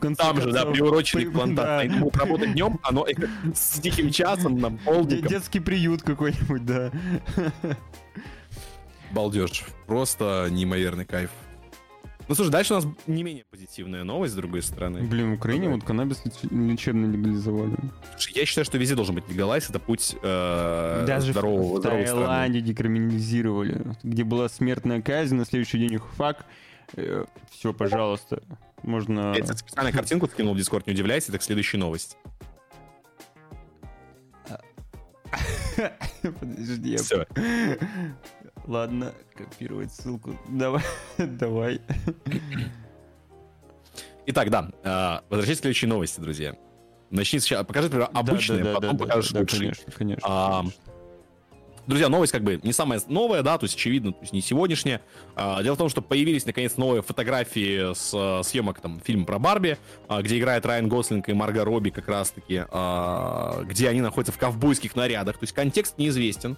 [0.00, 1.88] конце Там же, да, приуроченный При- к плантации.
[1.88, 1.94] да.
[1.94, 3.14] Они будут работать днем, оно э,
[3.54, 5.28] с тихим часом, Де- полдником.
[5.28, 6.90] Детский приют какой-нибудь, да.
[9.12, 9.64] Балдеж.
[9.86, 11.30] Просто неимоверный кайф.
[12.28, 15.00] Ну, слушай, дальше у нас не менее позитивная новость, с другой стороны.
[15.02, 17.76] Блин, в Украине вот каннабис леч- лечебно легализовали.
[18.16, 22.04] Слушай, Я считаю, что везде должен быть легалайз, это путь э, Даже здорового, в здоровой
[22.06, 22.26] страны.
[22.26, 26.44] Таиланде декриминализировали, где была смертная казнь, на следующий день их фак.
[27.50, 28.42] Все, пожалуйста,
[28.82, 29.34] можно...
[29.34, 32.16] Я тебе специально картинку скинул в Дискорд, не удивляйся, так следующая новость.
[36.40, 37.26] Подожди, я- Все.
[38.66, 40.36] Ладно, копировать ссылку.
[40.48, 40.82] Давай,
[41.18, 41.80] давай.
[44.26, 46.56] Итак, да, э, возвращаясь к следующей новости, друзья.
[47.10, 49.60] Начни сначала, покажи, например, обычные, да, да, потом да, покажешь да, лучшие.
[49.60, 50.26] конечно, конечно.
[50.28, 50.80] А, конечно.
[51.86, 55.00] Друзья, новость как бы не самая новая, да, то есть очевидно, то есть не сегодняшняя.
[55.36, 59.38] А, дело в том, что появились наконец новые фотографии с э, съемок там фильма про
[59.38, 64.32] Барби, а, где играет Райан Гослинг и Марго Робби как раз-таки, а, где они находятся
[64.32, 65.38] в ковбойских нарядах.
[65.38, 66.56] То есть контекст неизвестен.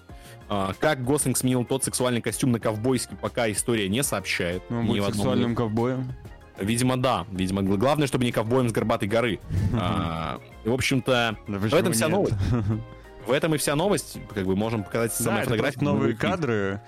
[0.49, 4.63] А, как Гослинг сменил тот сексуальный костюм на ковбойский, пока история не сообщает.
[4.71, 6.13] Ну, он будет одном сексуальным ковбоем.
[6.59, 7.27] Видимо, да.
[7.31, 9.41] Видимо, гл- главное, чтобы не ковбоем с горбатой горы.
[9.75, 12.15] А, в общем-то, Да в этом вся нет?
[12.15, 12.35] новость.
[13.29, 14.19] В этом и вся новость.
[14.35, 15.85] Как бы можем показать Да, самые это фотографии.
[15.85, 16.81] новые кадры.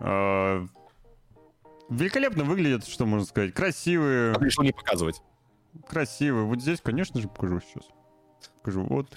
[0.00, 0.64] А,
[1.90, 3.52] Великолепно выглядят, что можно сказать.
[3.54, 5.20] Красивые, А решил не показывать.
[5.86, 6.46] красивые.
[6.46, 7.84] Вот здесь, конечно же, покажу сейчас.
[8.62, 9.08] Покажу, вот.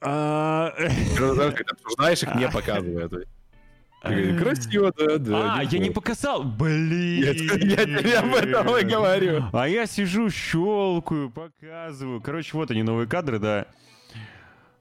[0.00, 5.54] А, обсуждаешь их, не говоришь, Красиво, да, да.
[5.58, 6.44] А, я не показал.
[6.44, 7.22] Блин.
[7.24, 9.44] Я я тебе об этом и говорю.
[9.52, 12.20] А я сижу, щелкаю, показываю.
[12.20, 13.66] Короче, вот они, новые кадры, да.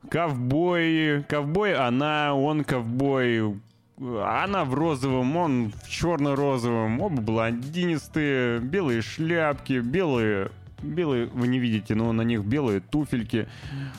[0.10, 3.60] Ковбой, ковбой, она, он ковбой,
[3.98, 10.52] она в розовом, он в черно-розовом, оба блондинистые, белые шляпки, белые,
[10.82, 13.48] белые, вы не видите, но на них белые туфельки.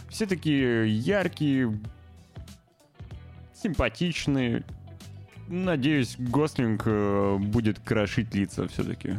[0.09, 1.79] Все такие яркие,
[3.55, 4.65] симпатичные.
[5.49, 9.17] Надеюсь, Гослинг э, будет крошить лица все-таки.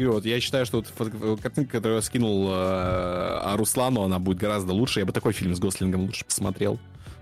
[0.00, 4.72] И вот я считаю, что вот картинка, которую я скинул э, Руслану, она будет гораздо
[4.72, 5.00] лучше.
[5.00, 6.78] Я бы такой фильм с Гослингом лучше посмотрел,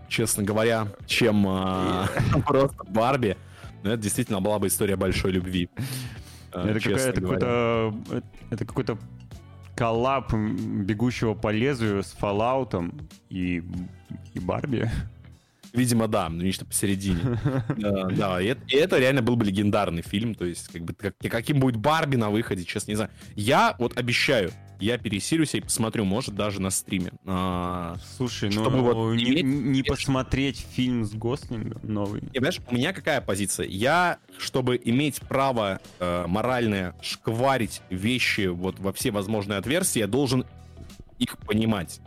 [0.09, 2.07] честно говоря, чем э,
[2.47, 3.37] просто Барби.
[3.83, 5.69] Но это действительно была бы история большой любви.
[6.53, 8.97] э, Это, какой-то э, это какой-то
[9.75, 12.95] коллаб м, бегущего по лезвию с Fallout
[13.29, 13.65] и,
[14.35, 14.89] и Барби.
[15.73, 17.19] Видимо, да, нечто посередине.
[18.19, 22.17] Да, и это реально был бы легендарный фильм, то есть как бы каким будет Барби
[22.17, 23.11] на выходе, честно не знаю.
[23.35, 24.51] Я вот обещаю,
[24.81, 27.13] я пересилюсь и посмотрю, может, даже на стриме.
[27.27, 29.45] А, Слушай, ну, чтобы ну вот не, иметь...
[29.45, 32.21] не посмотреть фильм с Гослингом новый.
[32.21, 33.67] И, понимаешь, у меня какая позиция?
[33.67, 40.45] Я, чтобы иметь право э, моральное шкварить вещи вот во все возможные отверстия, я должен
[41.19, 42.01] их понимать.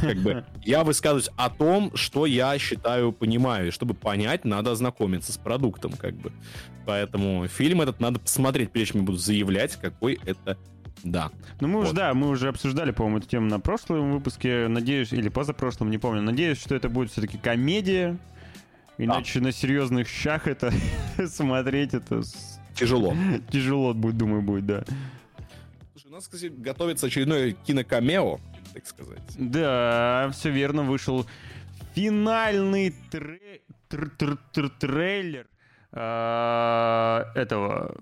[0.00, 3.68] Как бы я высказываюсь о том, что я считаю, понимаю.
[3.68, 6.32] И чтобы понять, надо ознакомиться с продуктом, как бы.
[6.86, 10.58] Поэтому фильм этот надо посмотреть, прежде чем я буду заявлять, какой это
[11.04, 11.30] да.
[11.60, 11.86] Ну, мы вот.
[11.86, 14.68] уже, да, мы уже обсуждали, по-моему, эту тему на прошлом выпуске.
[14.68, 16.22] Надеюсь, или позапрошлом, не помню.
[16.22, 18.18] Надеюсь, что это будет все-таки комедия.
[18.98, 19.42] Иначе а.
[19.42, 20.72] на серьезных щах это
[21.26, 22.22] смотреть это...
[22.74, 23.14] Тяжело.
[23.50, 24.84] Тяжело, будет, думаю, будет, да.
[25.92, 28.38] Слушай, у нас, кстати, готовится очередной кинокамео,
[28.72, 29.22] так сказать.
[29.36, 31.26] Да, все верно, вышел
[31.94, 33.62] финальный тре...
[33.88, 35.46] тр -тр -тр трейлер
[35.92, 37.94] э этого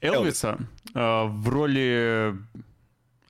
[0.00, 0.58] Элвиса
[0.94, 2.36] э, в роли...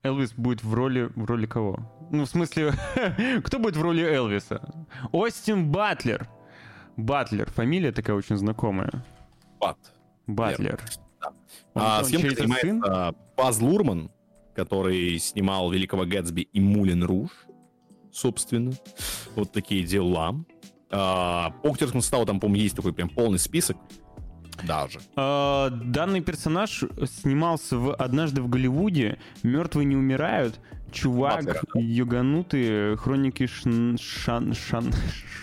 [0.02, 1.10] Элвис будет в роли...
[1.14, 2.08] В роли кого?
[2.10, 2.72] Ну, в смысле,
[3.44, 4.60] кто будет в роли Элвиса?
[5.12, 6.28] Остин Батлер.
[6.96, 7.50] Батлер.
[7.50, 9.04] Фамилия такая очень знакомая.
[9.60, 9.78] Бат.
[10.26, 10.80] Батлер.
[11.20, 11.32] Да.
[11.74, 14.10] А, съемкой занимается Баз Лурман,
[14.56, 17.30] который снимал Великого Гэтсби и Мулин Руж,
[18.10, 18.72] собственно.
[19.36, 20.34] Вот такие дела.
[20.90, 23.76] А, по актерскому составу там, по-моему, есть такой прям полный список
[24.66, 25.00] даже.
[25.14, 30.58] А, данный персонаж снимался в «Однажды в Голливуде», «Мертвые не умирают»,
[30.90, 31.80] чувак, Матлер, да?
[31.80, 34.90] юганутый, хроники шн, шан, шан,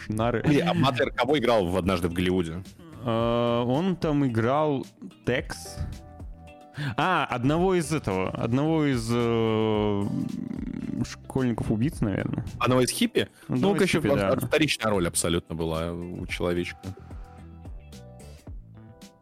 [0.06, 0.44] шнары.
[0.66, 2.64] А Матлер кого играл в «Однажды в Голливуде»?
[3.06, 4.88] А, он там играл
[5.26, 5.78] Текс.
[6.98, 10.04] А, одного из этого, одного из э,
[11.06, 12.46] школьников-убийц, наверное.
[12.60, 13.30] Одного из хиппи?
[13.48, 14.36] ну, еще да.
[14.36, 16.80] вторичная роль абсолютно была у человечка.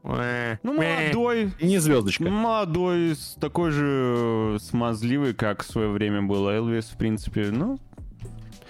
[0.03, 1.51] Ну, молодой.
[1.61, 2.23] Не звездочка.
[2.23, 7.49] Молодой, такой же смазливый, как в свое время был Элвис, в принципе.
[7.51, 7.77] Ну,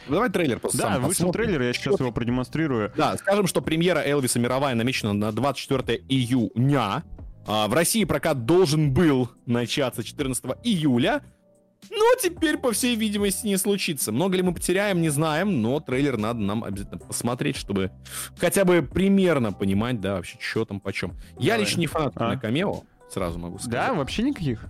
[0.08, 1.46] Давай трейлер просто Да, вышел посмотрим.
[1.46, 2.92] трейлер, я сейчас его продемонстрирую.
[2.98, 7.04] Да, скажем, что премьера Элвиса мировая намечена на 24 июня.
[7.46, 11.24] А в России прокат должен был начаться 14 июля.
[11.90, 14.12] Но теперь, по всей видимости, не случится.
[14.12, 17.92] Много ли мы потеряем, не знаем, но трейлер надо нам обязательно посмотреть, чтобы
[18.38, 21.16] хотя бы примерно понимать, да, вообще, что там почем.
[21.40, 22.38] Я лично не фанат а?
[22.38, 23.72] камео, сразу могу сказать.
[23.72, 24.68] Да, вообще никаких?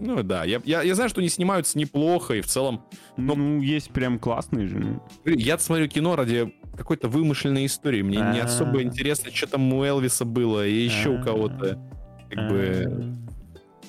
[0.00, 2.84] Ну да, я, я, я знаю, что они снимаются неплохо и в целом...
[3.16, 3.34] Но...
[3.34, 5.00] Ну, есть прям классные же.
[5.24, 8.02] Я смотрю кино ради какой-то вымышленной истории.
[8.02, 8.32] Мне А-а-а.
[8.32, 11.80] не особо интересно, что там у Элвиса было и еще у кого-то.
[12.34, 13.14] Как бы...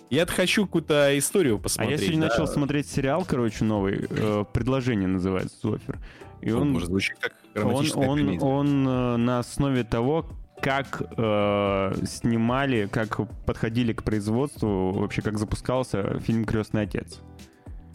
[0.10, 2.00] Я хочу какую-то историю посмотреть.
[2.00, 2.30] А я сегодня да.
[2.30, 4.06] начал смотреть сериал, короче, новый.
[4.10, 6.00] Э, «Предложение» называется, Зофер.
[6.42, 10.28] И он, он может звучит как он, он, он э, на основе того,
[10.62, 17.22] как э, снимали, как подходили к производству, вообще как запускался фильм «Крестный отец».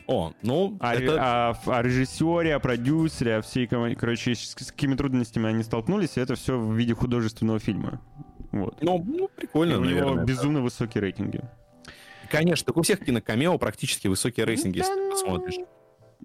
[0.07, 1.51] О, ну, а, это...
[1.51, 6.17] о, о, о режиссере, о продюсере, о всей команде, короче, с какими трудностями они столкнулись,
[6.17, 8.01] и это все в виде художественного фильма.
[8.53, 8.83] Вот.
[8.83, 10.13] Ну, ну прикольно, и у наверное.
[10.15, 10.65] него безумно да.
[10.65, 11.41] высокие рейтинги.
[12.31, 15.55] Конечно, так у всех кинокамео практически высокие рейтинги, да, если ты посмотришь.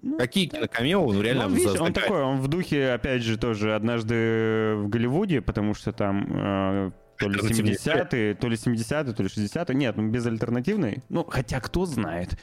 [0.02, 1.48] Ну, Какие кинокамео, ну реально...
[1.48, 5.92] Ну, видишь, он такой, он в духе, опять же, тоже однажды в Голливуде, потому что
[5.92, 9.74] там э, то ли 70-е, то ли 70-е, то ли 60-е.
[9.74, 11.02] Нет, ну без альтернативной.
[11.08, 12.38] Ну, хотя кто знает.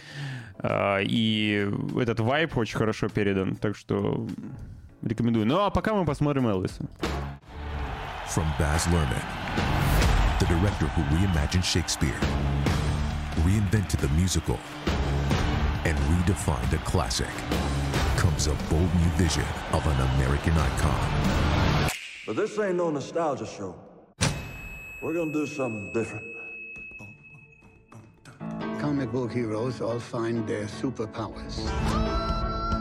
[0.57, 4.27] Э, и этот вайп очень хорошо передан, так что
[5.01, 5.45] рекомендую.
[5.45, 6.83] Ну, а пока мы посмотрим Элвиса.
[8.35, 9.42] From Baz Luhrmann,
[10.39, 12.19] the director who reimagined Shakespeare,
[13.45, 14.59] reinvented the musical,
[15.85, 17.27] and redefined a classic,
[18.17, 21.89] comes a bold new vision of an American icon.
[22.25, 23.75] But this ain't no nostalgia show.
[25.01, 26.25] We're gonna do something different.
[28.79, 32.22] Comic book heroes all find their superpowers.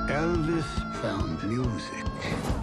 [0.08, 0.66] Elvis
[1.00, 2.04] found music.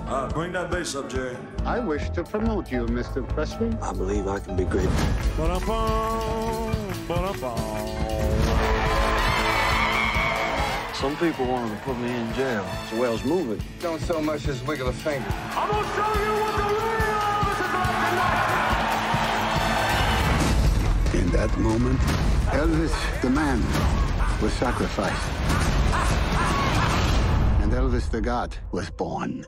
[0.07, 1.37] Uh, bring that bass up, Jerry.
[1.65, 3.27] I wish to promote you, Mr.
[3.29, 3.75] Presley.
[3.81, 4.89] I believe I can be great.
[5.37, 6.73] Ba-da-bum,
[7.07, 7.57] ba-da-bum.
[10.95, 12.65] Some people wanted to put me in jail.
[12.83, 13.61] It's Wells moving.
[13.79, 15.25] Don't so much as wiggle a finger.
[15.51, 17.95] I'm gonna show you what the real Elvis is like
[21.07, 21.23] tonight.
[21.23, 21.99] In that moment,
[22.51, 23.61] Elvis the man
[24.41, 25.68] was sacrificed.
[27.79, 29.45] And Elvis the God was born.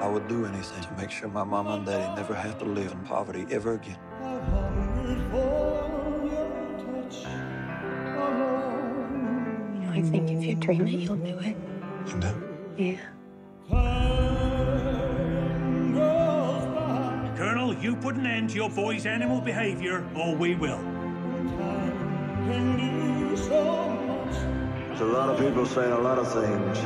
[0.00, 2.92] I would do anything to make sure my mama and daddy never have to live
[2.92, 3.98] in poverty ever again.
[9.90, 11.56] I think if you dream it, you'll do it.
[12.06, 12.32] You do?
[12.78, 13.00] Yeah.
[17.36, 20.89] Colonel, you put an end to your boy's animal behavior, or we will.
[25.00, 26.78] A lot of people saying a lot of things.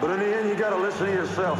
[0.00, 1.58] But in the end, you gotta listen to yourself.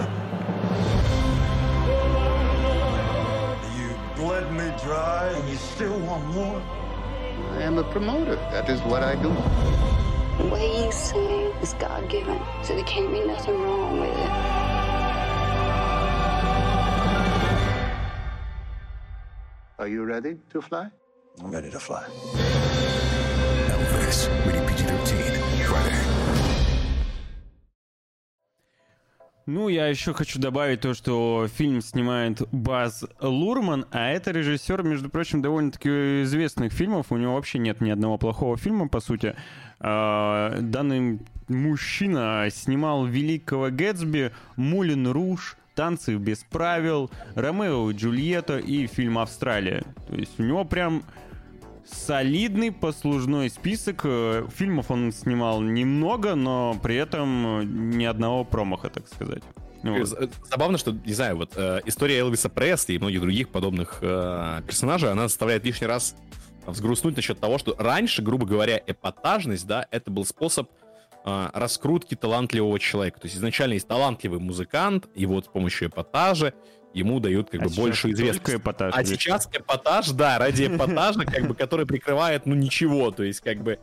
[3.76, 6.62] You bled me dry and you still want more?
[7.52, 8.36] I am a promoter.
[8.51, 9.28] That is what I do.
[10.43, 14.30] The way you sing is God given, so there can't be nothing wrong with it.
[19.78, 20.90] Are you ready to fly?
[21.40, 22.04] I'm ready to fly.
[23.68, 25.64] Elvis, rated PG-13.
[25.64, 26.02] Friday.
[29.46, 35.09] Ну, я еще хочу добавить то, что фильм снимает Баз Лурман, а это режиссер, между
[35.09, 37.06] прочим, довольно-таки известных фильмов.
[37.10, 39.34] У него вообще нет ни одного плохого фильма, по сути.
[39.80, 48.86] А, Данный мужчина снимал «Великого Гэтсби», «Мулин Руж», «Танцы без правил», «Ромео и Джульетта» и
[48.86, 49.85] фильм «Австралия».
[50.09, 51.03] То есть у него прям
[51.85, 54.03] солидный послужной список.
[54.05, 59.43] Э, Фильмов он снимал немного, но при этом ни одного промаха, так сказать.
[59.82, 60.07] Ну, вот.
[60.07, 64.61] З- Забавно, что, не знаю, вот э, история Элвиса Пресли и многих других подобных э,
[64.66, 66.15] персонажей, она заставляет лишний раз
[66.66, 70.70] взгрустнуть насчет того, что раньше, грубо говоря, эпатажность, да, это был способ
[71.24, 73.20] э, раскрутки талантливого человека.
[73.20, 76.55] То есть изначально есть талантливый музыкант, и вот с помощью эпатажа
[76.94, 78.55] ему дают как А бы только известность.
[78.57, 83.11] эпатаж А сейчас эпатаж, да, ради эпатажа, как бы, который прикрывает, ну, ничего.
[83.11, 83.78] То есть, как бы,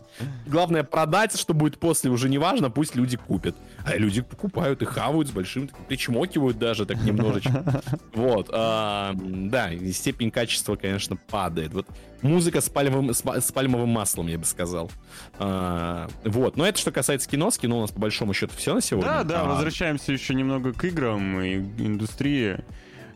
[0.45, 3.55] главное продать, что будет после, уже не важно, пусть люди купят.
[3.85, 7.81] А люди покупают и хавают с большим, причмокивают даже так немножечко.
[8.13, 11.73] Вот, а, да, и степень качества, конечно, падает.
[11.73, 11.87] Вот
[12.21, 14.91] музыка пальмовым, с пальмовым маслом, я бы сказал.
[15.37, 17.51] А, вот, но это что касается кино.
[17.51, 19.09] С кино у нас, по большому счету, все на сегодня.
[19.09, 22.63] Да, да, А, возвращаемся еще немного к играм и индустрии,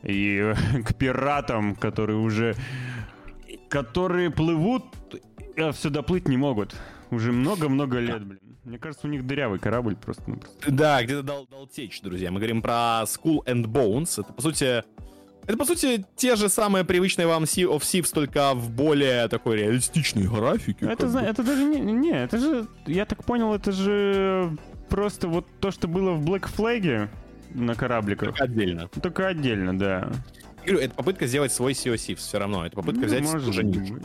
[0.03, 0.53] и
[0.85, 2.55] к пиратам, которые уже...
[3.69, 4.85] которые плывут,
[5.57, 6.75] а все доплыть не могут.
[7.11, 8.39] Уже много-много лет, блин.
[8.63, 10.71] Мне кажется, у них дырявый корабль просто-напросто.
[10.71, 12.31] Да, где-то дал, дал течь, друзья.
[12.31, 14.21] Мы говорим про Skull and Bones.
[14.21, 14.83] Это, по сути,
[15.45, 19.57] это, по сути, те же самые привычные вам Sea of Thieves, только в более такой
[19.57, 20.85] реалистичной графике.
[20.85, 21.19] Это, бы.
[21.19, 24.57] это даже не, не, это же, я так понял, это же
[24.89, 27.09] просто вот то, что было в Black Flag
[27.53, 28.29] на корабликах.
[28.29, 28.87] Только отдельно.
[28.87, 30.11] Только отдельно, да.
[30.65, 32.65] Говорю, это попытка сделать свой Sea of Thieves все равно.
[32.65, 33.99] Это попытка Ну, взять уже нишу.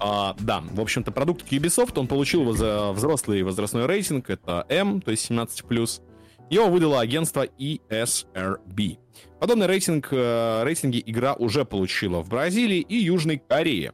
[0.00, 5.10] А, да, в общем-то, продукт Ubisoft, он получил воз- взрослый возрастной рейтинг, это M, то
[5.10, 6.02] есть 17+.
[6.50, 8.98] Его выдало агентство ESRB.
[9.38, 13.92] Подобный рейтинг, э, рейтинги игра уже получила в Бразилии и Южной Корее.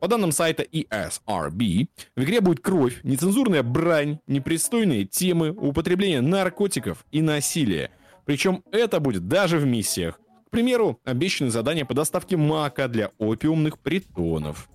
[0.00, 7.20] По данным сайта ESRB, в игре будет кровь, нецензурная брань, непристойные темы, употребление наркотиков и
[7.20, 7.90] насилие.
[8.24, 10.18] Причем это будет даже в миссиях.
[10.50, 14.68] К примеру, обещаны задания по доставке мака для опиумных притонов.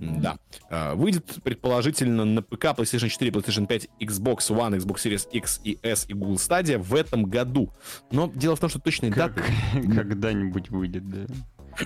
[0.00, 0.38] Да.
[0.68, 5.78] А, Выйдет, предположительно, на ПК, PlayStation 4, PlayStation 5, Xbox One, Xbox Series X и
[5.84, 7.70] S и Google Stadia в этом году.
[8.10, 9.44] Но дело в том, что точной Как- даты...
[9.94, 11.26] Когда-нибудь выйдет, да.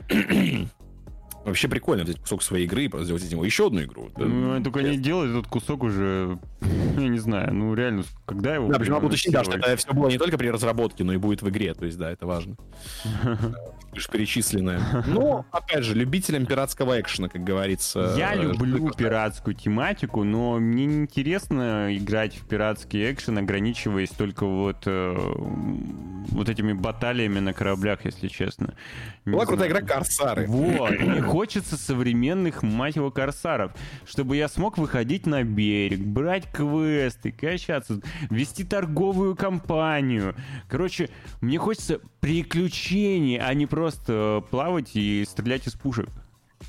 [1.47, 4.09] Вообще прикольно взять кусок своей игры и сделать из него еще одну игру.
[4.09, 6.41] Это Ну, они только не делают этот кусок уже,
[6.99, 8.67] я не знаю, ну реально, когда его...
[8.67, 11.19] Да, причем надо уточнить, да, что это все было не только при разработке, но и
[11.19, 12.57] будет в игре, то есть, да, это важно.
[14.13, 14.81] Перечисленное.
[15.07, 18.15] Но, опять же, любителям пиратского экшена, как говорится.
[18.17, 24.45] Я э, люблю пиратскую тематику, но мне не интересно играть в пиратский экшен, ограничиваясь только
[24.45, 28.75] вот, э, вот этими баталиями на кораблях, если честно.
[29.25, 29.85] Не Была крутая знаю.
[29.85, 30.47] игра Корсары.
[30.47, 33.73] Вот, мне хочется современных, мать его, корсаров,
[34.07, 38.01] чтобы я смог выходить на берег, брать квесты, качаться,
[38.31, 40.35] вести торговую компанию.
[40.69, 41.09] Короче,
[41.41, 43.86] мне хочется приключений, а не просто
[44.51, 46.09] плавать и стрелять из пушек.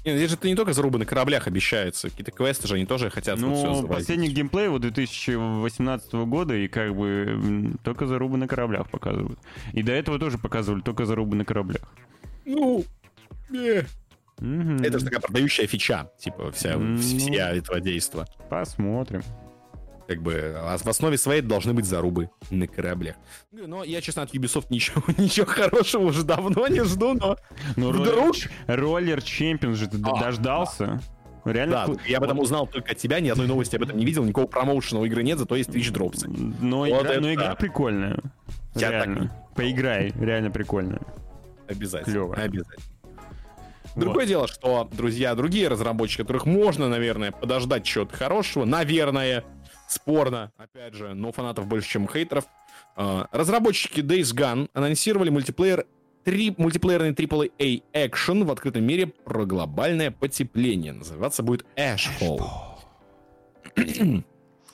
[0.05, 2.09] Не, здесь же это не только зарубы на кораблях обещаются.
[2.09, 3.87] Какие-то квесты же они тоже хотят вот Ну, завозить.
[3.87, 9.39] последний геймплей вот 2018 года, и как бы только зарубы на кораблях показывают.
[9.73, 11.83] И до этого тоже показывали только зарубы на кораблях.
[12.45, 12.83] Ну,
[13.53, 13.83] э,
[14.39, 14.77] Мгм.
[14.83, 16.97] это же такая продающая фича, типа, вся, Ну.
[16.97, 18.27] вся этого действа.
[18.49, 19.23] Посмотрим.
[20.07, 23.15] Как бы а в основе своей должны быть зарубы на кораблях.
[23.51, 27.37] Но я, честно, от Ubisoft ничего, ничего хорошего уже давно не жду, но
[27.75, 28.35] Ну, Вдруг?
[28.67, 31.01] роллер, Чемпион же ты А, дождался.
[31.43, 31.87] Реально?
[31.87, 34.23] да, я об этом узнал только от тебя, ни одной новости об этом не видел,
[34.23, 36.27] никакого промоушена у игры нет, зато есть Twitch дропсы.
[36.27, 37.55] Но, Вот игра, это но игра да.
[37.55, 38.19] прикольная.
[38.75, 39.31] Я реально.
[39.55, 41.01] Поиграй, реально прикольная.
[41.67, 42.13] Обязательно.
[42.13, 42.35] Клёво.
[42.35, 42.85] Обязательно.
[43.95, 49.43] Другое дело, что, друзья, другие разработчики, которых можно, наверное, подождать чего-то хорошего, наверное,
[49.87, 52.45] Спорно, опять же, но фанатов больше, чем хейтеров.
[52.95, 55.85] А, разработчики Days Gone анонсировали мультиплеер
[56.25, 60.91] три, мультиплеерный AAA экшен в открытом мире про глобальное потепление.
[60.91, 62.41] Называться будет Ashfall.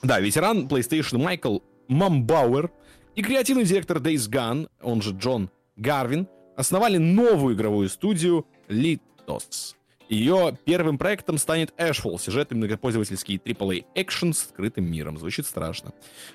[0.02, 2.72] да, ветеран PlayStation Майкл Мамбауэр
[3.14, 6.26] и креативный директор Days Gone, он же Джон Гарвин,
[6.56, 9.76] основали новую игровую студию Litos.
[10.08, 15.18] Ее первым проектом станет Ashfall, сюжетный многопользовательский AAA экшен с открытым миром.
[15.18, 15.92] Звучит страшно.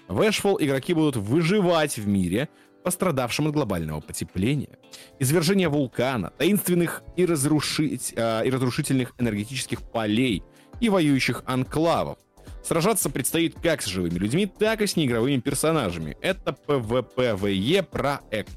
[0.07, 2.49] В Ashfall игроки будут выживать в мире,
[2.83, 4.79] пострадавшем от глобального потепления,
[5.19, 10.43] извержения вулкана, таинственных и, разрушить, э, и разрушительных энергетических полей
[10.79, 12.17] и воюющих анклавов.
[12.63, 16.17] Сражаться предстоит как с живыми людьми, так и с неигровыми персонажами.
[16.21, 18.51] Это PvPvE проект.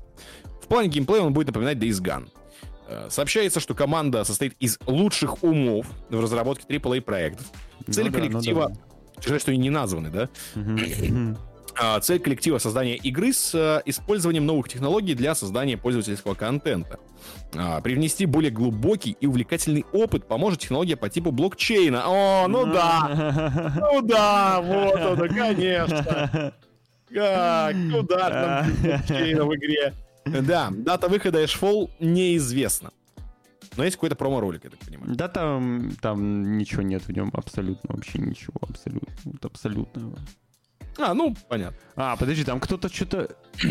[0.63, 2.29] В плане геймплея он будет напоминать Days Gone.
[2.89, 7.47] Э, сообщается, что команда состоит из лучших умов в разработке AAA проектов.
[7.91, 8.69] Цель Ну да, ну коллектива...
[8.69, 8.75] да.
[9.25, 10.29] Жаль, что и не названы, да?
[11.75, 16.99] А, Цель коллектива создания игры с э, использованием новых технологий для создания пользовательского контента.
[17.55, 22.03] А, Привнести более глубокий и увлекательный опыт поможет технология по типу блокчейна.
[22.05, 23.73] О, ну да!
[23.93, 26.53] Ну да, вот это, конечно!
[27.15, 27.75] Как?
[27.75, 29.95] Нам без блокчейна в игре?
[30.43, 32.91] Да, дата выхода Ashfall неизвестна.
[33.77, 35.15] Но есть какой-то промо-ролик, я так понимаю.
[35.15, 40.15] Да там, там ничего нет в нем, абсолютно вообще ничего, абсолютно, вот абсолютно.
[40.99, 41.79] А, ну, понятно.
[41.97, 43.29] А, подожди, там кто-то что-то...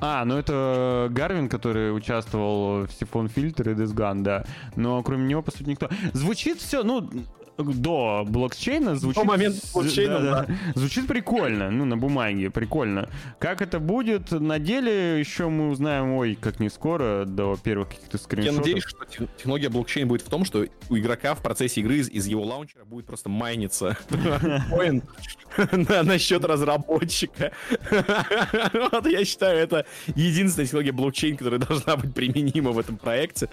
[0.00, 4.44] А, ну это Гарвин, который участвовал в Сифон Фильтр и Gun, да.
[4.76, 5.90] Но кроме него, по сути, никто...
[6.12, 7.10] Звучит все, ну,
[7.58, 9.24] до блокчейна звучит...
[9.24, 10.46] момента с- блокчейна, да.
[10.74, 13.08] Звучит прикольно, ну, на бумаге, прикольно.
[13.40, 18.16] Как это будет на деле, еще мы узнаем, ой, как не скоро, до первых каких-то
[18.16, 18.58] Я скриншотов.
[18.58, 22.08] надеюсь, что тех- технология блокчейн будет в том, что у игрока в процессе игры из,
[22.08, 23.96] из его лаунчера будет просто майниться
[24.70, 25.02] коин
[25.72, 27.52] на, на счет разработчика.
[28.92, 33.48] Вот я считаю, это единственная технология блокчейн, которая должна быть применима в этом проекте.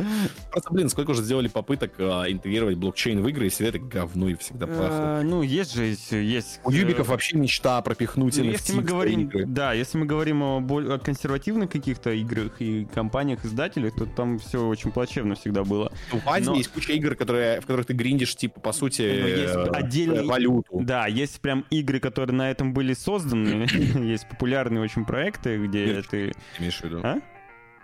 [0.52, 4.28] Просто, блин, сколько уже сделали попыток а, интегрировать блокчейн в игры, и всегда это говно
[4.28, 5.20] и всегда пахло.
[5.20, 6.60] Э, Ну, есть же, есть...
[6.66, 10.44] У э, Юбиков вообще мечта пропихнуть Ну, NFT если мы говорим, да, если мы говорим
[10.44, 15.92] о, консервативных каких-то играх и компаниях, издателях, то там все очень плачевно всегда было.
[16.12, 19.56] В Азии но- есть куча игр, которые, в которых ты гриндишь, типа, по сути, есть
[19.56, 20.82] э, отдельные- валюту.
[20.82, 23.66] Да, есть прям игры, которые на этом были созданы.
[24.04, 26.34] есть популярные очень проекты, где Мир ты...
[26.60, 27.00] имеешь в виду?
[27.04, 27.20] А?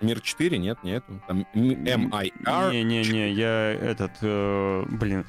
[0.02, 1.04] Мир 4, нет, нет.
[1.28, 2.72] Там MIR.
[2.72, 4.12] Не-не-не, я этот...
[4.22, 5.26] э, блин.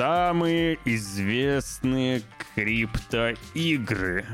[0.00, 2.22] Самые известные
[2.54, 4.24] криптоигры.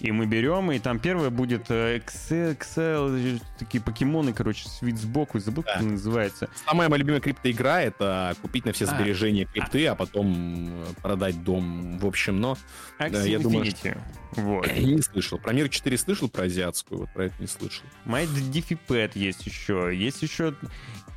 [0.00, 5.38] И мы берем, и там первое будет э, Excel, Excel, такие покемоны, короче, вид сбоку,
[5.38, 5.80] забыл, как Да.
[5.80, 6.50] это называется.
[6.66, 8.88] Самая моя любимая криптоигра— это купить на все А.
[8.88, 11.98] сбережения крипты, а потом э, продать дом.
[11.98, 12.58] В общем, но
[12.98, 13.98] Axie Да, я думаю, Infinity.
[14.32, 14.70] Вот.
[14.76, 15.38] не слышал.
[15.38, 17.86] Про Мир 4 слышал, про азиатскую, вот про это не слышал.
[18.04, 19.90] Diffie Pet есть еще.
[19.94, 20.54] Есть еще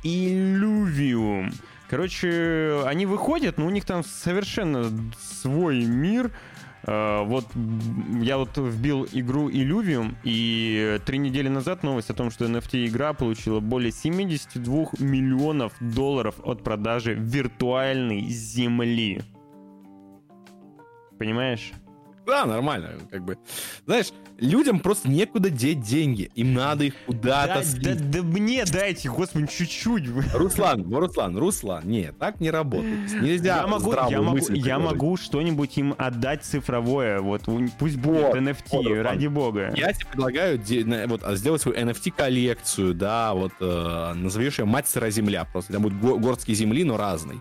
[0.02, 1.52] Illuvium.
[1.88, 6.30] Короче, они выходят, но у них там совершенно свой мир.
[6.86, 7.46] Э, Вот
[8.20, 13.60] я вот вбил игру Illuvium, и три недели назад новость о том, что NFT-игра получила
[13.60, 19.22] более 72 миллионов долларов от продажи виртуальной земли.
[21.18, 21.72] Понимаешь?
[22.26, 23.38] Да, нормально, как бы.
[23.86, 26.30] Знаешь, людям просто некуда деть деньги.
[26.34, 28.10] Им надо их куда-то Да, слить.
[28.10, 30.04] да, да мне дайте, господи, чуть-чуть.
[30.34, 33.12] Руслан, ну, Руслан, Руслан, нет, так не работает.
[33.20, 37.20] Нельзя Я могу, я могу, я могу что-нибудь им отдать цифровое.
[37.20, 37.42] Вот
[37.78, 39.00] пусть будет Вот, NFT, вот, Руслан.
[39.02, 39.72] ради бога.
[39.76, 45.10] Я тебе предлагаю вот, а, сделать свою NFT-коллекцию, да, вот, э, назовешь ее «Мать сыра
[45.10, 47.40] земля», просто там будет го- городские земли, но разные.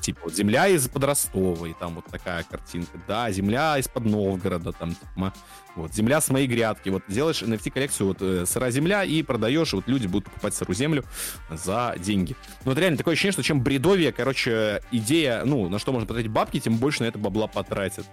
[0.00, 4.90] Типа вот земля из-под Ростова, и там вот такая картинка, да, земля из-под Новгорода, там,
[4.90, 5.32] типа,
[5.76, 9.88] вот, земля с моей грядки, вот, делаешь NFT-коллекцию, вот, э, сыра земля, и продаешь, вот
[9.88, 11.04] люди будут покупать сырую землю
[11.50, 12.36] за деньги.
[12.64, 16.30] Ну, вот реально такое ощущение, что чем бредовее, короче, идея, ну, на что можно потратить
[16.30, 18.06] бабки, тем больше на это бабла потратят.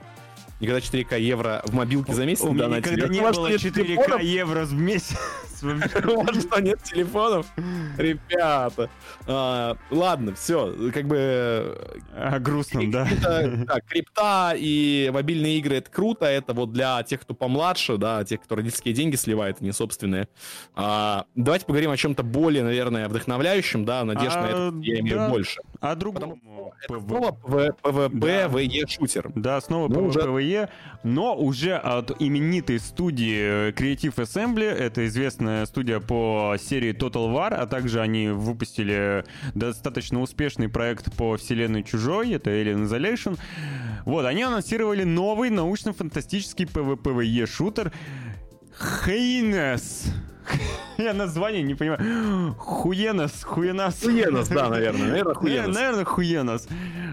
[0.61, 4.21] Никогда 4К евро в мобилке за месяц У меня никогда не было нет 4К телефонов?
[4.21, 5.17] евро в месяц.
[5.63, 7.45] У вас что, нет телефонов?
[7.97, 8.89] Ребята.
[9.27, 11.77] А, ладно, все, как бы...
[12.15, 13.07] А, грустно, да.
[13.87, 18.55] Крипта и мобильные игры это круто, это вот для тех, кто помладше, да, тех, кто
[18.55, 20.27] родительские деньги сливает, не собственные.
[20.75, 25.25] А, давайте поговорим о чем-то более, наверное, вдохновляющем, да, надежд на А, это я имею
[25.25, 25.61] А больше.
[25.95, 27.07] другому Это PV.
[27.07, 27.37] снова
[27.83, 28.45] PvP, Да.
[28.47, 29.31] VE шутер.
[29.35, 30.11] Да, снова Ну,
[30.51, 30.69] голове,
[31.03, 37.53] но уже от именитой студии э, Creative Assembly, это известная студия по серии Total War,
[37.53, 39.23] а также они выпустили
[39.55, 43.37] достаточно успешный проект по вселенной Чужой, это Alien Isolation.
[44.05, 47.91] Вот, они анонсировали новый научно-фантастический PvPvE шутер
[49.05, 50.05] Хейнес.
[50.97, 52.53] Я название не понимаю.
[52.57, 54.01] Хуенос, хуенас.
[54.01, 55.09] Хуенос, да, наверное.
[55.09, 55.75] Наверное, Не, хуенос.
[55.75, 56.67] Наверное, хуенос.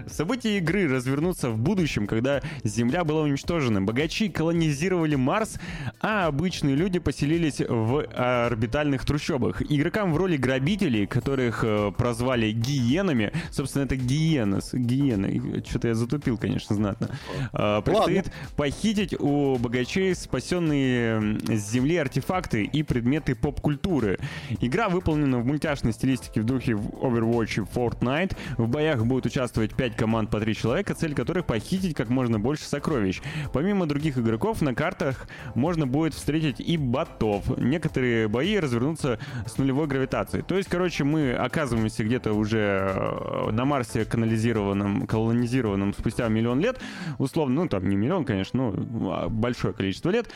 [0.07, 3.81] События игры развернутся в будущем, когда Земля была уничтожена.
[3.81, 5.59] Богачи колонизировали Марс,
[6.01, 9.61] а обычные люди поселились в орбитальных трущобах.
[9.61, 15.63] Игрокам в роли грабителей, которых э, прозвали гиенами, собственно, это гиенос, гиены.
[15.67, 17.09] Что-то я затупил, конечно, знатно.
[17.53, 24.19] Э, Предстоит похитить у богачей спасенные с Земли артефакты и предметы поп-культуры.
[24.61, 28.35] Игра выполнена в мультяшной стилистике в духе Overwatch и Fortnite.
[28.57, 32.63] В боях будут участвовать 5 команд по 3 человека, цель которых похитить как можно больше
[32.63, 33.21] сокровищ.
[33.53, 37.57] Помимо других игроков, на картах можно будет встретить и ботов.
[37.57, 40.43] Некоторые бои развернутся с нулевой гравитацией.
[40.43, 46.79] То есть, короче, мы оказываемся где-то уже э, на Марсе канализированном, колонизированном спустя миллион лет,
[47.17, 50.29] условно, ну там не миллион, конечно, ну большое количество лет.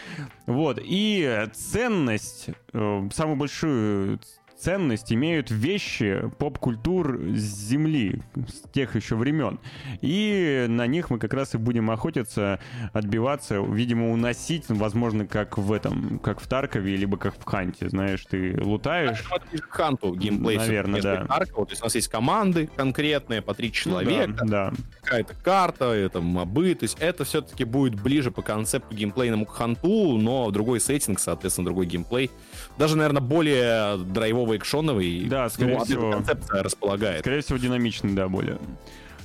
[0.46, 4.20] Вот, и ценность, самую большую
[4.64, 9.60] ценность имеют вещи поп-культур с Земли, с тех еще времен.
[10.02, 12.60] И на них мы как раз и будем охотиться,
[12.94, 18.26] отбиваться, видимо, уносить, возможно, как в этом, как в Таркове, либо как в Ханте, знаешь,
[18.30, 19.24] ты лутаешь.
[19.24, 20.58] К Ханту геймплей.
[20.58, 21.26] Наверное, да.
[21.26, 21.66] Таркова.
[21.66, 24.74] То есть у нас есть команды конкретные по три Ну человека, да, да.
[25.02, 30.18] какая-то карта, это мобы, то есть это все-таки будет ближе по концепту геймплейному к Ханту,
[30.18, 32.32] но другой сеттинг, соответственно, другой геймплей.
[32.78, 35.26] Даже, наверное, более драйвовый, экшоновый.
[35.26, 36.12] Да, скорее ну, всего.
[36.12, 37.22] концепция располагает.
[37.22, 38.60] Скорее всего, динамичный, да, более.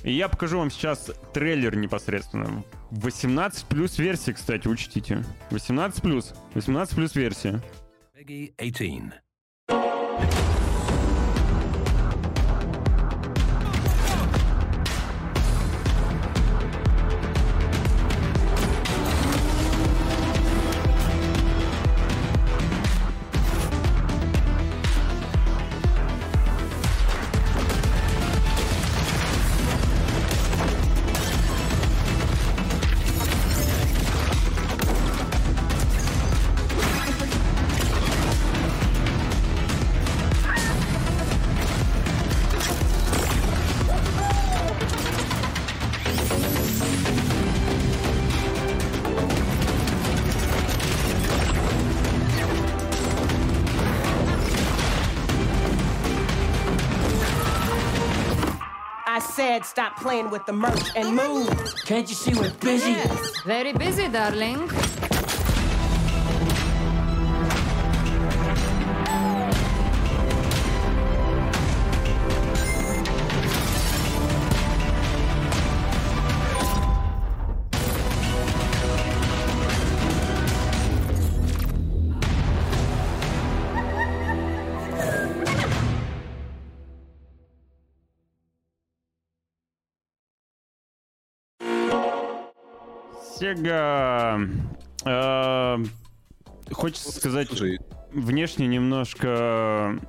[0.03, 2.63] И я покажу вам сейчас трейлер непосредственно.
[2.91, 5.23] 18 плюс версии, кстати, учтите.
[5.51, 6.33] 18 плюс.
[6.53, 7.61] 18 плюс версия.
[8.15, 9.13] Peggy 18.
[59.39, 61.47] Said stop playing with the merch and move.
[61.85, 62.91] Can't you see we're busy?
[62.91, 63.39] Yes.
[63.45, 64.69] Very busy, darling.
[93.55, 94.39] Сега...
[95.05, 95.77] э,
[96.71, 97.79] Хочется сказать, Слушай,
[98.11, 99.99] внешне немножко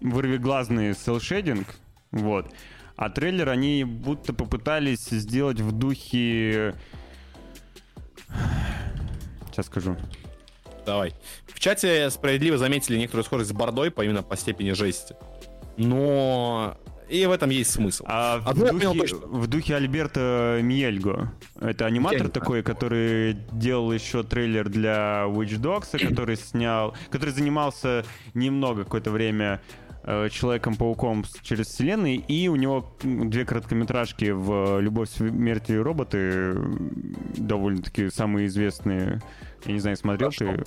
[0.00, 1.68] вырвиглазный селшейдинг,
[2.10, 2.52] вот.
[2.96, 6.74] А трейлер они будто попытались сделать в духе...
[9.50, 9.96] Сейчас скажу.
[10.84, 11.14] давай.
[11.46, 15.14] В чате справедливо заметили некоторую схожесть с Бордой, по именно по степени жести.
[15.76, 16.76] Но
[17.08, 18.04] и в этом есть смысл.
[18.06, 19.26] А в, Одно я понял духе, точно.
[19.26, 21.32] в духе Альберта Миельго.
[21.60, 28.04] Это аниматор Я такой, который делал еще трейлер для Witch Dogs, который снял, который занимался
[28.34, 29.60] немного какое-то время
[30.04, 36.54] э, Человеком-пауком через вселенной, и у него две короткометражки в «Любовь, смерть и роботы»
[37.36, 39.20] довольно-таки самые известные.
[39.64, 40.64] Я не знаю, смотрел ты?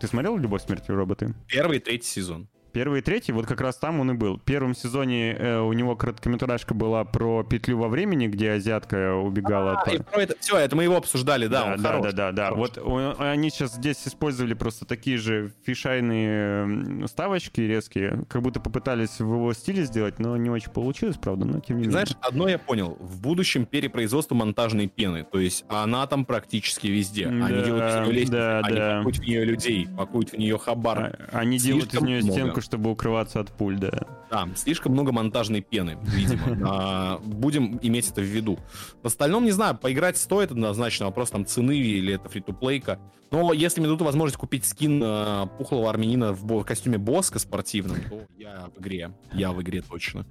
[0.00, 1.34] Ты смотрел «Любовь, смерть и роботы»?
[1.48, 2.48] Первый и третий сезон.
[2.76, 4.36] Первый и третий, вот как раз там он и был.
[4.36, 9.78] В первом сезоне э, у него короткометражка была про петлю во времени, где азиатка убегала
[9.80, 9.88] от...
[9.88, 12.12] А, и про это, все, это мы его обсуждали, да, да, он да, хорош, да,
[12.12, 12.52] да, да.
[12.54, 19.20] Вот о- они сейчас здесь использовали просто такие же фишайные ставочки резкие, как будто попытались
[19.20, 21.92] в его стиле сделать, но не очень получилось, правда, но тем не менее.
[21.92, 22.98] Знаешь, одно я понял.
[23.00, 25.24] В будущем перепроизводство монтажной пены.
[25.24, 27.28] То есть она там практически везде.
[27.28, 28.96] Они Да, делают из нее лестницу, да, они да.
[28.98, 30.98] пакуют в нее людей, пакуют в нее хабар.
[31.32, 32.32] А- Они делают из нее много.
[32.32, 33.90] стенку, чтобы укрываться от пуль, да.
[34.30, 36.66] Да, слишком много монтажной пены, видимо.
[36.68, 38.58] А, Будем иметь это в виду.
[39.02, 42.98] В остальном, не знаю, поиграть стоит однозначно, вопрос там цены или это фри-то-плейка.
[43.30, 48.22] Но если мне дадут возможность купить скин э, пухлого армянина в костюме Боска спортивном, то
[48.36, 49.10] я в игре.
[49.32, 50.26] Я в игре точно.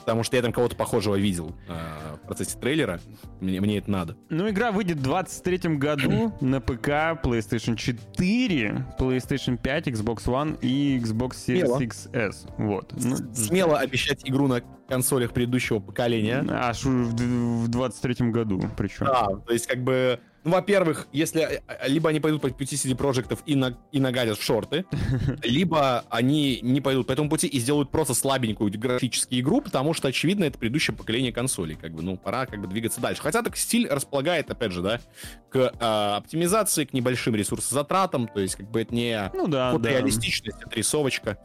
[0.00, 3.00] Потому что я там кого-то похожего видел э, в процессе трейлера.
[3.40, 4.16] Мне, мне это надо.
[4.28, 10.98] Ну, игра выйдет в 23 году на ПК, PlayStation 4, PlayStation 5, Xbox One и
[10.98, 11.80] Xbox Series Смело.
[11.80, 12.34] XS.
[12.58, 12.92] Вот.
[12.96, 16.44] Ну, Смело обещать игру на консолях предыдущего поколения.
[16.50, 19.06] аж в, в 23 году причем.
[19.06, 22.96] Да, то есть как бы, ну, во-первых, если э, либо они пойдут по пути CD
[22.96, 24.84] Projektов и, на, и нагадят в шорты,
[25.42, 30.08] либо они не пойдут по этому пути и сделают просто слабенькую графическую игру, потому что,
[30.08, 31.76] очевидно, это предыдущее поколение консолей.
[31.76, 33.22] Как бы, ну, пора как бы двигаться дальше.
[33.22, 35.00] Хотя так стиль располагает, опять же, да,
[35.48, 39.90] к э, оптимизации, к небольшим ресурсозатратам, то есть как бы это не Ну да, да.
[39.90, 41.38] реалистичность, это рисовочка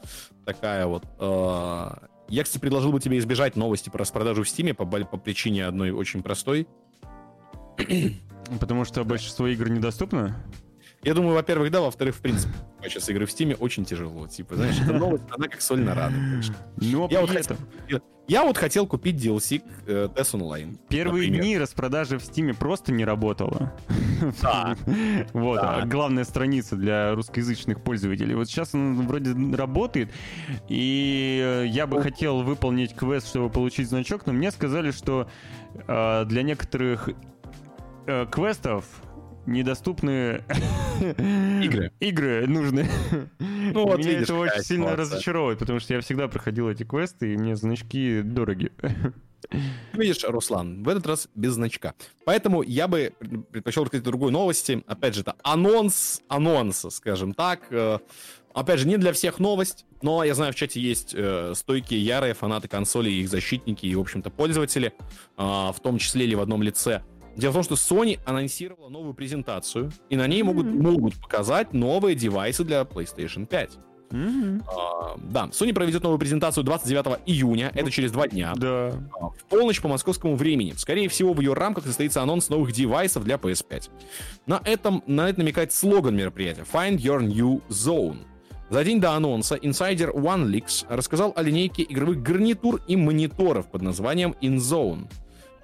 [0.46, 1.04] такая вот.
[1.20, 5.66] Э, Я, кстати, предложил бы тебе избежать новости про распродажу в Стиме по, по причине
[5.66, 6.68] одной очень простой.
[8.60, 10.36] Потому что большинство игр недоступно.
[11.04, 14.28] Я думаю, во-первых, да, во-вторых, в принципе, сейчас игры в Стиме очень тяжело.
[14.28, 16.42] Типа, знаешь, эта новость, она как соль на раны.
[16.78, 20.78] Но Я при вот, этом хотел, я вот хотел купить DLC к э, Online.
[20.90, 21.42] первые например.
[21.44, 23.74] дни распродажи в Стиме просто не работала.
[24.42, 24.76] Да.
[25.34, 25.86] Вот, Да.
[25.86, 28.34] главная страница для русскоязычных пользователей.
[28.34, 30.10] Вот сейчас он вроде работает,
[30.68, 35.30] и я бы хотел выполнить квест, чтобы получить значок, но мне сказали, что
[35.88, 37.10] э, для некоторых
[38.08, 38.86] э, квестов
[39.46, 40.44] недоступны
[41.64, 41.92] Игры.
[42.00, 42.90] игры нужны.
[43.74, 44.96] Ну, вот Меня видишь, это очень сильно ситуация.
[44.96, 48.72] разочаровывает, потому что я всегда проходил эти квесты, и мне значки дороги.
[49.94, 51.94] Видишь, Руслан, в этот раз без значка.
[52.26, 53.12] Поэтому я бы
[53.52, 54.84] предпочел рассказать другой новости.
[54.88, 57.62] Опять же, это анонс анонса, скажем так.
[57.70, 58.00] Э,
[58.54, 62.34] Опять же, не для всех новость, но я знаю, в чате есть э, стойкие, ярые
[62.34, 64.94] фанаты консолей, их защитники и, в общем-то, пользователи,
[65.36, 67.04] а, в том числе или в одном лице.
[67.38, 72.16] Дело в том, что Sony анонсировала новую презентацию, и на ней могут, могут показать новые
[72.16, 73.78] девайсы для PlayStation 5.
[74.12, 78.54] А, да, Sony проведет новую презентацию 29 июня, это через два дня.
[78.56, 78.94] Да.
[79.20, 80.74] А, в полночь по московскому времени.
[80.78, 83.90] Скорее всего, в ее рамках состоится анонс новых девайсов для PS5.
[84.48, 88.18] На этом на это намекает слоган мероприятия Find Your New Zone.
[88.70, 94.36] За день до анонса инсайдер OneLeaks рассказал о линейке игровых гарнитур и мониторов под названием
[94.42, 95.08] InZone.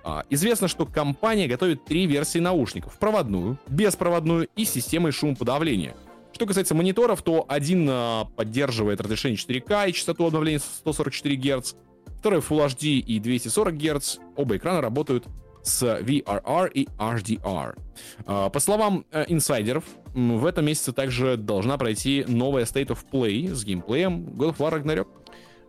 [0.04, 3.00] А, Известно, что компания готовит три версии наушников.
[3.00, 5.96] Проводную, беспроводную и с системой шумоподавления.
[6.34, 11.74] Что касается мониторов, то один а, поддерживает разрешение 4К и частоту обновления 144 Гц,
[12.20, 14.18] второй Full HD и 240 Гц.
[14.36, 15.26] Оба экрана работают
[15.64, 17.78] с VRR и HDR.
[18.26, 23.54] А, По словам э, инсайдеров, в этом месяце также должна пройти новая State of Play
[23.54, 25.08] с геймплеем God of War Ragnarok.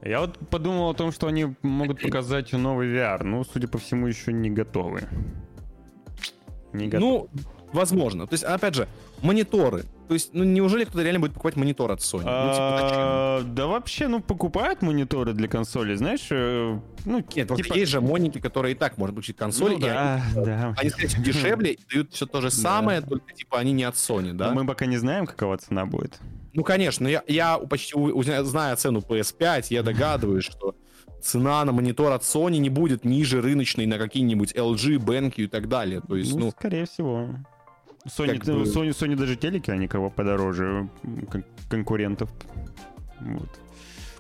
[0.04, 4.06] Я вот подумал о том, что они могут показать новый VR, но, судя по всему,
[4.06, 5.04] еще не готовы.
[6.74, 7.00] Не готовы.
[7.00, 7.28] Ну,
[7.72, 8.26] возможно.
[8.26, 8.86] То есть, опять же,
[9.22, 9.84] мониторы.
[10.06, 12.18] То есть, ну, неужели кто-то реально будет покупать монитор от Sony?
[12.18, 12.78] Ну, типа?
[12.82, 18.02] А, да вообще, ну, покупают мониторы для консоли, знаешь, э, ну, Нет, типа- есть же
[18.02, 20.74] моники, которые и так можно получить консоль, Ну и да, они, да.
[20.76, 24.34] они, всего, дешевле и дают все то же самое, только типа они не от Sony,
[24.34, 24.48] да?
[24.48, 26.20] Но мы пока не знаем, какова цена будет.
[26.54, 30.74] Ну, конечно, я, я почти у- знаю цену PS5, я догадываюсь, что
[31.20, 35.68] цена на монитор от Sony не будет ниже рыночной на какие-нибудь LG, BenQ и так
[35.68, 36.00] далее.
[36.06, 37.28] То есть, Ну, ну, скорее всего.
[38.06, 40.88] Sony, Как бы- Sony, Sony даже телеки, они кого подороже
[41.70, 42.30] конкурентов.
[43.20, 43.48] Вот.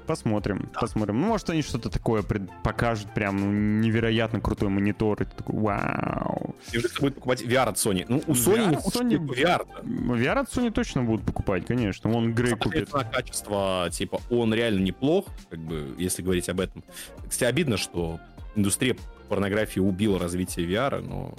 [0.06, 1.20] Посмотрим, посмотрим.
[1.20, 3.50] Ну, может, они что-то такое пред- покажут, прям ну,
[3.80, 5.22] невероятно крутой монитор.
[5.22, 6.54] И ты такой, вау.
[6.72, 8.04] неужели кто будет покупать VR от Sony?
[8.06, 9.66] Ну, у Sony VR хочет Sony- VR.
[9.82, 12.12] VR от Sony точно будут покупать, конечно.
[12.12, 12.88] Он Грей купит.
[12.90, 16.84] Соответственно, качество, типа, он реально неплох, как бы, если говорить об этом.
[17.28, 18.20] Кстати, обидно, что
[18.56, 18.96] индустрия
[19.28, 21.34] порнографии убила развитие VR, но...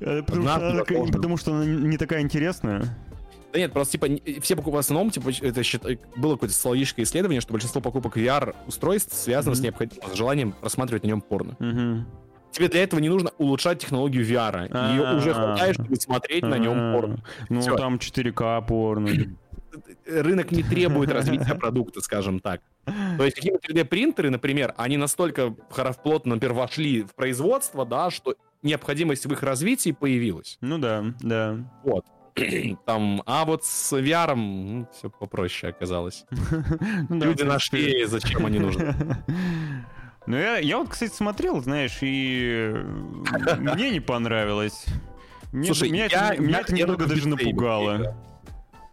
[0.00, 2.84] Э, Потому что, она потому что она не такая интересная.
[3.52, 5.62] Да нет, просто, типа, все покупают в основном, типа, это
[6.16, 9.64] было какое-то социологическое исследование, что большинство покупок VR-устройств связано с Мгм.
[9.64, 11.56] необходимым с желанием просматривать на нем порно.
[11.58, 12.06] Мгм.
[12.52, 14.62] Тебе для этого не нужно улучшать технологию VR.
[14.92, 15.16] Ее А-а-а.
[15.16, 17.24] уже хватает, чтобы смотреть на нем А, порно.
[17.48, 19.08] Ну, там 4К порно.
[20.06, 22.60] Рынок не требует развития продукта, скажем так.
[23.18, 25.50] То есть какие-то 3D-принтеры, например, они настолько
[26.02, 30.56] плотно, например, вошли в производство, да, что необходимость в их развитии появилась.
[30.62, 31.58] Ну да, да.
[31.84, 32.04] Вот.
[32.86, 36.24] Там, а вот с VR все попроще оказалось.
[37.08, 38.94] Ну Люди нашли, зачем они нужны.
[40.26, 42.74] Ну, я, я вот, кстати, смотрел, знаешь, и
[43.56, 44.84] мне не понравилось.
[45.52, 48.14] Мне, Слушай, меня, я- это, меня я- это я немного в даже напугало.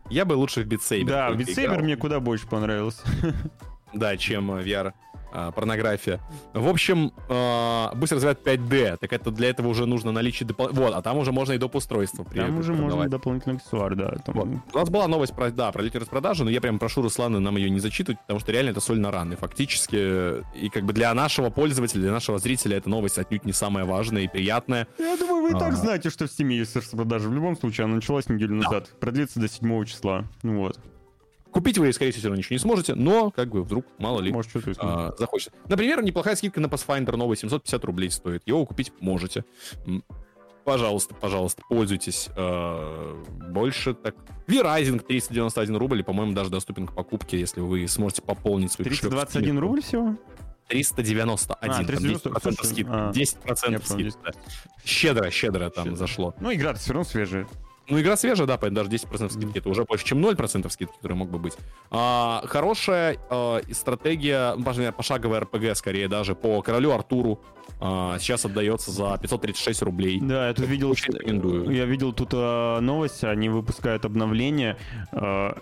[0.10, 1.28] Я бы лучше в Saber Да,
[1.66, 1.80] играл.
[1.80, 3.02] мне куда больше понравился.
[3.94, 4.94] Да, чем э, VR.
[5.36, 6.22] А, порнография.
[6.54, 10.90] В общем, а, быстро развивает 5D, так это для этого уже нужно наличие дополнительного...
[10.92, 11.76] Вот, а там уже можно и доп.
[11.76, 14.12] устройства при- Там уже можно дополнительный аксессуар, да.
[14.26, 14.48] там- Вот.
[14.74, 17.58] У нас была новость про, да, про летнюю распродажу, но я прям прошу Руслана нам
[17.58, 19.36] ее не зачитывать, потому что реально это соль на раны.
[19.36, 23.52] Фактически, э, и как бы для нашего пользователя, для нашего зрителя эта новость отнюдь не
[23.52, 24.88] самая важная и приятная.
[24.98, 25.76] Я думаю, вы и так Ага.
[25.76, 27.28] знаете, что в Стиме есть распродажа.
[27.28, 28.90] В любом случае, она началась неделю назад.
[29.02, 30.24] Продлится до 7 числа.
[30.44, 30.80] Ну вот.
[31.56, 34.30] Купить вы, скорее всего, все равно ничего не сможете, но, как бы, вдруг, мало ли,
[34.30, 35.58] Может, а, захочется.
[35.70, 38.44] Например, неплохая скидка на Pathfinder новый, 750 рублей стоит.
[38.46, 39.46] Его купить можете.
[40.66, 42.28] Пожалуйста, пожалуйста, пользуйтесь.
[42.36, 44.16] А, Больше так...
[44.48, 49.14] V-Rising 391 рубль, и, по-моему, даже доступен к покупке, если вы сможете пополнить свой кошелек.
[49.14, 50.18] 321 рубль всего?
[50.68, 51.30] 391.
[51.30, 53.08] А, там 390, 10% слушай, скидка.
[53.08, 54.34] а, 10% я понял, скидка.
[54.84, 55.96] Щедро, щедро там Щедро.
[55.98, 56.36] зашло.
[56.42, 57.48] Ну, игра-то все равно свежая.
[57.90, 59.60] Ну, игра свежая, да, поэтому даже 10% скидки.
[59.60, 61.54] Это уже больше, чем 0% скидки, которые мог бы быть.
[61.92, 67.42] А, хорошая а, стратегия, например, пошаговая РПГ, скорее даже, по королю Артуру.
[67.80, 70.20] а, сейчас отдается за 536 рублей.
[70.22, 71.70] Да, я тут видел, Очень рекомендую.
[71.72, 74.78] я видел тут а, новость, они выпускают обновление,
[75.12, 75.58] а,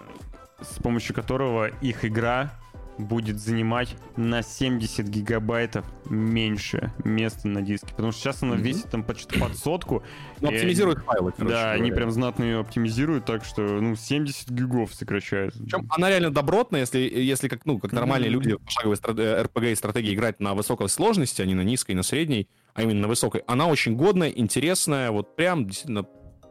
[0.62, 2.54] с помощью которого их игра
[2.98, 7.88] будет занимать на 70 гигабайтов меньше места на диске.
[7.88, 8.64] Потому что сейчас она Мгм.
[8.64, 10.04] весит там почти под сотку.
[10.42, 11.96] Ну, И- оптимизирует файлы, короче Да, они говоря.
[11.96, 15.56] прям знатно ее оптимизируют, так что, ну, 70 гигов сокращают.
[15.58, 18.40] Причем она реально добротная, если, если как, ну, как нормальные Мгм.
[18.42, 21.62] люди в пошаговой стра- э, РПГ и стратегии играть на высокой сложности, а не на
[21.62, 23.42] низкой, на средней, а именно на высокой.
[23.48, 26.06] Она очень годная, интересная, вот прям действительно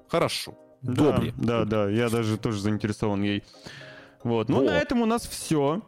[0.09, 0.59] хорошо.
[0.83, 1.33] Да, Добре.
[1.37, 3.45] Да, да, я даже тоже заинтересован ей.
[4.25, 4.49] Вот.
[4.49, 4.67] Ну, Вот.
[4.67, 5.81] на этом у нас все.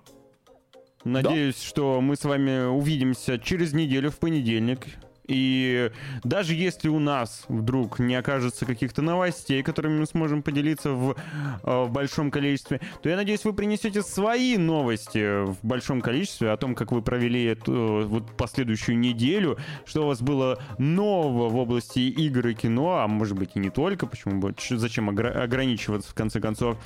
[1.05, 4.87] Надеюсь, что мы с вами увидимся через неделю в понедельник.
[5.27, 5.91] И
[6.23, 11.17] даже если у нас вдруг не окажется каких-то новостей, которыми мы сможем поделиться в,
[11.63, 16.57] э, в большом количестве, то я надеюсь, вы принесете свои новости в большом количестве о
[16.59, 19.57] том, как вы провели эту э, вот последующую неделю,
[19.87, 23.71] что у вас было нового в области игр и кино, а может быть и не
[23.71, 26.77] только, почему бы, зачем огра- ограничиваться в конце концов.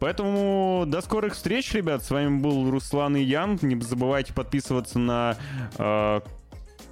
[0.00, 2.04] Поэтому до скорых встреч, ребят.
[2.04, 3.58] С вами был Руслан и Ян.
[3.62, 5.36] Не забывайте подписываться на
[5.76, 6.20] э,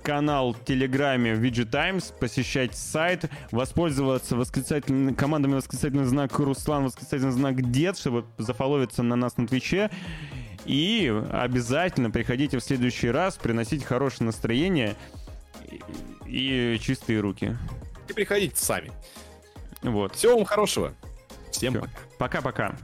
[0.02, 7.70] канал в Телеграме VG Times, посещать сайт, воспользоваться восклицательным, командами восклицательный знак Руслан, восклицательный знак
[7.70, 9.90] Дед, чтобы зафоловиться на нас на Твиче.
[10.64, 14.96] И обязательно приходите в следующий раз, приносите хорошее настроение
[16.26, 17.56] и, и чистые руки.
[18.08, 18.90] И приходите сами.
[19.82, 20.14] Вот.
[20.14, 20.92] Всего вам хорошего.
[21.50, 21.80] Всем Всё.
[21.80, 21.92] пока.
[22.18, 22.76] Пока-пока.